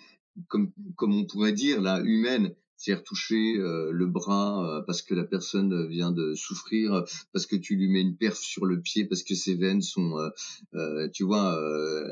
comme 0.50 0.72
comme 0.96 1.16
on 1.16 1.26
pourrait 1.26 1.52
dire 1.52 1.82
là 1.82 2.00
humaines 2.04 2.54
c'est-à-dire 2.78 3.04
toucher 3.04 3.58
euh, 3.58 3.92
le 3.92 4.06
bras 4.06 4.64
euh, 4.64 4.82
parce 4.82 5.02
que 5.02 5.16
la 5.16 5.24
personne 5.24 5.88
vient 5.88 6.12
de 6.12 6.36
souffrir, 6.36 7.04
parce 7.34 7.46
que 7.48 7.56
tu 7.56 7.76
lui 7.76 7.90
mets 7.90 8.02
une 8.02 8.16
perf 8.16 8.38
sur 8.38 8.66
le 8.66 8.80
pied, 8.80 9.06
parce 9.06 9.24
que 9.24 9.36
ses 9.36 9.56
veines 9.56 9.82
sont, 9.82 10.16
euh, 10.76 11.10
tu 11.10 11.24
vois, 11.24 11.60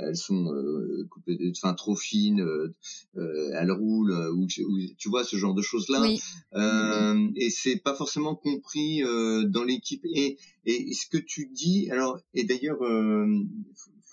elles 0.01 0.17
sont 0.17 0.51
enfin 1.51 1.73
trop 1.73 1.95
fines, 1.95 2.45
elles 3.15 3.71
roulent, 3.71 4.31
ou, 4.33 4.47
tu 4.47 5.09
vois 5.09 5.23
ce 5.23 5.35
genre 5.37 5.53
de 5.53 5.61
choses 5.61 5.87
là. 5.89 6.03
et 7.35 7.49
c'est 7.49 7.77
pas 7.77 7.93
forcément 7.93 8.35
compris 8.35 9.01
dans 9.01 9.63
l'équipe. 9.63 10.03
Et, 10.05 10.37
et 10.65 10.93
ce 10.93 11.07
que 11.07 11.17
tu 11.17 11.47
dis, 11.47 11.89
alors, 11.91 12.19
et 12.33 12.43
d'ailleurs, 12.43 12.79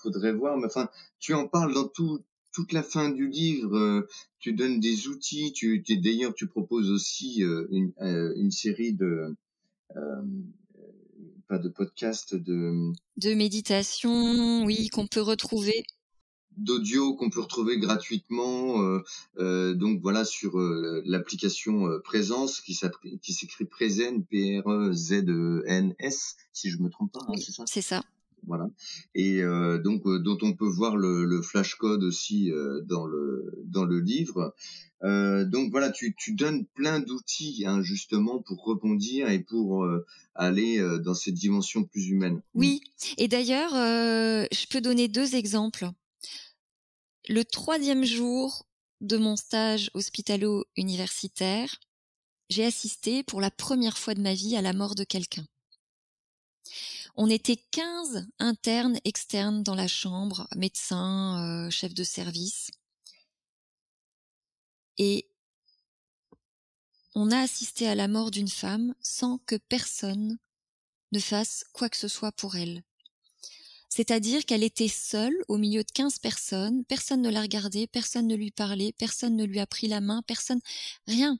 faudrait 0.03 0.33
voir, 0.33 0.57
mais 0.57 0.65
enfin, 0.65 0.89
tu 1.19 1.33
en 1.33 1.47
parles 1.47 1.73
dans 1.73 1.87
tout 1.87 2.19
toute 2.53 2.71
la 2.71 2.83
fin 2.83 3.09
du 3.09 3.27
livre, 3.27 3.75
euh, 3.75 4.07
tu 4.39 4.53
donnes 4.53 4.79
des 4.79 5.07
outils. 5.07 5.51
Tu, 5.53 5.83
d'ailleurs, 5.97 6.33
tu 6.33 6.47
proposes 6.47 6.91
aussi 6.91 7.43
euh, 7.43 7.67
une, 7.71 7.91
euh, 8.01 8.33
une, 8.37 8.51
série 8.51 8.93
de 8.93 9.35
pas 11.47 11.59
de 11.59 11.69
podcasts 11.69 12.35
de 12.35 12.91
de 13.17 13.33
méditation, 13.35 14.63
oui, 14.65 14.87
qu'on 14.89 15.05
peut 15.07 15.21
retrouver 15.21 15.83
d'audio 16.55 17.15
qu'on 17.15 17.31
peut 17.31 17.41
retrouver 17.41 17.79
gratuitement 17.79 18.77
donc 19.39 20.01
voilà 20.01 20.23
sur 20.23 20.59
l'application 21.03 21.99
Présence 22.03 22.61
qui 22.61 22.75
s'écrit 22.75 23.65
Prézen 23.65 24.23
P 24.23 24.59
R 24.59 24.69
E 24.69 24.93
Z 24.93 25.25
E 25.29 25.63
N 25.65 25.95
S 25.97 26.35
si 26.51 26.69
je 26.69 26.77
me 26.77 26.89
trompe 26.89 27.11
pas 27.11 27.21
hein, 27.27 27.33
c'est 27.37 27.51
ça? 27.51 27.63
c'est 27.65 27.81
ça 27.81 28.03
voilà. 28.47 28.69
Et 29.15 29.41
euh, 29.41 29.77
donc 29.79 30.05
euh, 30.05 30.19
dont 30.19 30.37
on 30.41 30.53
peut 30.53 30.67
voir 30.67 30.97
le, 30.97 31.25
le 31.25 31.41
flash 31.41 31.75
code 31.75 32.03
aussi 32.03 32.51
euh, 32.51 32.81
dans 32.85 33.05
le 33.05 33.63
dans 33.65 33.85
le 33.85 33.99
livre. 33.99 34.53
donc 35.01 35.71
voilà, 35.71 35.91
tu, 35.91 36.15
tu 36.17 36.33
donnes 36.33 36.65
plein 36.75 36.99
d'outils 36.99 37.63
hein, 37.67 37.81
justement 37.81 38.41
pour 38.41 38.63
rebondir 38.63 39.29
et 39.29 39.39
pour 39.39 39.85
aller 40.33 40.79
dans 41.03 41.13
cette 41.13 41.33
dimension 41.33 41.83
plus 41.83 42.07
humaine. 42.07 42.41
Oui. 42.53 42.81
Et 43.17 43.27
d'ailleurs, 43.27 43.71
je 43.73 44.67
peux 44.69 44.79
donner 44.79 45.09
deux 45.09 45.35
exemples. 45.35 45.89
Le 47.27 47.43
troisième 47.43 48.05
jour 48.05 48.65
de 49.01 49.17
mon 49.17 49.35
stage 49.35 49.91
hospitalo-universitaire, 49.93 51.75
j'ai 52.49 52.65
assisté 52.65 53.23
pour 53.23 53.41
la 53.41 53.51
première 53.51 53.97
fois 53.97 54.13
de 54.13 54.21
ma 54.21 54.33
vie 54.33 54.55
à 54.55 54.61
la 54.61 54.73
mort 54.73 54.95
de 54.95 55.03
quelqu'un. 55.03 55.45
On 57.15 57.29
était 57.29 57.57
15 57.71 58.27
internes 58.39 58.99
externes 59.05 59.61
dans 59.61 59.75
la 59.75 59.87
chambre, 59.87 60.47
médecins, 60.55 61.67
euh, 61.67 61.69
chefs 61.69 61.93
de 61.93 62.03
service. 62.03 62.71
Et 64.97 65.29
on 67.15 67.29
a 67.31 67.39
assisté 67.39 67.87
à 67.87 67.95
la 67.95 68.07
mort 68.07 68.31
d'une 68.31 68.49
femme 68.49 68.95
sans 69.01 69.37
que 69.39 69.55
personne 69.55 70.37
ne 71.11 71.19
fasse 71.19 71.65
quoi 71.73 71.89
que 71.89 71.97
ce 71.97 72.07
soit 72.07 72.31
pour 72.31 72.55
elle. 72.55 72.83
C'est-à-dire 73.89 74.43
qu'elle 74.45 74.63
était 74.63 74.87
seule 74.87 75.35
au 75.47 75.59
milieu 75.59 75.83
de 75.83 75.91
15 75.91 76.17
personnes, 76.17 76.83
personne 76.85 77.21
ne 77.21 77.29
la 77.29 77.41
regardait, 77.43 77.85
personne 77.85 78.25
ne 78.25 78.35
lui 78.35 78.49
parlait, 78.49 78.91
personne 78.97 79.35
ne 79.35 79.45
lui 79.45 79.59
a 79.59 79.67
pris 79.67 79.87
la 79.87 80.01
main, 80.01 80.23
personne, 80.25 80.61
rien. 81.05 81.37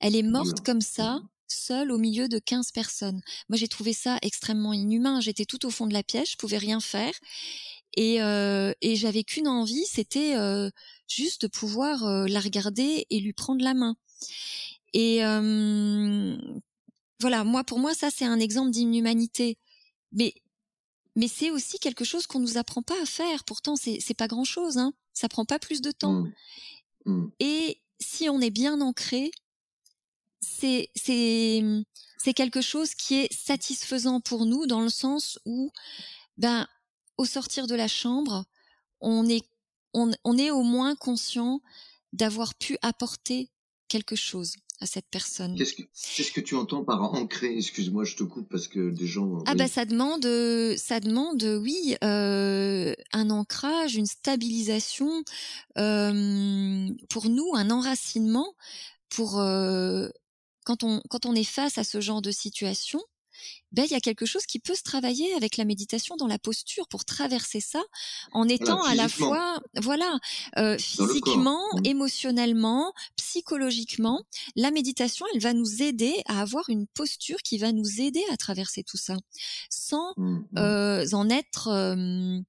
Elle 0.00 0.16
est 0.16 0.24
morte 0.24 0.62
comme 0.64 0.80
ça, 0.80 1.22
seule 1.48 1.90
au 1.92 1.98
milieu 1.98 2.28
de 2.28 2.38
15 2.38 2.70
personnes. 2.72 3.20
Moi, 3.48 3.56
j'ai 3.56 3.68
trouvé 3.68 3.92
ça 3.92 4.18
extrêmement 4.22 4.72
inhumain. 4.72 5.20
J'étais 5.20 5.44
tout 5.44 5.64
au 5.66 5.70
fond 5.70 5.86
de 5.86 5.92
la 5.92 6.02
pièce, 6.02 6.32
je 6.32 6.36
pouvais 6.36 6.58
rien 6.58 6.80
faire. 6.80 7.14
Et, 7.96 8.20
euh, 8.22 8.72
et 8.82 8.94
j'avais 8.94 9.24
qu'une 9.24 9.48
envie, 9.48 9.86
c'était 9.86 10.36
euh, 10.36 10.70
juste 11.08 11.42
de 11.42 11.46
pouvoir 11.46 12.04
euh, 12.04 12.26
la 12.28 12.40
regarder 12.40 13.06
et 13.08 13.20
lui 13.20 13.32
prendre 13.32 13.64
la 13.64 13.74
main. 13.74 13.96
Et 14.92 15.24
euh, 15.24 16.36
voilà, 17.20 17.44
moi 17.44 17.64
pour 17.64 17.78
moi 17.78 17.94
ça 17.94 18.10
c'est 18.10 18.24
un 18.24 18.38
exemple 18.38 18.70
d'inhumanité. 18.70 19.58
Mais 20.12 20.34
mais 21.16 21.28
c'est 21.28 21.50
aussi 21.50 21.78
quelque 21.78 22.04
chose 22.04 22.26
qu'on 22.26 22.40
nous 22.40 22.58
apprend 22.58 22.82
pas 22.82 23.00
à 23.02 23.06
faire. 23.06 23.44
Pourtant 23.44 23.76
c'est 23.76 23.98
c'est 24.00 24.14
pas 24.14 24.28
grand 24.28 24.44
chose, 24.44 24.78
hein. 24.78 24.92
Ça 25.12 25.28
prend 25.28 25.46
pas 25.46 25.58
plus 25.58 25.80
de 25.80 25.90
temps. 25.90 26.12
Mmh. 26.12 26.32
Mmh. 27.06 27.30
Et 27.40 27.80
si 28.00 28.28
on 28.28 28.40
est 28.40 28.50
bien 28.50 28.80
ancré, 28.82 29.30
c'est 30.46 30.88
c'est 30.94 31.62
c'est 32.18 32.34
quelque 32.34 32.60
chose 32.60 32.94
qui 32.94 33.16
est 33.16 33.32
satisfaisant 33.32 34.20
pour 34.20 34.46
nous 34.46 34.66
dans 34.66 34.80
le 34.80 34.88
sens 34.88 35.38
où 35.44 35.70
ben 36.38 36.66
au 37.18 37.24
sortir 37.24 37.66
de 37.66 37.74
la 37.74 37.88
chambre, 37.88 38.44
on 39.00 39.28
est, 39.28 39.44
on, 39.94 40.10
on 40.24 40.38
est 40.38 40.50
au 40.50 40.62
moins 40.62 40.94
conscient 40.96 41.60
d'avoir 42.12 42.54
pu 42.54 42.76
apporter 42.82 43.50
quelque 43.88 44.16
chose 44.16 44.56
à 44.80 44.86
cette 44.86 45.06
personne. 45.10 45.56
Qu'est-ce 45.56 45.74
que, 45.74 45.82
qu'est-ce 46.16 46.32
que 46.32 46.40
tu 46.40 46.54
entends 46.54 46.84
par 46.84 47.14
ancrer 47.14 47.56
Excuse-moi, 47.56 48.04
je 48.04 48.16
te 48.16 48.22
coupe 48.24 48.48
parce 48.50 48.68
que 48.68 48.90
des 48.90 49.06
gens. 49.06 49.42
Ah 49.46 49.54
bah 49.54 49.68
ça 49.68 49.86
demande, 49.86 50.26
ça 50.76 51.00
demande, 51.00 51.42
oui, 51.62 51.96
euh, 52.04 52.94
un 53.12 53.30
ancrage, 53.30 53.96
une 53.96 54.06
stabilisation, 54.06 55.22
euh, 55.78 56.88
pour 57.08 57.30
nous, 57.30 57.52
un 57.54 57.70
enracinement 57.70 58.54
pour 59.08 59.38
euh, 59.38 60.08
quand 60.66 60.82
on 60.82 61.00
quand 61.08 61.24
on 61.24 61.34
est 61.34 61.44
face 61.44 61.78
à 61.78 61.84
ce 61.84 62.00
genre 62.00 62.20
de 62.20 62.30
situation 62.30 63.00
ben 63.72 63.84
il 63.84 63.90
y 63.90 63.94
a 63.94 64.00
quelque 64.00 64.26
chose 64.26 64.46
qui 64.46 64.58
peut 64.58 64.74
se 64.74 64.82
travailler 64.82 65.34
avec 65.34 65.56
la 65.56 65.64
méditation 65.64 66.16
dans 66.16 66.26
la 66.26 66.38
posture 66.38 66.88
pour 66.88 67.04
traverser 67.04 67.60
ça 67.60 67.82
en 68.32 68.48
étant 68.48 68.82
à 68.82 68.94
la 68.94 69.08
fois 69.08 69.60
voilà 69.80 70.18
euh, 70.58 70.78
physiquement, 70.78 71.62
mmh. 71.74 71.86
émotionnellement, 71.86 72.92
psychologiquement. 73.16 74.24
La 74.54 74.70
méditation, 74.70 75.26
elle 75.34 75.40
va 75.40 75.52
nous 75.52 75.82
aider 75.82 76.14
à 76.26 76.40
avoir 76.40 76.68
une 76.70 76.86
posture 76.86 77.38
qui 77.42 77.58
va 77.58 77.72
nous 77.72 78.00
aider 78.00 78.22
à 78.32 78.36
traverser 78.36 78.82
tout 78.82 78.96
ça 78.96 79.16
sans 79.70 80.14
mmh, 80.16 80.30
mmh. 80.30 80.58
Euh, 80.58 81.06
en 81.12 81.28
être 81.28 81.68
euh, 81.68 82.40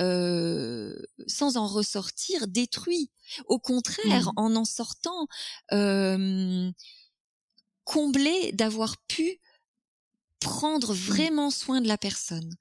euh, 0.00 0.94
sans 1.26 1.56
en 1.56 1.66
ressortir 1.66 2.46
détruit. 2.46 3.10
Au 3.46 3.58
contraire, 3.58 4.30
en 4.36 4.54
en 4.54 4.64
sortant 4.64 5.26
euh, 7.88 7.92
comblé 7.92 8.52
d'avoir 8.52 8.96
pu 9.08 9.40
prendre 10.40 10.92
mmh. 10.92 10.96
vraiment 10.96 11.50
soin 11.50 11.80
de 11.80 11.88
la 11.88 11.98
personne. 11.98 12.54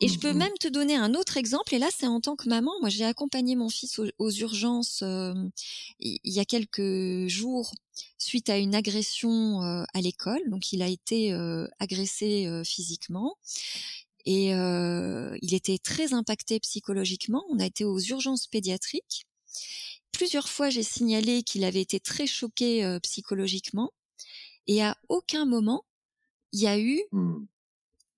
Et 0.00 0.08
je 0.08 0.18
peux 0.18 0.34
mmh 0.34 0.38
même 0.38 0.52
te 0.60 0.68
donner 0.68 0.94
un 0.94 1.14
autre 1.14 1.38
exemple, 1.38 1.74
et 1.74 1.78
là 1.78 1.88
c'est 1.96 2.06
en 2.06 2.20
tant 2.20 2.36
que 2.36 2.48
maman. 2.50 2.72
Moi 2.80 2.90
j'ai 2.90 3.04
accompagné 3.04 3.56
mon 3.56 3.70
fils 3.70 3.98
aux, 4.18 4.30
urgences 4.30 5.00
euh, 5.02 5.32
il 6.00 6.20
y 6.24 6.38
a 6.38 6.44
quelques 6.44 7.28
jours 7.28 7.72
suite 8.18 8.50
à 8.50 8.58
une 8.58 8.74
agression 8.74 9.62
euh, 9.62 9.84
à 9.94 10.00
l'école. 10.02 10.42
Donc 10.48 10.72
il 10.74 10.82
a 10.82 10.88
été 10.88 11.32
euh, 11.32 11.66
agressé 11.78 12.62
physiquement. 12.64 13.36
Et 14.26 14.48
il 14.48 15.54
était 15.54 15.78
très 15.78 16.12
impacté 16.12 16.58
psychologiquement. 16.58 17.44
On 17.48 17.60
a 17.60 17.64
été 17.66 17.84
aux 17.84 18.00
urgences 18.00 18.48
pédiatriques. 18.48 19.24
Plusieurs 20.10 20.48
fois, 20.48 20.68
j'ai 20.68 20.82
signalé 20.82 21.44
qu'il 21.44 21.62
avait 21.62 21.80
été 21.80 22.00
très 22.00 22.26
choqué 22.26 22.98
psychologiquement. 23.04 23.92
Et 24.66 24.82
à 24.82 24.96
aucun 25.08 25.44
moment, 25.44 25.84
il 26.52 26.60
y 26.60 26.66
a 26.66 26.78
eu 26.78 27.02
mmh. 27.12 27.34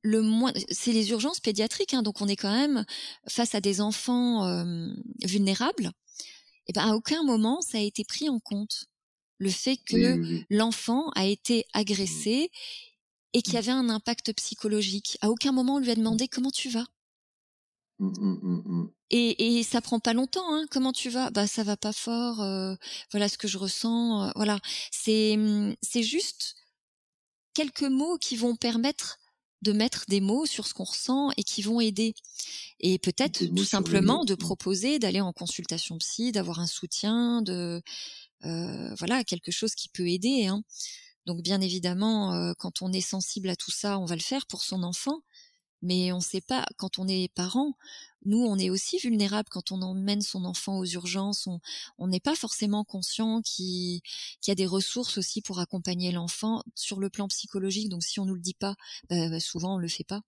le 0.02 0.22
moins. 0.22 0.52
C'est 0.70 0.92
les 0.92 1.10
urgences 1.10 1.40
pédiatriques, 1.40 1.94
hein, 1.94 2.02
donc 2.02 2.20
on 2.20 2.28
est 2.28 2.36
quand 2.36 2.52
même 2.52 2.84
face 3.28 3.54
à 3.54 3.60
des 3.60 3.80
enfants 3.80 4.64
vulnérables. 5.22 5.90
Et 6.66 6.72
ben 6.72 6.82
à 6.82 6.94
aucun 6.94 7.22
moment 7.22 7.60
ça 7.62 7.78
a 7.78 7.80
été 7.80 8.04
pris 8.04 8.28
en 8.28 8.40
compte 8.40 8.86
le 9.38 9.50
fait 9.50 9.76
que 9.76 10.44
l'enfant 10.50 11.10
a 11.14 11.26
été 11.26 11.60
mmh. 11.60 11.78
agressé 11.78 12.50
et 13.32 13.42
qu'il 13.42 13.54
y 13.54 13.56
mmh. 13.56 13.58
avait 13.58 13.72
un 13.72 13.88
impact 13.88 14.32
psychologique. 14.34 15.16
À 15.20 15.30
aucun 15.30 15.52
moment 15.52 15.76
on 15.76 15.78
lui 15.78 15.90
a 15.90 15.94
demandé 15.94 16.28
comment 16.28 16.50
tu 16.50 16.68
vas? 16.68 16.86
Et, 19.10 19.58
et 19.58 19.62
ça 19.62 19.80
prend 19.80 20.00
pas 20.00 20.12
longtemps. 20.12 20.54
Hein. 20.54 20.66
Comment 20.70 20.92
tu 20.92 21.10
vas? 21.10 21.30
Bah 21.30 21.46
ça 21.46 21.64
va 21.64 21.76
pas 21.76 21.92
fort. 21.92 22.36
voilà 23.10 23.28
ce 23.28 23.38
que 23.38 23.48
je 23.48 23.58
ressens. 23.58 24.32
voilà. 24.36 24.60
C'est 24.90 25.38
c'est 25.82 26.02
juste 26.02 26.54
quelques 27.54 27.82
mots 27.82 28.18
qui 28.18 28.36
vont 28.36 28.54
permettre 28.54 29.18
de 29.62 29.72
mettre 29.72 30.04
des 30.08 30.20
mots 30.20 30.46
sur 30.46 30.66
ce 30.66 30.74
qu'on 30.74 30.84
ressent 30.84 31.30
et 31.36 31.42
qui 31.42 31.62
vont 31.62 31.80
aider. 31.80 32.14
Et 32.80 32.98
peut-être 32.98 33.44
tout 33.44 33.64
simplement 33.64 34.24
de 34.24 34.34
proposer 34.34 34.98
d'aller 34.98 35.20
en 35.20 35.32
consultation 35.32 35.98
psy, 35.98 36.32
d'avoir 36.32 36.60
un 36.60 36.66
soutien, 36.66 37.42
de 37.42 37.82
euh, 38.44 38.94
voilà 38.94 39.24
quelque 39.24 39.50
chose 39.50 39.74
qui 39.74 39.88
peut 39.88 40.08
aider. 40.08 40.46
Hein. 40.46 40.62
Donc 41.26 41.42
bien 41.42 41.60
évidemment, 41.60 42.32
euh, 42.34 42.52
quand 42.58 42.82
on 42.82 42.92
est 42.92 43.00
sensible 43.00 43.48
à 43.48 43.56
tout 43.56 43.72
ça, 43.72 43.98
on 43.98 44.04
va 44.04 44.14
le 44.14 44.22
faire 44.22 44.46
pour 44.46 44.62
son 44.62 44.82
enfant. 44.82 45.20
Mais 45.82 46.12
on 46.12 46.16
ne 46.16 46.22
sait 46.22 46.40
pas 46.40 46.66
quand 46.76 46.98
on 46.98 47.06
est 47.06 47.32
parent, 47.34 47.74
nous, 48.24 48.38
on 48.38 48.58
est 48.58 48.70
aussi 48.70 48.98
vulnérable 48.98 49.48
quand 49.50 49.72
on 49.72 49.80
emmène 49.80 50.20
son 50.20 50.44
enfant 50.44 50.78
aux 50.78 50.84
urgences. 50.84 51.48
On 51.98 52.08
n'est 52.08 52.20
pas 52.20 52.34
forcément 52.34 52.84
conscient 52.84 53.40
qu'il 53.42 54.00
y 54.46 54.50
a 54.50 54.54
des 54.54 54.66
ressources 54.66 55.18
aussi 55.18 55.40
pour 55.40 55.60
accompagner 55.60 56.10
l'enfant 56.12 56.62
sur 56.74 57.00
le 57.00 57.10
plan 57.10 57.28
psychologique. 57.28 57.88
Donc, 57.88 58.02
si 58.02 58.18
on 58.20 58.26
nous 58.26 58.34
le 58.34 58.40
dit 58.40 58.54
pas, 58.54 58.74
bah, 59.08 59.28
bah, 59.30 59.40
souvent 59.40 59.76
on 59.76 59.78
le 59.78 59.88
fait 59.88 60.04
pas. 60.04 60.22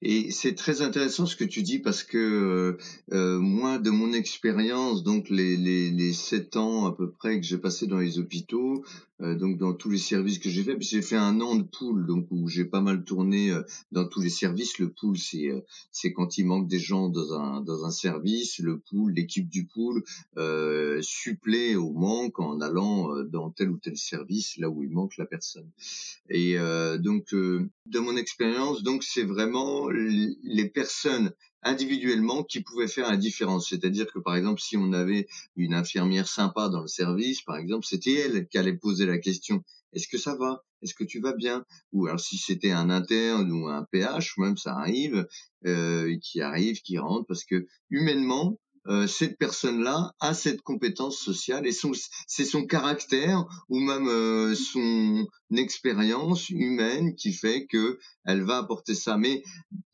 Et 0.00 0.30
c'est 0.30 0.54
très 0.54 0.80
intéressant 0.80 1.26
ce 1.26 1.34
que 1.34 1.42
tu 1.42 1.62
dis 1.62 1.80
parce 1.80 2.04
que 2.04 2.18
euh, 2.18 2.78
euh 3.12 3.40
moi, 3.40 3.78
de 3.78 3.90
mon 3.90 4.12
expérience, 4.12 5.02
donc 5.02 5.28
les, 5.28 5.56
les, 5.56 5.90
les 5.90 6.12
sept 6.12 6.56
ans 6.56 6.86
à 6.86 6.94
peu 6.94 7.10
près 7.10 7.40
que 7.40 7.46
j'ai 7.46 7.58
passé 7.58 7.88
dans 7.88 7.98
les 7.98 8.20
hôpitaux, 8.20 8.84
euh, 9.22 9.34
donc 9.34 9.56
dans 9.56 9.72
tous 9.72 9.88
les 9.88 9.98
services 9.98 10.38
que 10.38 10.50
j'ai 10.50 10.62
fait, 10.62 10.76
j'ai 10.80 11.00
fait 11.00 11.16
un 11.16 11.40
an 11.40 11.56
de 11.56 11.62
pool, 11.62 12.06
donc 12.06 12.26
où 12.30 12.48
j'ai 12.48 12.66
pas 12.66 12.82
mal 12.82 13.02
tourné 13.02 13.50
euh, 13.50 13.62
dans 13.90 14.06
tous 14.06 14.20
les 14.20 14.28
services. 14.28 14.78
Le 14.78 14.90
pool, 14.90 15.16
c'est 15.16 15.50
c'est 15.90 16.12
quand 16.12 16.36
il 16.36 16.46
manque 16.46 16.68
des 16.68 16.78
gens 16.78 17.08
dans 17.08 17.32
un 17.32 17.60
dans 17.62 17.84
un 17.84 17.90
service, 17.90 18.58
le 18.58 18.78
pool, 18.78 19.12
l'équipe 19.12 19.48
du 19.48 19.66
pool 19.66 20.02
euh, 20.36 21.00
supplée 21.00 21.76
au 21.76 21.92
manque 21.92 22.38
en 22.40 22.60
allant 22.60 23.22
dans 23.24 23.50
tel 23.50 23.70
ou 23.70 23.78
tel 23.78 23.96
service 23.96 24.58
là 24.58 24.68
où 24.68 24.82
il 24.82 24.90
manque 24.90 25.16
la 25.16 25.26
personne. 25.26 25.70
Et 26.28 26.56
donc 26.98 27.32
de 27.32 27.98
mon 27.98 28.16
expérience, 28.16 28.82
donc 28.82 29.02
c'est 29.02 29.24
vraiment 29.24 29.88
les 29.88 30.68
personnes 30.68 31.32
individuellement 31.66 32.42
qui 32.42 32.62
pouvaient 32.62 32.88
faire 32.88 33.10
la 33.10 33.16
différence. 33.16 33.68
C'est-à-dire 33.68 34.06
que 34.12 34.18
par 34.18 34.36
exemple, 34.36 34.60
si 34.60 34.76
on 34.76 34.92
avait 34.92 35.26
une 35.56 35.74
infirmière 35.74 36.28
sympa 36.28 36.68
dans 36.68 36.82
le 36.82 36.88
service, 36.88 37.42
par 37.42 37.56
exemple, 37.56 37.86
c'était 37.86 38.14
elle 38.14 38.48
qui 38.48 38.58
allait 38.58 38.76
poser 38.76 39.06
la 39.06 39.18
question 39.18 39.62
est-ce 39.96 40.08
que 40.08 40.18
ça 40.18 40.34
va? 40.34 40.62
Est-ce 40.82 40.94
que 40.94 41.04
tu 41.04 41.20
vas 41.20 41.32
bien? 41.32 41.64
Ou 41.92 42.06
alors 42.06 42.20
si 42.20 42.36
c'était 42.36 42.70
un 42.70 42.90
interne 42.90 43.50
ou 43.50 43.68
un 43.68 43.84
PH, 43.90 44.36
même 44.36 44.58
ça 44.58 44.74
arrive, 44.76 45.26
euh, 45.64 46.16
qui 46.22 46.42
arrive, 46.42 46.82
qui 46.82 46.98
rentre, 46.98 47.26
parce 47.26 47.44
que 47.44 47.66
humainement, 47.88 48.58
euh, 48.88 49.06
cette 49.06 49.38
personne-là 49.38 50.12
a 50.20 50.34
cette 50.34 50.60
compétence 50.60 51.18
sociale 51.18 51.66
et 51.66 51.72
c'est 51.72 52.44
son 52.44 52.66
caractère 52.66 53.46
ou 53.68 53.80
même 53.80 54.06
euh, 54.06 54.54
son 54.54 55.26
expérience 55.56 56.50
humaine 56.50 57.14
qui 57.16 57.32
fait 57.32 57.66
que 57.66 57.98
elle 58.24 58.42
va 58.42 58.58
apporter 58.58 58.94
ça. 58.94 59.16
Mais 59.16 59.42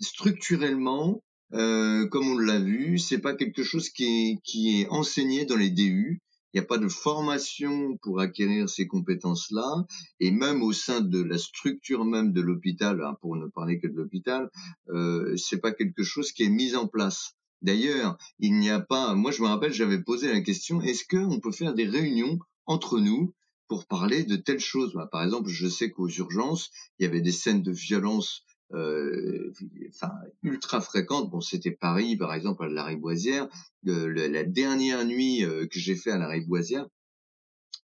structurellement, 0.01 1.23
euh, 1.55 2.07
comme 2.09 2.29
on 2.29 2.39
l'a 2.39 2.59
vu, 2.59 2.99
c'est 2.99 3.21
pas 3.21 3.35
quelque 3.35 3.63
chose 3.63 3.91
qui 3.91 4.05
est, 4.05 4.39
qui 4.45 4.81
est 4.81 4.89
enseigné 4.89 5.45
dans 5.45 5.57
les 5.57 5.71
DU. 5.71 6.21
Il 6.53 6.61
n'y 6.61 6.65
a 6.65 6.67
pas 6.67 6.79
de 6.79 6.89
formation 6.89 7.97
pour 8.03 8.21
acquérir 8.21 8.69
ces 8.69 8.87
compétences-là, 8.87 9.87
et 10.21 10.31
même 10.31 10.63
au 10.63 10.73
sein 10.73 11.01
de 11.01 11.23
la 11.23 11.39
structure 11.39 12.05
même 12.05 12.33
de 12.33 12.43
l'hôpital, 12.43 13.03
hein, 13.03 13.17
pour 13.23 13.37
ne 13.37 13.47
parler 13.47 13.81
que 13.81 13.87
de 13.87 13.95
l'hôpital, 13.95 14.51
euh, 14.91 15.35
c'est 15.37 15.61
pas 15.61 15.73
quelque 15.73 16.03
chose 16.03 16.33
qui 16.33 16.43
est 16.43 16.51
mis 16.51 16.75
en 16.77 16.87
place. 16.89 17.35
D'ailleurs, 17.63 18.19
il 18.39 18.59
n'y 18.59 18.71
a 18.71 18.81
pas. 18.81 19.15
Moi, 19.15 19.31
je 19.31 19.41
me 19.41 19.47
rappelle, 19.47 19.73
j'avais 19.73 20.03
posé 20.03 20.31
la 20.31 20.41
question 20.41 20.83
est-ce 20.83 21.05
qu'on 21.09 21.41
peut 21.41 21.53
faire 21.53 21.75
des 21.75 21.87
réunions 21.87 22.39
entre 22.67 22.99
nous 22.99 23.35
pour 23.69 23.87
parler 23.87 24.25
de 24.25 24.37
telles 24.37 24.61
choses? 24.61 24.93
Bah, 24.95 25.09
Par 25.11 25.23
exemple, 25.23 25.49
je 25.49 25.69
sais 25.69 25.91
qu'aux 25.91 26.09
urgences, 26.09 26.71
il 26.99 27.05
y 27.05 27.07
avait 27.07 27.21
des 27.21 27.33
scènes 27.33 27.63
de 27.63 27.73
violence 27.73 28.45
euh, 28.75 29.53
enfin 29.89 30.13
ultra 30.43 30.81
fréquentes. 30.81 31.31
Bon, 31.31 31.41
c'était 31.41 31.71
Paris, 31.71 32.17
par 32.17 32.35
exemple, 32.35 32.65
à 32.65 32.69
la 32.69 32.85
Riboisière. 32.85 33.49
la 33.85 34.45
dernière 34.45 35.05
nuit 35.05 35.45
euh, 35.45 35.67
que 35.67 35.79
j'ai 35.79 35.97
fait 35.97 36.11
à 36.11 36.19
la 36.19 36.29
Riboisière, 36.29 36.87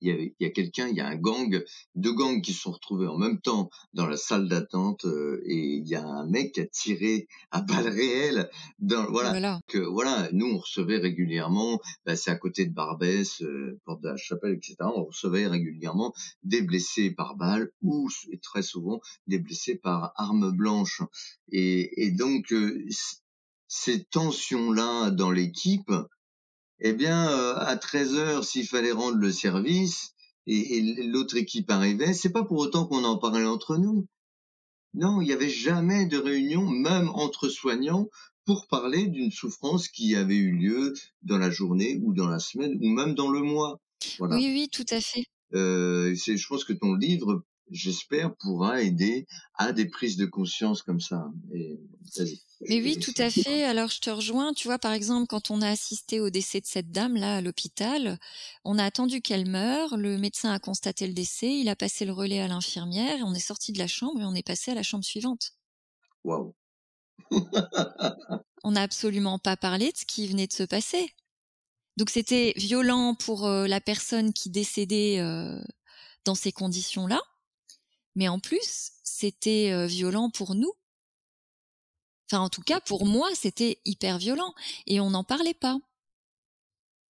il 0.04 0.08
y 0.08 0.12
a, 0.12 0.22
il 0.22 0.34
y 0.40 0.44
a 0.44 0.50
quelqu'un, 0.50 0.88
il 0.88 0.96
y 0.96 1.00
a 1.00 1.06
un 1.06 1.16
gang, 1.16 1.62
deux 1.94 2.12
gangs 2.12 2.40
qui 2.42 2.52
se 2.52 2.60
sont 2.62 2.72
retrouvés 2.72 3.06
en 3.06 3.18
même 3.18 3.40
temps 3.40 3.70
dans 3.92 4.06
la 4.06 4.16
salle 4.16 4.48
d'attente 4.48 5.04
euh, 5.06 5.42
et 5.46 5.56
il 5.56 5.88
y 5.88 5.94
a 5.94 6.04
un 6.04 6.26
mec 6.26 6.52
qui 6.54 6.60
a 6.60 6.66
tiré 6.66 7.26
à 7.50 7.62
balles 7.62 7.88
réelles 7.88 8.48
dans 8.78 9.10
voilà, 9.10 9.30
Voilà. 9.30 9.60
que 9.66 9.78
voilà, 9.78 10.28
nous 10.32 10.46
on 10.46 10.58
recevait 10.58 10.98
régulièrement, 10.98 11.80
bah, 12.04 12.16
c'est 12.16 12.30
à 12.30 12.36
côté 12.36 12.66
de 12.66 12.72
Barbès, 12.74 13.42
euh, 13.42 13.80
porte 13.84 14.02
de 14.02 14.08
la 14.08 14.16
Chapelle, 14.16 14.52
etc. 14.54 14.76
On 14.80 15.04
recevait 15.04 15.46
régulièrement 15.46 16.12
des 16.42 16.62
blessés 16.62 17.10
par 17.10 17.36
balle 17.36 17.70
ou 17.82 18.08
et 18.30 18.38
très 18.38 18.62
souvent 18.62 19.00
des 19.26 19.38
blessés 19.38 19.76
par 19.76 20.12
arme 20.16 20.50
blanche. 20.52 21.02
Et, 21.50 22.04
et 22.04 22.10
donc 22.10 22.52
euh, 22.52 22.84
ces 23.66 24.04
tensions-là 24.04 25.10
dans 25.10 25.30
l'équipe, 25.30 25.90
eh 26.84 26.92
bien, 26.92 27.28
euh, 27.30 27.54
à 27.56 27.76
13 27.76 28.14
heures, 28.14 28.44
s'il 28.44 28.66
fallait 28.68 28.92
rendre 28.92 29.16
le 29.16 29.32
service 29.32 30.12
et, 30.46 30.76
et 30.76 30.82
l'autre 31.04 31.36
équipe 31.36 31.70
arrivait, 31.70 32.12
c'est 32.12 32.30
pas 32.30 32.44
pour 32.44 32.58
autant 32.58 32.86
qu'on 32.86 33.04
en 33.04 33.16
parlait 33.18 33.46
entre 33.46 33.78
nous. 33.78 34.06
Non, 34.92 35.20
il 35.20 35.24
n'y 35.26 35.32
avait 35.32 35.48
jamais 35.48 36.06
de 36.06 36.18
réunion, 36.18 36.68
même 36.68 37.08
entre 37.08 37.48
soignants, 37.48 38.08
pour 38.44 38.66
parler 38.68 39.06
d'une 39.06 39.32
souffrance 39.32 39.88
qui 39.88 40.14
avait 40.14 40.36
eu 40.36 40.52
lieu 40.52 40.92
dans 41.22 41.38
la 41.38 41.50
journée 41.50 41.98
ou 42.02 42.12
dans 42.12 42.28
la 42.28 42.38
semaine 42.38 42.78
ou 42.80 42.88
même 42.90 43.14
dans 43.14 43.30
le 43.30 43.40
mois. 43.40 43.80
Voilà. 44.18 44.36
Oui, 44.36 44.50
oui, 44.52 44.68
tout 44.70 44.84
à 44.90 45.00
fait. 45.00 45.24
Euh, 45.54 46.14
c'est- 46.14 46.36
je 46.36 46.46
pense 46.46 46.64
que 46.64 46.74
ton 46.74 46.94
livre, 46.94 47.42
j'espère, 47.70 48.34
pourra 48.36 48.82
aider 48.82 49.26
à 49.54 49.72
des 49.72 49.86
prises 49.86 50.16
de 50.16 50.26
conscience 50.26 50.82
comme 50.82 51.00
ça. 51.00 51.26
Et. 51.52 51.80
Mais 52.68 52.80
oui, 52.80 52.98
tout 52.98 53.14
à 53.18 53.30
fait. 53.30 53.64
Alors, 53.64 53.90
je 53.90 54.00
te 54.00 54.10
rejoins. 54.10 54.52
Tu 54.54 54.68
vois, 54.68 54.78
par 54.78 54.92
exemple, 54.92 55.26
quand 55.26 55.50
on 55.50 55.60
a 55.60 55.68
assisté 55.68 56.20
au 56.20 56.30
décès 56.30 56.60
de 56.60 56.66
cette 56.66 56.90
dame-là 56.90 57.36
à 57.36 57.40
l'hôpital, 57.40 58.18
on 58.64 58.78
a 58.78 58.84
attendu 58.84 59.20
qu'elle 59.20 59.48
meure. 59.48 59.96
Le 59.96 60.18
médecin 60.18 60.52
a 60.52 60.58
constaté 60.58 61.06
le 61.06 61.12
décès. 61.12 61.58
Il 61.58 61.68
a 61.68 61.76
passé 61.76 62.04
le 62.04 62.12
relais 62.12 62.40
à 62.40 62.48
l'infirmière. 62.48 63.18
On 63.24 63.34
est 63.34 63.40
sorti 63.40 63.72
de 63.72 63.78
la 63.78 63.86
chambre 63.86 64.20
et 64.20 64.24
on 64.24 64.34
est 64.34 64.46
passé 64.46 64.70
à 64.70 64.74
la 64.74 64.82
chambre 64.82 65.04
suivante. 65.04 65.52
Waouh. 66.22 66.54
On 68.62 68.70
n'a 68.70 68.82
absolument 68.82 69.38
pas 69.38 69.56
parlé 69.56 69.92
de 69.92 69.96
ce 69.98 70.06
qui 70.06 70.26
venait 70.26 70.46
de 70.46 70.52
se 70.52 70.62
passer. 70.62 71.10
Donc, 71.96 72.10
c'était 72.10 72.54
violent 72.56 73.14
pour 73.14 73.46
euh, 73.46 73.66
la 73.66 73.80
personne 73.80 74.32
qui 74.32 74.50
décédait 74.50 75.20
euh, 75.20 75.60
dans 76.24 76.34
ces 76.34 76.50
conditions-là. 76.50 77.20
Mais 78.14 78.28
en 78.28 78.38
plus, 78.38 78.92
c'était 79.02 79.72
euh, 79.72 79.86
violent 79.86 80.30
pour 80.30 80.54
nous. 80.54 80.72
Enfin, 82.30 82.42
en 82.42 82.48
tout 82.48 82.62
cas, 82.62 82.80
pour 82.80 83.06
moi, 83.06 83.28
c'était 83.34 83.80
hyper 83.84 84.18
violent. 84.18 84.54
Et 84.86 85.00
on 85.00 85.10
n'en 85.10 85.24
parlait 85.24 85.54
pas. 85.54 85.78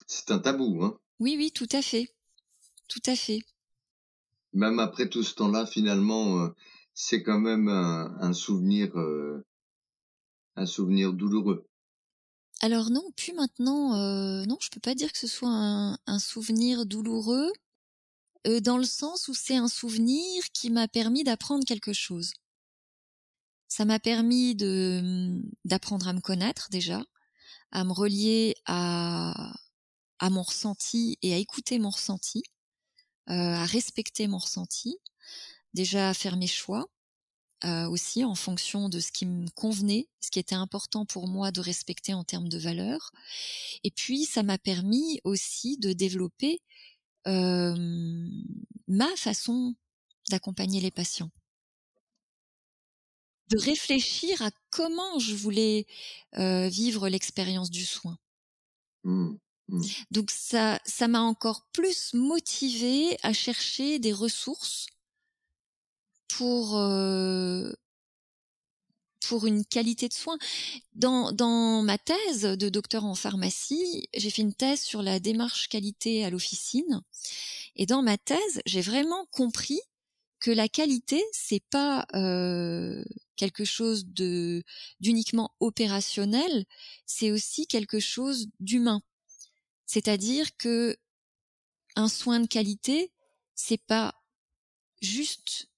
C'est 0.07 0.31
un 0.31 0.39
tabou, 0.39 0.83
hein. 0.85 0.99
Oui, 1.21 1.37
oui, 1.37 1.53
tout 1.53 1.69
à 1.73 1.83
fait. 1.83 2.15
Tout 2.89 3.03
à 3.07 3.17
fait. 3.17 3.41
Même 4.53 4.79
après 4.79 5.09
tout 5.09 5.23
ce 5.23 5.35
temps-là, 5.35 5.67
finalement, 5.67 6.39
euh, 6.39 6.49
c'est 6.95 7.23
quand 7.23 7.39
même 7.39 7.69
un, 7.69 8.15
un 8.21 8.33
souvenir, 8.33 8.97
euh, 8.99 9.45
un 10.57 10.67
souvenir 10.67 11.13
douloureux. 11.13 11.67
Alors 12.61 12.91
non, 12.91 13.11
plus 13.17 13.33
maintenant. 13.33 13.95
Euh, 13.95 14.45
non, 14.45 14.59
je 14.61 14.71
peux 14.71 14.81
pas 14.81 14.95
dire 14.95 15.11
que 15.13 15.19
ce 15.19 15.27
soit 15.27 15.49
un, 15.51 15.99
un 16.07 16.19
souvenir 16.19 16.87
douloureux, 16.87 17.51
euh, 18.47 18.61
dans 18.61 18.79
le 18.79 18.85
sens 18.85 19.29
où 19.29 19.35
c'est 19.35 19.57
un 19.57 19.69
souvenir 19.69 20.43
qui 20.53 20.71
m'a 20.71 20.89
permis 20.89 21.25
d'apprendre 21.25 21.65
quelque 21.65 21.93
chose. 21.93 22.33
Ça 23.69 23.85
m'a 23.85 23.99
permis 23.99 24.55
de 24.55 25.43
d'apprendre 25.65 26.09
à 26.09 26.13
me 26.13 26.21
connaître 26.21 26.69
déjà, 26.71 27.03
à 27.73 27.85
me 27.85 27.93
relier 27.93 28.55
à 28.67 29.55
à 30.19 30.31
mon 30.31 30.43
ressenti 30.43 31.19
et 31.23 31.35
à 31.35 31.39
écouter 31.39 31.79
mon 31.81 31.91
ressenti, 31.91 32.45
euh, 33.29 33.33
à 33.33 33.65
respecter 33.67 34.29
mon 34.29 34.39
ressenti, 34.39 34.99
déjà 35.75 36.11
à 36.11 36.15
faire 36.15 36.37
mes 36.37 36.47
choix 36.47 36.87
euh, 37.65 37.89
aussi 37.89 38.25
en 38.25 38.35
fonction 38.35 38.89
de 38.89 38.99
ce 38.99 39.13
qui 39.13 39.25
me 39.25 39.49
convenait, 39.51 40.09
ce 40.21 40.33
qui 40.33 40.41
était 40.41 40.57
important 40.57 41.07
pour 41.07 41.29
moi 41.29 41.53
de 41.53 41.61
respecter 41.61 42.13
en 42.13 42.25
termes 42.25 42.49
de 42.49 42.59
valeurs. 42.59 43.13
Et 43.85 43.93
puis 43.93 44.25
ça 44.25 44.43
m'a 44.43 44.59
permis 44.59 45.21
aussi 45.23 45.79
de 45.79 45.93
développer 45.93 46.61
euh, 47.27 48.29
ma 48.89 49.09
façon 49.17 49.75
d'accompagner 50.31 50.81
les 50.81 50.91
patients 50.91 51.31
de 53.53 53.59
réfléchir 53.59 54.41
à 54.43 54.51
comment 54.71 55.19
je 55.19 55.35
voulais 55.35 55.87
euh, 56.39 56.69
vivre 56.69 57.09
l'expérience 57.09 57.71
du 57.71 57.85
soin. 57.85 58.19
Mmh, 59.05 59.35
mmh. 59.69 59.83
Donc 60.11 60.31
ça, 60.31 60.81
ça 60.85 61.09
m'a 61.09 61.21
encore 61.21 61.67
plus 61.73 62.15
motivé 62.15 63.19
à 63.23 63.33
chercher 63.33 63.99
des 63.99 64.13
ressources 64.13 64.87
pour 66.29 66.79
euh, 66.79 67.73
pour 69.29 69.47
une 69.47 69.65
qualité 69.65 70.09
de 70.09 70.13
soins. 70.13 70.39
Dans, 70.95 71.33
dans 71.33 71.83
ma 71.83 71.99
thèse 71.99 72.43
de 72.43 72.69
docteur 72.69 73.05
en 73.05 73.15
pharmacie, 73.15 74.09
j'ai 74.15 74.31
fait 74.31 74.43
une 74.43 74.55
thèse 74.55 74.83
sur 74.83 75.03
la 75.03 75.21
démarche 75.21 75.69
qualité 75.69 76.25
à 76.25 76.31
l'officine. 76.31 77.03
Et 77.77 77.87
dans 77.87 78.03
ma 78.03 78.19
thèse, 78.19 78.61
j'ai 78.67 78.83
vraiment 78.83 79.27
compris 79.31 79.81
que 80.41 80.51
la 80.51 80.69
qualité, 80.69 81.23
c'est 81.33 81.63
pas 81.71 82.05
euh, 82.15 83.05
quelque 83.37 83.65
chose 83.65 84.07
de 84.07 84.63
d'uniquement 85.01 85.55
opérationnel, 85.61 86.67
c'est 87.07 87.31
aussi 87.31 87.67
quelque 87.67 88.01
chose 88.01 88.49
d'humain. 88.59 89.03
C'est-à-dire 89.87 90.57
que 90.57 90.97
un 91.95 92.09
soin 92.09 92.41
de 92.41 92.47
qualité, 92.47 93.13
c'est 93.55 93.83
pas 93.83 94.15
juste 95.01 95.69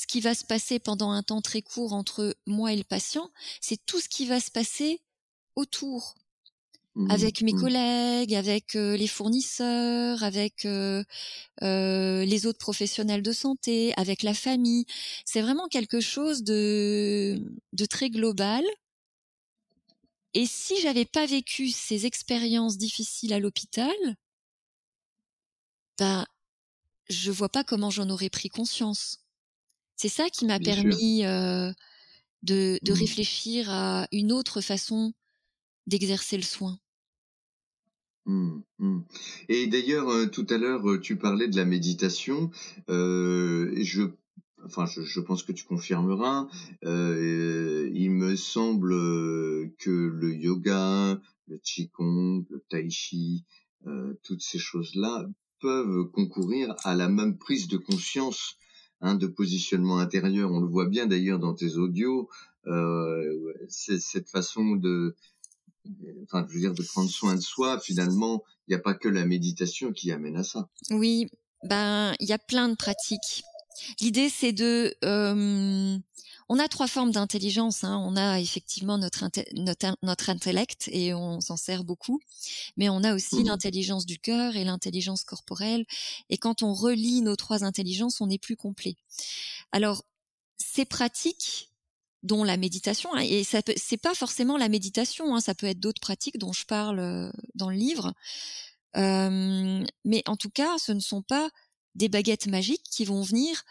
ce 0.00 0.06
qui 0.06 0.20
va 0.20 0.34
se 0.34 0.44
passer 0.44 0.78
pendant 0.78 1.10
un 1.10 1.22
temps 1.22 1.42
très 1.42 1.62
court 1.62 1.92
entre 1.92 2.36
moi 2.46 2.72
et 2.72 2.76
le 2.76 2.84
patient, 2.84 3.30
c'est 3.60 3.84
tout 3.84 4.00
ce 4.00 4.08
qui 4.08 4.26
va 4.26 4.40
se 4.40 4.50
passer 4.50 5.00
autour, 5.56 6.14
Mmh, 6.96 7.10
avec 7.10 7.42
mes 7.42 7.52
mmh. 7.52 7.60
collègues, 7.60 8.34
avec 8.34 8.74
euh, 8.74 8.96
les 8.96 9.06
fournisseurs, 9.06 10.24
avec 10.24 10.64
euh, 10.64 11.04
euh, 11.62 12.24
les 12.24 12.46
autres 12.46 12.58
professionnels 12.58 13.22
de 13.22 13.32
santé, 13.32 13.94
avec 13.96 14.24
la 14.24 14.34
famille. 14.34 14.86
C'est 15.24 15.40
vraiment 15.40 15.68
quelque 15.68 16.00
chose 16.00 16.42
de, 16.42 17.40
de 17.72 17.84
très 17.84 18.10
global. 18.10 18.64
Et 20.34 20.46
si 20.46 20.80
j'avais 20.80 21.04
pas 21.04 21.26
vécu 21.26 21.68
ces 21.70 22.06
expériences 22.06 22.76
difficiles 22.76 23.32
à 23.32 23.38
l'hôpital, 23.38 23.94
ben, 25.98 26.26
je 27.08 27.30
vois 27.30 27.48
pas 27.48 27.62
comment 27.62 27.90
j'en 27.90 28.10
aurais 28.10 28.30
pris 28.30 28.48
conscience. 28.48 29.20
C'est 30.02 30.08
ça 30.08 30.30
qui 30.30 30.46
m'a 30.46 30.58
permis 30.58 31.26
euh, 31.26 31.70
de, 32.42 32.78
de 32.82 32.94
Mmh. 32.94 32.94
réfléchir 32.94 33.68
à 33.68 34.08
une 34.12 34.32
autre 34.32 34.62
façon 34.62 35.12
d'exercer 35.86 36.38
le 36.38 36.42
soin. 36.42 36.78
Mmh, 38.24 38.60
mmh. 38.78 39.00
Et 39.50 39.66
d'ailleurs, 39.66 40.08
euh, 40.08 40.26
tout 40.26 40.46
à 40.48 40.56
l'heure, 40.56 40.82
tu 41.02 41.16
parlais 41.18 41.48
de 41.48 41.56
la 41.56 41.66
méditation. 41.66 42.50
Euh, 42.88 43.74
je, 43.82 44.04
enfin, 44.64 44.86
je, 44.86 45.02
je 45.02 45.20
pense 45.20 45.42
que 45.42 45.52
tu 45.52 45.64
confirmeras. 45.64 46.48
Euh, 46.84 47.90
il 47.92 48.10
me 48.10 48.36
semble 48.36 48.90
que 49.76 49.90
le 49.90 50.34
yoga, 50.34 51.20
le 51.46 51.58
qigong, 51.58 52.46
le 52.48 52.64
tai 52.70 52.88
chi, 52.88 53.44
euh, 53.86 54.14
toutes 54.22 54.42
ces 54.42 54.58
choses-là 54.58 55.26
peuvent 55.60 56.10
concourir 56.10 56.74
à 56.84 56.94
la 56.94 57.08
même 57.10 57.36
prise 57.36 57.68
de 57.68 57.76
conscience, 57.76 58.56
hein, 59.00 59.14
de 59.14 59.26
positionnement 59.26 59.98
intérieur. 59.98 60.50
On 60.50 60.60
le 60.60 60.68
voit 60.68 60.88
bien 60.88 61.06
d'ailleurs 61.06 61.38
dans 61.38 61.54
tes 61.54 61.76
audios. 61.76 62.28
Euh, 62.66 63.52
c'est 63.68 64.00
cette 64.00 64.28
façon 64.28 64.76
de 64.76 65.16
enfin, 66.24 66.46
je 66.48 66.54
veux 66.54 66.60
dire, 66.60 66.74
de 66.74 66.82
prendre 66.82 67.10
soin 67.10 67.34
de 67.34 67.40
soi, 67.40 67.80
finalement, 67.80 68.42
il 68.68 68.72
n'y 68.72 68.76
a 68.76 68.80
pas 68.80 68.94
que 68.94 69.08
la 69.08 69.24
méditation 69.26 69.92
qui 69.92 70.12
amène 70.12 70.36
à 70.36 70.44
ça. 70.44 70.68
Oui, 70.90 71.28
ben 71.64 72.14
il 72.20 72.28
y 72.28 72.32
a 72.32 72.38
plein 72.38 72.68
de 72.68 72.74
pratiques. 72.74 73.44
L'idée 74.00 74.28
c'est 74.28 74.52
de, 74.52 74.94
euh, 75.04 75.96
on 76.52 76.58
a 76.58 76.68
trois 76.68 76.88
formes 76.88 77.12
d'intelligence. 77.12 77.84
Hein. 77.84 78.02
On 78.06 78.16
a 78.16 78.40
effectivement 78.40 78.98
notre, 78.98 79.22
inte- 79.24 79.46
notre 79.54 79.96
notre 80.02 80.30
intellect 80.30 80.88
et 80.92 81.14
on 81.14 81.40
s'en 81.40 81.56
sert 81.56 81.84
beaucoup, 81.84 82.20
mais 82.76 82.88
on 82.90 83.04
a 83.04 83.14
aussi 83.14 83.44
Mhm. 83.44 83.46
l'intelligence 83.46 84.06
du 84.06 84.18
cœur 84.18 84.56
et 84.56 84.64
l'intelligence 84.64 85.24
corporelle. 85.24 85.86
Et 86.30 86.38
quand 86.38 86.62
on 86.64 86.74
relie 86.74 87.22
nos 87.22 87.36
trois 87.36 87.64
intelligences, 87.64 88.20
on 88.20 88.30
est 88.30 88.38
plus 88.38 88.56
complet. 88.56 88.96
Alors 89.72 90.04
ces 90.58 90.84
pratiques 90.84 91.70
dont 92.22 92.44
la 92.44 92.56
méditation 92.58 93.14
hein, 93.14 93.20
et 93.20 93.44
ça 93.44 93.60
c'est 93.76 93.96
pas 93.96 94.14
forcément 94.14 94.58
la 94.58 94.68
méditation 94.68 95.34
hein, 95.34 95.40
ça 95.40 95.54
peut 95.54 95.66
être 95.66 95.80
d'autres 95.80 96.00
pratiques 96.02 96.38
dont 96.38 96.52
je 96.52 96.66
parle 96.66 97.00
euh, 97.00 97.30
dans 97.54 97.70
le 97.70 97.76
livre 97.76 98.12
Euh, 98.96 99.84
mais 100.04 100.22
en 100.26 100.36
tout 100.36 100.50
cas 100.50 100.78
ce 100.78 100.92
ne 100.92 101.00
sont 101.00 101.22
pas 101.22 101.50
des 101.94 102.08
baguettes 102.08 102.48
magiques 102.48 102.84
qui 102.90 103.04
vont 103.04 103.22
venir 103.22 103.62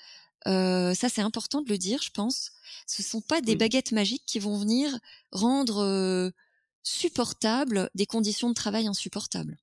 euh, 0.48 0.94
ça 0.94 1.10
c'est 1.10 1.22
important 1.22 1.62
de 1.62 1.70
le 1.70 1.78
dire 1.78 2.02
je 2.02 2.12
pense 2.12 2.52
ce 2.88 3.04
sont 3.04 3.22
pas 3.22 3.42
des 3.42 3.56
baguettes 3.56 3.92
magiques 3.92 4.24
qui 4.26 4.40
vont 4.40 4.58
venir 4.58 4.98
rendre 5.32 5.80
euh, 5.84 6.32
supportables 6.84 7.90
des 7.96 8.06
conditions 8.06 8.50
de 8.50 8.54
travail 8.54 8.88
insupportables 8.88 9.58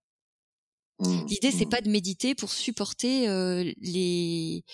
Mmh, 0.98 1.26
L'idée, 1.28 1.50
c'est 1.50 1.66
mmh. 1.66 1.68
pas 1.68 1.80
de 1.82 1.90
méditer 1.90 2.34
pour 2.34 2.50
supporter 2.50 3.28
euh, 3.28 3.70
les 3.80 4.64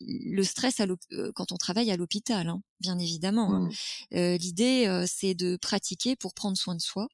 le 0.00 0.42
stress 0.44 0.80
à 0.80 0.86
quand 1.34 1.52
on 1.52 1.56
travaille 1.56 1.90
à 1.90 1.96
l'hôpital, 1.96 2.48
hein, 2.48 2.62
bien 2.80 2.98
évidemment. 2.98 3.52
hein. 3.52 3.68
Mmh. 4.12 4.36
L'idée, 4.36 5.04
c'est 5.06 5.34
de 5.34 5.56
pratiquer 5.56 6.16
pour 6.16 6.34
prendre 6.34 6.56
soin 6.56 6.74
de 6.74 6.80
soi. 6.80 7.08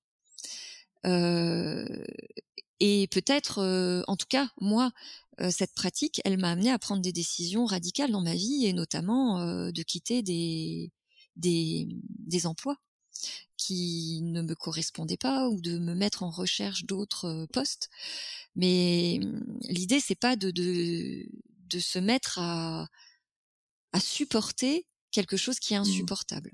Euh, 1.04 1.84
et 2.80 3.08
peut-être, 3.08 3.58
euh, 3.58 4.02
en 4.06 4.16
tout 4.16 4.26
cas, 4.28 4.48
moi, 4.60 4.92
euh, 5.40 5.50
cette 5.50 5.74
pratique, 5.74 6.20
elle 6.24 6.38
m'a 6.38 6.50
amené 6.50 6.70
à 6.70 6.78
prendre 6.78 7.02
des 7.02 7.12
décisions 7.12 7.66
radicales 7.66 8.10
dans 8.10 8.20
ma 8.22 8.34
vie 8.34 8.66
et 8.66 8.72
notamment 8.72 9.40
euh, 9.40 9.70
de 9.72 9.82
quitter 9.82 10.22
des, 10.22 10.92
des, 11.36 11.88
des 12.18 12.46
emplois 12.46 12.76
qui 13.56 14.20
ne 14.22 14.42
me 14.42 14.54
correspondaient 14.54 15.16
pas 15.16 15.48
ou 15.48 15.60
de 15.60 15.78
me 15.78 15.94
mettre 15.94 16.22
en 16.22 16.30
recherche 16.30 16.84
d'autres 16.84 17.46
postes. 17.52 17.88
Mais 18.56 19.20
hum, 19.22 19.58
l'idée, 19.68 20.00
c'est 20.00 20.14
pas 20.14 20.36
de, 20.36 20.50
de, 20.50 21.26
de 21.70 21.78
se 21.80 21.98
mettre 21.98 22.38
à, 22.40 22.88
à 23.92 23.98
supporter 23.98 24.86
quelque 25.10 25.36
chose 25.36 25.58
qui 25.58 25.74
est 25.74 25.78
Mmh. 25.78 25.80
insupportable. 25.80 26.52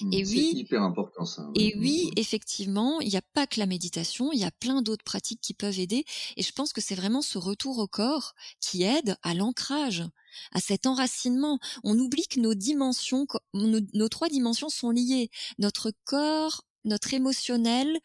Mmh. 0.00 0.12
Et 0.12 0.24
oui, 0.26 0.52
hyper 0.56 0.82
important 0.82 1.24
ça. 1.24 1.48
et 1.54 1.74
Mmh, 1.74 1.80
oui, 1.80 2.06
mmh. 2.06 2.18
effectivement, 2.18 3.00
il 3.00 3.08
n'y 3.08 3.16
a 3.16 3.22
pas 3.32 3.46
que 3.46 3.60
la 3.60 3.66
méditation, 3.66 4.32
il 4.32 4.38
y 4.38 4.44
a 4.44 4.50
plein 4.50 4.82
d'autres 4.82 5.04
pratiques 5.04 5.40
qui 5.40 5.54
peuvent 5.54 5.78
aider. 5.78 6.04
Et 6.36 6.42
je 6.42 6.52
pense 6.52 6.72
que 6.72 6.80
c'est 6.80 6.94
vraiment 6.94 7.22
ce 7.22 7.38
retour 7.38 7.78
au 7.78 7.86
corps 7.86 8.34
qui 8.60 8.82
aide 8.82 9.16
à 9.22 9.34
l'ancrage, 9.34 10.04
à 10.52 10.60
cet 10.60 10.86
enracinement. 10.86 11.58
On 11.84 11.98
oublie 11.98 12.26
que 12.28 12.40
nos 12.40 12.54
dimensions, 12.54 13.26
nos 13.54 14.08
trois 14.08 14.28
dimensions 14.28 14.68
sont 14.68 14.90
liées. 14.90 15.30
Notre 15.58 15.92
corps, 16.04 16.62
notre 16.86 17.12
émotionnel 17.12 17.98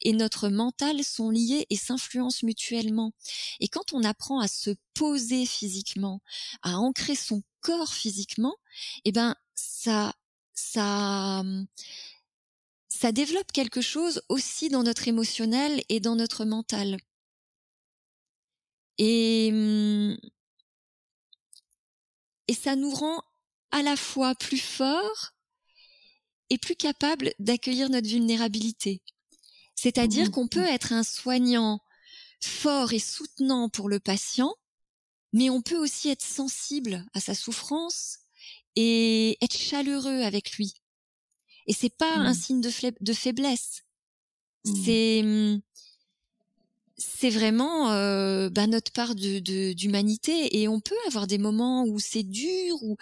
et 0.00 0.12
notre 0.12 0.48
mental 0.48 1.04
sont 1.04 1.30
liés 1.30 1.66
et 1.70 1.76
s'influencent 1.76 2.44
mutuellement. 2.44 3.12
Et 3.60 3.68
quand 3.68 3.92
on 3.92 4.02
apprend 4.02 4.40
à 4.40 4.48
se 4.48 4.70
poser 4.94 5.46
physiquement, 5.46 6.20
à 6.62 6.78
ancrer 6.78 7.14
son 7.14 7.42
corps 7.60 7.92
physiquement, 7.92 8.56
eh 9.04 9.12
ben, 9.12 9.36
ça, 9.54 10.14
ça, 10.54 11.40
hum, 11.40 11.66
ça 12.88 13.10
développe 13.10 13.50
quelque 13.50 13.80
chose 13.80 14.22
aussi 14.28 14.68
dans 14.68 14.84
notre 14.84 15.08
émotionnel 15.08 15.82
et 15.88 15.98
dans 15.98 16.14
notre 16.14 16.44
mental. 16.44 16.98
Et, 18.98 19.50
hum, 19.52 20.16
et 22.48 22.54
ça 22.54 22.76
nous 22.76 22.90
rend 22.92 23.22
à 23.72 23.82
la 23.82 23.96
fois 23.96 24.34
plus 24.36 24.58
forts 24.58 25.32
et 26.50 26.58
plus 26.58 26.76
capables 26.76 27.32
d'accueillir 27.38 27.88
notre 27.90 28.08
vulnérabilité. 28.08 29.02
C'est-à-dire 29.74 30.28
Mmh, 30.28 30.30
qu'on 30.30 30.48
peut 30.48 30.66
être 30.66 30.92
un 30.92 31.02
soignant 31.02 31.80
fort 32.40 32.92
et 32.92 32.98
soutenant 32.98 33.68
pour 33.68 33.88
le 33.88 34.00
patient, 34.00 34.54
mais 35.32 35.50
on 35.50 35.62
peut 35.62 35.78
aussi 35.78 36.10
être 36.10 36.24
sensible 36.24 37.06
à 37.14 37.20
sa 37.20 37.34
souffrance 37.34 38.20
et 38.76 39.38
être 39.42 39.56
chaleureux 39.56 40.22
avec 40.22 40.52
lui. 40.56 40.74
Et 41.66 41.72
c'est 41.72 41.94
pas 41.96 42.16
un 42.16 42.30
mmh, 42.30 42.34
signe 42.34 42.60
de, 42.60 43.12
faiblesse. 43.12 43.82
mmh. 44.64 44.72
C'est 44.84 45.20
hum, 45.22 45.60
c'est 46.96 47.30
vraiment 47.30 47.90
euh, 47.92 48.50
bah, 48.50 48.66
notre 48.66 48.92
part 48.92 49.14
de 49.14 49.38
de- 49.40 49.72
d'humanité 49.72 50.60
et 50.60 50.68
on 50.68 50.80
peut 50.80 50.96
avoir 51.06 51.26
des 51.26 51.38
moments 51.38 51.84
où 51.84 51.98
c'est 51.98 52.22
dur 52.22 52.82
ou 52.82 52.96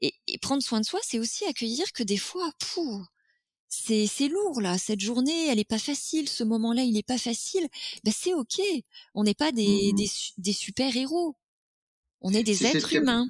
et, 0.00 0.14
et 0.28 0.38
prendre 0.38 0.62
soin 0.62 0.80
de 0.80 0.86
soi 0.86 1.00
c'est 1.02 1.18
aussi 1.18 1.44
accueillir 1.46 1.92
que 1.92 2.02
des 2.02 2.18
fois 2.18 2.52
c'est 3.68 4.06
c'est 4.06 4.28
lourd 4.28 4.60
là 4.60 4.78
cette 4.78 5.00
journée 5.00 5.48
elle 5.48 5.58
est 5.58 5.64
pas 5.64 5.78
facile 5.78 6.28
ce 6.28 6.44
moment 6.44 6.72
là 6.72 6.82
il 6.82 6.96
est 6.96 7.06
pas 7.06 7.18
facile 7.18 7.66
ben 8.04 8.12
c'est 8.16 8.34
ok 8.34 8.60
on 9.14 9.24
n'est 9.24 9.34
pas 9.34 9.52
des 9.52 9.92
Mmh. 9.92 9.96
des, 9.96 10.06
su- 10.06 10.32
des 10.38 10.52
super 10.52 10.96
héros 10.96 11.36
on 12.20 12.32
est 12.34 12.42
des 12.42 12.66
êtres 12.66 12.94
humains 12.94 13.26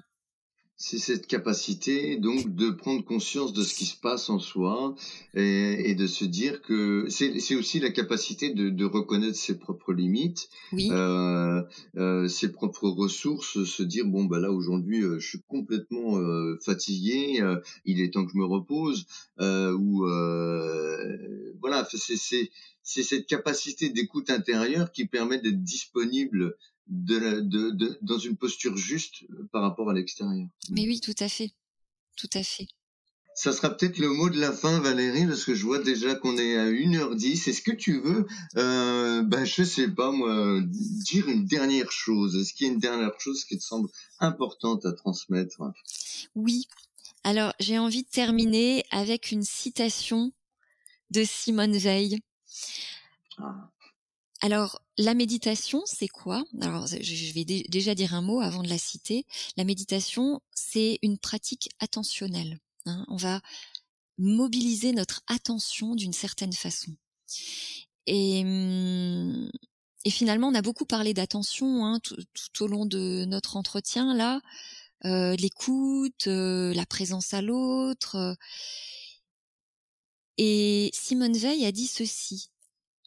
C'est 0.83 0.97
cette 0.99 1.26
capacité 1.26 2.16
donc 2.16 2.55
de 2.55 2.70
prendre 2.70 3.05
conscience 3.05 3.53
de 3.53 3.62
ce 3.62 3.74
qui 3.74 3.85
se 3.85 3.99
passe 3.99 4.31
en 4.31 4.39
soi 4.39 4.95
et, 5.35 5.91
et 5.91 5.95
de 5.95 6.07
se 6.07 6.24
dire 6.24 6.62
que 6.62 7.05
c'est 7.11 7.39
c'est 7.39 7.55
aussi 7.55 7.81
la 7.81 7.91
capacité 7.91 8.55
de, 8.55 8.70
de 8.70 8.85
reconnaître 8.87 9.37
ses 9.37 9.59
propres 9.59 9.93
limites, 9.93 10.49
oui. 10.72 10.89
euh, 10.91 11.62
euh, 11.99 12.28
ses 12.28 12.51
propres 12.51 12.89
ressources, 12.89 13.62
se 13.62 13.83
dire 13.83 14.07
bon 14.07 14.24
bah 14.24 14.39
là 14.39 14.51
aujourd'hui 14.53 15.03
euh, 15.05 15.18
je 15.18 15.28
suis 15.28 15.43
complètement 15.47 16.16
euh, 16.16 16.59
fatigué, 16.64 17.43
euh, 17.43 17.57
il 17.85 18.01
est 18.01 18.14
temps 18.14 18.24
que 18.24 18.33
je 18.33 18.39
me 18.39 18.47
repose 18.47 19.05
euh, 19.39 19.76
ou 19.76 20.07
euh, 20.07 21.53
voilà 21.61 21.87
c'est 21.93 22.49
c'est 22.83 23.03
cette 23.03 23.26
capacité 23.26 23.91
d'écoute 23.91 24.31
intérieure 24.31 24.93
qui 24.93 25.05
permet 25.05 25.39
d'être 25.39 25.62
disponible 25.62 26.57
de, 26.87 27.16
la- 27.16 27.41
de, 27.41 27.70
de 27.70 27.99
dans 28.03 28.18
une 28.18 28.37
posture 28.37 28.76
juste 28.76 29.22
euh, 29.31 29.49
par 29.53 29.62
rapport 29.62 29.91
à 29.91 29.95
l'extérieur. 29.95 30.47
mais 30.70 30.87
oui 30.87 31.01
tout 31.01 31.14
à 31.20 31.28
fait 31.28 31.51
tout 32.16 32.31
à 32.35 32.43
fait 32.43 32.66
Ça 33.35 33.53
sera 33.53 33.70
peut-être 33.70 33.99
le 33.99 34.09
mot 34.09 34.28
de 34.28 34.39
la 34.39 34.53
fin, 34.53 34.81
Valérie, 34.81 35.26
parce 35.26 35.45
que 35.45 35.55
je 35.55 35.64
vois 35.64 35.78
déjà 35.78 36.14
qu'on 36.14 36.37
est 36.37 36.57
à 36.59 36.66
1h10. 36.66 37.49
Est-ce 37.49 37.62
que 37.62 37.70
tu 37.72 37.99
veux, 38.01 38.26
euh, 38.57 39.22
ben, 39.22 39.45
je 39.47 39.62
sais 39.62 39.89
pas, 39.89 40.11
moi, 40.11 40.61
dire 40.62 41.26
une 41.28 41.47
dernière 41.47 41.91
chose? 41.91 42.37
Est-ce 42.37 42.53
qu'il 42.53 42.66
y 42.66 42.70
a 42.70 42.72
une 42.74 42.81
dernière 42.81 43.18
chose 43.18 43.45
qui 43.47 43.57
te 43.57 43.62
semble 43.62 43.89
importante 44.18 44.85
à 44.85 44.93
transmettre? 44.93 45.62
oui 46.35 46.66
alors 47.24 47.53
j'ai 47.61 47.78
envie 47.78 48.03
de 48.03 48.09
terminer 48.09 48.85
avec 48.91 49.31
une 49.31 49.43
citation 49.45 50.33
de 51.11 51.22
Simone 51.24 51.76
Veil 51.76 52.20
Ah, 53.39 53.70
Alors, 54.43 54.80
la 54.97 55.14
méditation, 55.14 55.82
c'est 55.86 56.09
quoi? 56.09 56.45
Alors, 56.62 56.86
je 56.86 57.32
vais 57.34 57.45
dé- 57.45 57.66
déjà 57.68 57.95
dire 57.95 58.14
un 58.14 58.22
mot 58.22 58.41
avant 58.41 58.62
de 58.62 58.68
la 58.68 58.78
citer. 58.78 59.26
La 59.57 59.64
méditation, 59.64 60.41
c'est 60.55 60.99
une 61.03 61.18
pratique 61.18 61.68
attentionnelle. 61.78 62.59
hein. 62.86 63.05
On 63.09 63.16
va 63.16 63.41
mobiliser 64.18 64.93
notre 64.93 65.22
attention 65.28 65.95
d'une 65.95 66.12
certaine 66.14 66.53
façon. 66.55 66.93
Et, 68.07 68.43
hum, 68.45 69.51
finalement, 70.09 70.49
on 70.49 70.55
a 70.55 70.62
beaucoup 70.62 70.86
parlé 70.86 71.14
d'attention 71.14 71.84
hein, 71.84 72.01
tout, 72.03 72.16
tout 72.34 72.64
au 72.64 72.66
long 72.66 72.86
de 72.86 73.24
notre 73.26 73.57
entretien 73.57 74.14
là, 74.14 74.41
euh, 75.05 75.36
l'écoute, 75.36 76.26
euh, 76.28 76.74
la 76.74 76.86
présence 76.86 77.34
à 77.34 77.43
l'autre. 77.43 78.16
euh. 78.16 78.34
Et 80.38 80.91
Simone 80.93 81.36
Veil 81.36 81.64
a 81.66 81.72
dit 81.72 81.86
ceci 81.86 82.51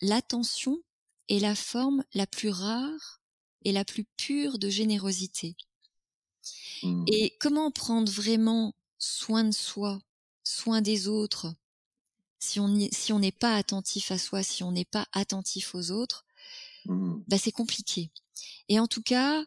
l'attention 0.02 0.80
est 1.34 1.40
la 1.40 1.56
forme 1.56 2.04
la 2.14 2.28
plus 2.28 2.50
rare 2.50 3.22
et 3.66 3.72
la 3.72 3.86
plus 3.86 4.06
pure 4.18 4.60
de 4.60 4.70
générosité. 4.70 5.56
hmm, 6.82 7.06
Et 7.08 7.36
comment 7.40 7.72
prendre 7.72 8.12
vraiment 8.12 8.76
soin 9.00 9.44
de 9.44 9.52
soi, 9.52 10.00
soin 10.44 10.82
des 10.82 11.08
autres, 11.08 11.54
si 12.40 12.60
on 12.60 12.78
si 12.92 13.14
n'est 13.14 13.32
pas 13.32 13.56
attentif 13.56 14.12
à 14.12 14.18
soi, 14.18 14.44
si 14.44 14.64
on 14.64 14.72
n'est 14.72 14.86
pas 14.86 15.08
attentif 15.14 15.76
aux 15.76 15.92
autres, 15.92 16.26
hmm, 16.86 17.24
bah 17.28 17.38
c'est 17.38 17.52
compliqué. 17.52 18.12
Et 18.70 18.80
en 18.80 18.88
tout 18.88 19.02
cas, 19.04 19.46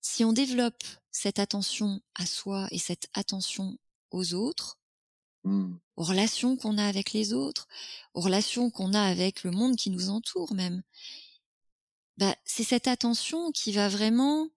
si 0.00 0.24
on 0.24 0.32
développe 0.32 0.84
cette 1.10 1.38
attention 1.38 2.00
à 2.14 2.26
soi 2.26 2.68
et 2.70 2.78
cette 2.78 3.08
attention 3.14 3.78
aux 4.10 4.34
autres, 4.34 4.78
hmm, 5.44 5.74
aux 5.96 6.04
relations 6.04 6.56
qu'on 6.56 6.78
a 6.78 6.84
avec 6.86 7.12
les 7.12 7.32
autres, 7.32 7.68
aux 8.14 8.20
relations 8.20 8.70
qu'on 8.70 8.94
a 8.94 9.02
avec 9.02 9.44
le 9.44 9.50
monde 9.50 9.76
qui 9.76 9.90
nous 9.90 10.08
entoure 10.10 10.54
même, 10.54 10.82
bah, 12.16 12.34
c'est 12.44 12.64
cette 12.64 12.86
attention 12.88 13.50
qui 13.52 13.72
va 13.72 13.88
vraiment, 13.88 14.48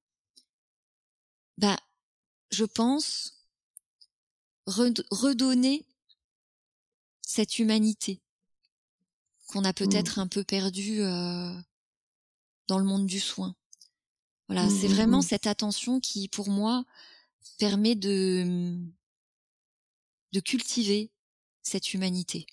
bah, 1.58 1.78
je 2.52 2.66
pense, 2.66 3.46
red- 4.68 5.06
redonner 5.12 5.86
cette 7.22 7.60
humanité 7.60 8.22
qu'on 9.48 9.64
a 9.64 9.74
peut-être 9.74 10.20
un 10.20 10.28
peu 10.28 10.44
perdue 10.44 11.02
euh, 11.02 11.54
dans 12.68 12.78
le 12.80 12.86
monde 12.86 13.08
du 13.08 13.20
soin. 13.20 13.56
Voilà, 14.48 14.66
Mm, 14.66 14.70
c'est 14.70 14.88
vraiment 14.88 15.22
cette 15.22 15.48
attention 15.48 16.00
qui, 16.00 16.28
pour 16.28 16.50
moi, 16.50 16.86
permet 17.60 17.96
de 17.96 18.78
de 20.34 20.40
cultiver 20.40 21.12
cette 21.64 21.94
humanité. 21.94 22.46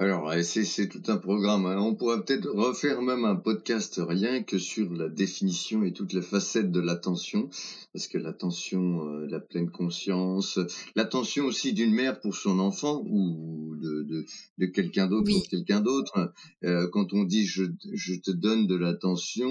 Alors, 0.00 0.32
c'est 0.44 0.88
tout 0.88 1.02
un 1.08 1.16
programme. 1.16 1.66
hein. 1.66 1.80
On 1.80 1.96
pourrait 1.96 2.24
peut-être 2.24 2.48
refaire 2.48 3.02
même 3.02 3.24
un 3.24 3.34
podcast 3.34 4.00
rien 4.00 4.44
que 4.44 4.56
sur 4.56 4.92
la 4.92 5.08
définition 5.08 5.82
et 5.82 5.92
toutes 5.92 6.12
les 6.12 6.22
facettes 6.22 6.70
de 6.70 6.78
l'attention, 6.78 7.50
parce 7.92 8.06
que 8.06 8.16
l'attention, 8.16 9.08
euh, 9.08 9.26
la 9.26 9.40
pleine 9.40 9.70
conscience, 9.72 10.60
l'attention 10.94 11.46
aussi 11.46 11.72
d'une 11.72 11.92
mère 11.92 12.20
pour 12.20 12.36
son 12.36 12.60
enfant 12.60 13.02
ou 13.08 13.74
de, 13.74 14.04
de, 14.04 14.24
de 14.58 14.66
quelqu'un 14.66 15.08
d'autre 15.08 15.26
Oui. 15.26 15.34
pour 15.34 15.48
quelqu'un 15.48 15.80
d'autre. 15.80 16.32
Euh, 16.62 16.86
quand 16.92 17.12
on 17.12 17.24
dit 17.24 17.44
je, 17.44 17.64
je 17.92 18.14
te 18.14 18.30
donne 18.30 18.68
de 18.68 18.76
l'attention, 18.76 19.50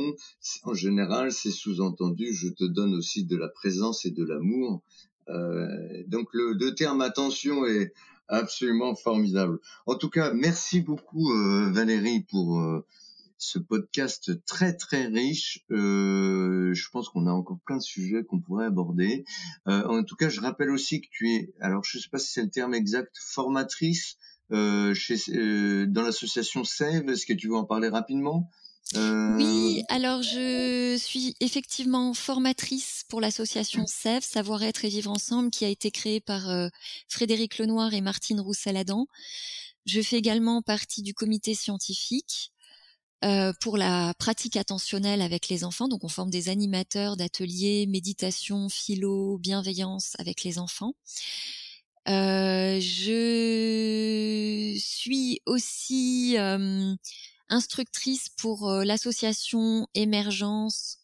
en 0.64 0.74
général, 0.74 1.34
c'est 1.34 1.52
sous-entendu 1.52 2.34
je 2.34 2.48
te 2.48 2.64
donne 2.64 2.96
aussi 2.96 3.26
de 3.26 3.36
la 3.36 3.50
présence 3.50 4.06
et 4.06 4.12
de 4.12 4.24
l'amour. 4.24 4.82
Euh, 5.30 6.04
donc 6.08 6.28
le, 6.34 6.54
le 6.54 6.76
terme 6.76 7.02
attention 7.02 7.66
est 7.66 7.94
absolument 8.28 8.96
formidable. 8.96 9.60
En 9.86 9.96
tout 9.96 10.10
cas, 10.10 10.34
merci 10.34 10.82
beaucoup 10.82 11.32
euh, 11.32 11.70
Valérie 11.72 12.26
pour 12.30 12.60
euh, 12.60 12.86
ce 13.38 13.60
podcast 13.60 14.44
très 14.46 14.74
très 14.76 15.06
riche. 15.06 15.64
Euh, 15.72 16.74
je 16.74 16.90
pense 16.90 17.10
qu'on 17.10 17.28
a 17.28 17.32
encore 17.32 17.60
plein 17.66 17.78
de 17.78 17.82
sujets 17.84 18.24
qu'on 18.24 18.40
pourrait 18.40 18.66
aborder. 18.66 19.26
Euh, 19.68 19.84
en 19.86 20.04
tout 20.04 20.16
cas, 20.16 20.30
je 20.30 20.42
rappelle 20.42 20.72
aussi 20.72 21.02
que 21.02 21.08
tu 21.12 21.34
es, 21.34 21.54
alors 21.62 21.84
je 21.84 21.98
ne 21.98 22.02
sais 22.02 22.10
pas 22.10 22.20
si 22.20 22.32
c'est 22.32 22.44
le 22.44 22.50
terme 22.50 22.74
exact, 22.74 23.16
formatrice 23.20 24.18
euh, 24.52 24.94
chez, 24.94 25.18
dans 25.88 26.02
l'association 26.02 26.64
Save. 26.64 27.08
Est-ce 27.10 27.26
que 27.26 27.34
tu 27.34 27.48
veux 27.48 27.56
en 27.56 27.66
parler 27.66 27.90
rapidement? 27.90 28.50
Euh... 28.96 29.36
Oui, 29.36 29.84
alors 29.90 30.22
je 30.22 30.96
suis 30.98 31.36
effectivement 31.40 32.14
formatrice 32.14 33.04
pour 33.10 33.20
l'association 33.20 33.86
SEV, 33.86 34.22
Savoir-être 34.22 34.86
et 34.86 34.90
vivre 34.90 35.12
ensemble, 35.12 35.50
qui 35.52 35.66
a 35.66 35.70
été 35.70 35.92
créée 35.92 36.22
par 36.22 36.50
euh, 36.50 36.70
Frédéric 37.10 37.58
Lenoir 37.58 37.94
et 37.94 38.02
Martine 38.02 38.40
Roussel-Adam. 38.40 39.08
Je 39.86 40.02
fais 40.02 40.18
également 40.18 40.62
partie 40.62 41.02
du 41.02 41.14
comité 41.14 41.54
scientifique 41.54 42.52
euh, 43.26 43.52
pour 43.62 43.78
la 43.78 44.14
pratique 44.20 44.58
attentionnelle 44.58 45.22
avec 45.22 45.50
les 45.50 45.64
enfants. 45.64 45.88
Donc 45.88 46.04
on 46.04 46.10
forme 46.10 46.30
des 46.30 46.50
animateurs 46.50 47.18
d'ateliers, 47.18 47.88
méditation, 47.88 48.70
philo, 48.70 49.38
bienveillance 49.40 50.14
avec 50.20 50.44
les 50.44 50.60
enfants. 50.60 50.94
Euh, 52.08 52.80
je 52.80 54.78
suis 54.80 55.42
aussi 55.46 56.38
instructrice 57.50 58.30
pour 58.30 58.70
l'association 58.70 59.88
Émergence. 59.94 61.00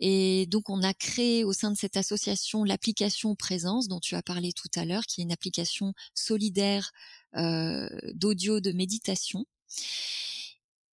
Et 0.00 0.46
donc, 0.46 0.70
on 0.70 0.82
a 0.82 0.94
créé 0.94 1.44
au 1.44 1.52
sein 1.52 1.70
de 1.70 1.76
cette 1.76 1.96
association 1.96 2.64
l'application 2.64 3.34
Présence 3.34 3.88
dont 3.88 4.00
tu 4.00 4.14
as 4.14 4.22
parlé 4.22 4.52
tout 4.52 4.68
à 4.76 4.84
l'heure, 4.84 5.06
qui 5.06 5.20
est 5.20 5.24
une 5.24 5.32
application 5.32 5.92
solidaire 6.14 6.92
euh, 7.36 7.88
d'audio 8.14 8.60
de 8.60 8.72
méditation. 8.72 9.44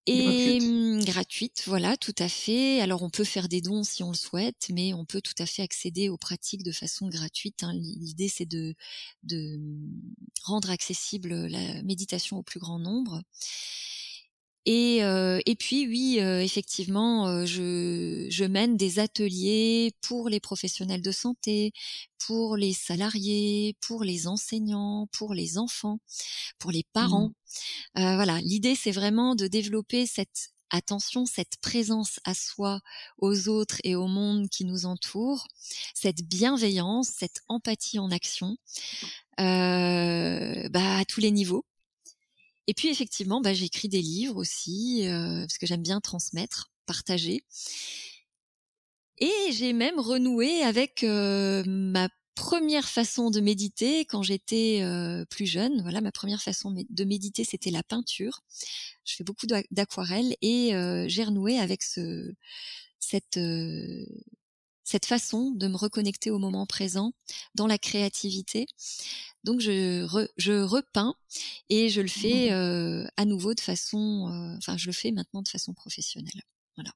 Et 0.08 0.60
gratuite. 0.60 1.06
gratuite, 1.06 1.64
voilà, 1.66 1.98
tout 1.98 2.14
à 2.20 2.30
fait. 2.30 2.80
Alors 2.80 3.02
on 3.02 3.10
peut 3.10 3.24
faire 3.24 3.48
des 3.48 3.62
dons 3.62 3.84
si 3.84 4.04
on 4.04 4.12
le 4.12 4.16
souhaite, 4.16 4.68
mais 4.72 4.94
on 4.94 5.04
peut 5.04 5.22
tout 5.22 5.34
à 5.40 5.48
fait 5.48 5.64
accéder 5.64 6.10
aux 6.10 6.18
pratiques 6.18 6.62
de 6.62 6.72
façon 6.72 7.08
gratuite. 7.08 7.64
Hein. 7.64 7.74
L'idée 7.74 8.28
c'est 8.28 8.46
de, 8.46 8.76
de 9.24 9.60
rendre 10.44 10.70
accessible 10.70 11.48
la 11.48 11.82
méditation 11.82 12.38
au 12.38 12.44
plus 12.44 12.60
grand 12.60 12.78
nombre. 12.78 13.24
Et, 14.66 15.04
euh, 15.04 15.40
et 15.46 15.56
puis 15.56 15.88
oui, 15.88 16.18
euh, 16.20 16.42
effectivement, 16.42 17.28
euh, 17.28 17.46
je, 17.46 18.26
je, 18.30 18.46
mène 18.46 18.78
des 18.78 18.98
ateliers 18.98 19.94
pour 20.02 20.28
les 20.28 20.40
professionnels 20.40 21.04
de 21.04 21.12
santé, 21.12 21.72
pour 22.18 22.58
les 22.58 22.74
salariés, 22.74 23.76
pour 23.82 24.04
les 24.04 24.28
enseignants, 24.28 25.08
pour 25.12 25.36
les 25.36 25.60
enfants, 25.60 26.00
pour 26.58 26.72
les 26.72 26.84
parents. 26.94 27.32
Mmh. 27.96 28.16
voilà, 28.16 28.42
l'idée 28.42 28.76
c'est 28.76 28.92
vraiment 28.92 29.36
de 29.36 29.48
développer 29.48 30.06
cette 30.08 30.50
attention, 30.72 31.26
cette 31.26 31.58
présence 31.62 32.20
à 32.24 32.34
soi, 32.34 32.82
aux 33.18 33.48
autres 33.50 33.78
et 33.84 33.96
au 33.96 34.08
monde 34.08 34.50
qui 34.50 34.66
nous 34.66 34.86
entoure, 34.86 35.48
cette 35.94 36.24
bienveillance, 36.28 37.10
cette 37.10 37.42
empathie 37.48 38.00
en 38.00 38.12
action, 38.12 38.58
euh, 39.40 40.70
bah, 40.70 40.98
à 40.98 41.06
tous 41.06 41.22
les 41.22 41.32
niveaux. 41.32 41.66
Et 42.68 42.74
puis 42.74 42.90
effectivement, 42.90 43.42
bah, 43.42 43.54
j'écris 43.54 43.90
des 43.90 44.02
livres 44.02 44.38
aussi, 44.38 45.08
euh, 45.08 45.42
parce 45.42 45.58
que 45.58 45.68
j'aime 45.68 45.84
bien 45.84 46.02
transmettre, 46.02 46.72
partager. 46.86 47.44
Et 49.18 49.52
j'ai 49.52 49.74
même 49.74 50.00
renoué 50.00 50.62
avec 50.62 51.04
euh, 51.04 51.64
ma 51.66 52.10
première 52.34 52.90
façon 52.90 53.30
de 53.30 53.40
méditer 53.40 54.04
quand 54.06 54.24
j'étais 54.24 54.82
euh, 54.82 55.24
plus 55.30 55.46
jeune. 55.46 55.82
Voilà, 55.84 56.02
ma 56.02 56.12
première 56.12 56.42
façon 56.42 56.76
de 56.90 57.04
méditer, 57.06 57.44
c'était 57.46 57.72
la 57.72 57.84
peinture. 57.84 58.42
Je 59.06 59.16
fais 59.16 59.24
beaucoup 59.24 59.46
d'aquarelle 59.72 60.36
et 60.42 60.72
j'ai 61.08 61.24
renoué 61.24 61.60
avec 61.60 61.84
ce, 61.84 62.34
cette, 63.00 63.40
cette 64.86 65.06
façon 65.06 65.52
de 65.52 65.68
me 65.68 65.76
reconnecter 65.76 66.32
au 66.32 66.40
moment 66.40 66.66
présent 66.66 67.12
dans 67.56 67.68
la 67.68 67.78
créativité. 67.78 68.68
Donc 69.44 69.60
je, 69.60 70.08
je 70.38 70.54
repeins 70.62 71.16
et 71.70 71.90
je 71.90 72.02
le 72.02 72.08
fais 72.08 72.50
mmh. 72.50 72.54
euh, 72.54 73.08
à 73.18 73.26
nouveau 73.26 73.54
de 73.54 73.60
façon, 73.60 74.30
euh, 74.30 74.58
enfin 74.58 74.78
je 74.78 74.86
le 74.86 74.94
fais 74.94 75.12
maintenant 75.12 75.42
de 75.42 75.50
façon 75.50 75.74
professionnelle. 75.74 76.42
Voilà. 76.78 76.92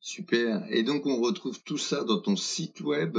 Super. 0.00 0.64
Et 0.70 0.82
donc 0.82 1.04
on 1.06 1.20
retrouve 1.20 1.60
tout 1.62 1.78
ça 1.78 2.04
dans 2.04 2.20
ton 2.20 2.36
site 2.36 2.80
web. 2.80 3.18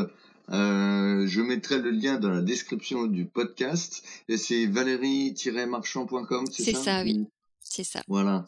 Euh, 0.49 1.27
je 1.27 1.41
mettrai 1.41 1.79
le 1.79 1.91
lien 1.91 2.19
dans 2.19 2.31
la 2.31 2.41
description 2.41 3.05
du 3.05 3.25
podcast. 3.25 4.03
Et 4.27 4.37
c'est 4.37 4.65
valérie-marchand.com, 4.65 6.47
c'est 6.51 6.63
ça 6.63 6.71
C'est 6.71 6.83
ça, 6.83 7.03
oui. 7.03 7.27
C'est 7.61 7.83
ça. 7.83 8.01
Voilà. 8.07 8.45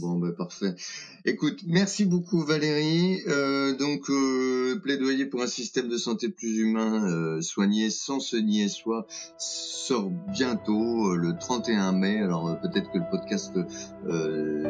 Bon, 0.00 0.18
ben 0.18 0.32
parfait. 0.32 0.74
Écoute, 1.24 1.60
merci 1.66 2.04
beaucoup 2.04 2.44
Valérie. 2.44 3.22
Euh, 3.26 3.76
donc, 3.76 4.10
euh, 4.10 4.78
plaidoyer 4.82 5.26
pour 5.26 5.42
un 5.42 5.46
système 5.46 5.88
de 5.88 5.96
santé 5.96 6.28
plus 6.28 6.58
humain, 6.58 7.08
euh, 7.10 7.40
soigné 7.40 7.88
sans 7.90 8.20
se 8.20 8.36
nier 8.36 8.68
soi, 8.68 9.06
sort 9.38 10.10
bientôt, 10.32 11.12
euh, 11.12 11.16
le 11.16 11.36
31 11.38 11.92
mai. 11.92 12.20
Alors, 12.20 12.48
euh, 12.48 12.54
peut-être 12.54 12.92
que 12.92 12.98
le 12.98 13.04
podcast 13.10 13.54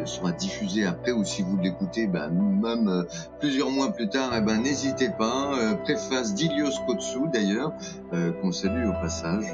sera 0.07 0.33
diffusé 0.33 0.85
après, 0.85 1.13
ou 1.13 1.25
si 1.25 1.43
vous 1.43 1.57
l'écoutez, 1.57 2.07
ben, 2.07 2.31
même 2.31 3.05
plusieurs 3.41 3.71
mois 3.71 3.93
plus 3.93 4.09
tard, 4.09 4.33
eh 4.37 4.41
ben, 4.41 4.59
n'hésitez 4.63 5.11
pas. 5.11 5.77
préface 5.83 6.35
d'Ilios 6.35 6.71
Kotsu, 6.87 7.29
d'ailleurs, 7.33 7.73
qu'on 8.41 8.53
salue 8.53 8.89
au 8.89 8.93
passage, 8.93 9.47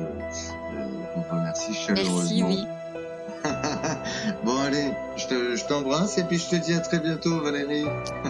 qu'on 1.14 1.36
remercie 1.36 1.72
chaleureusement. 1.72 2.48
Merci, 2.48 2.60
oui. 2.60 2.81
Bon 4.44 4.58
allez, 4.60 4.90
je 5.16 5.66
t'embrasse 5.66 6.18
et 6.18 6.24
puis 6.24 6.38
je 6.38 6.50
te 6.50 6.56
dis 6.56 6.74
à 6.74 6.80
très 6.80 6.98
bientôt 6.98 7.40
Valérie. 7.40 7.84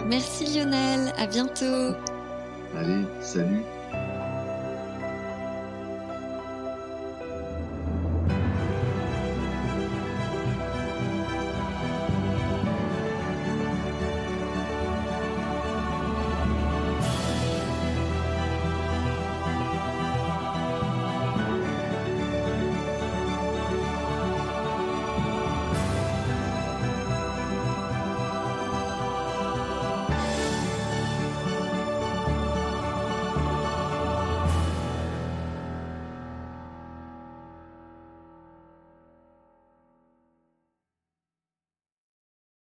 Merci 0.05 0.45
Lionel, 0.45 1.13
à 1.17 1.27
bientôt. 1.27 1.95
Allez, 2.75 3.03
salut. 3.21 3.63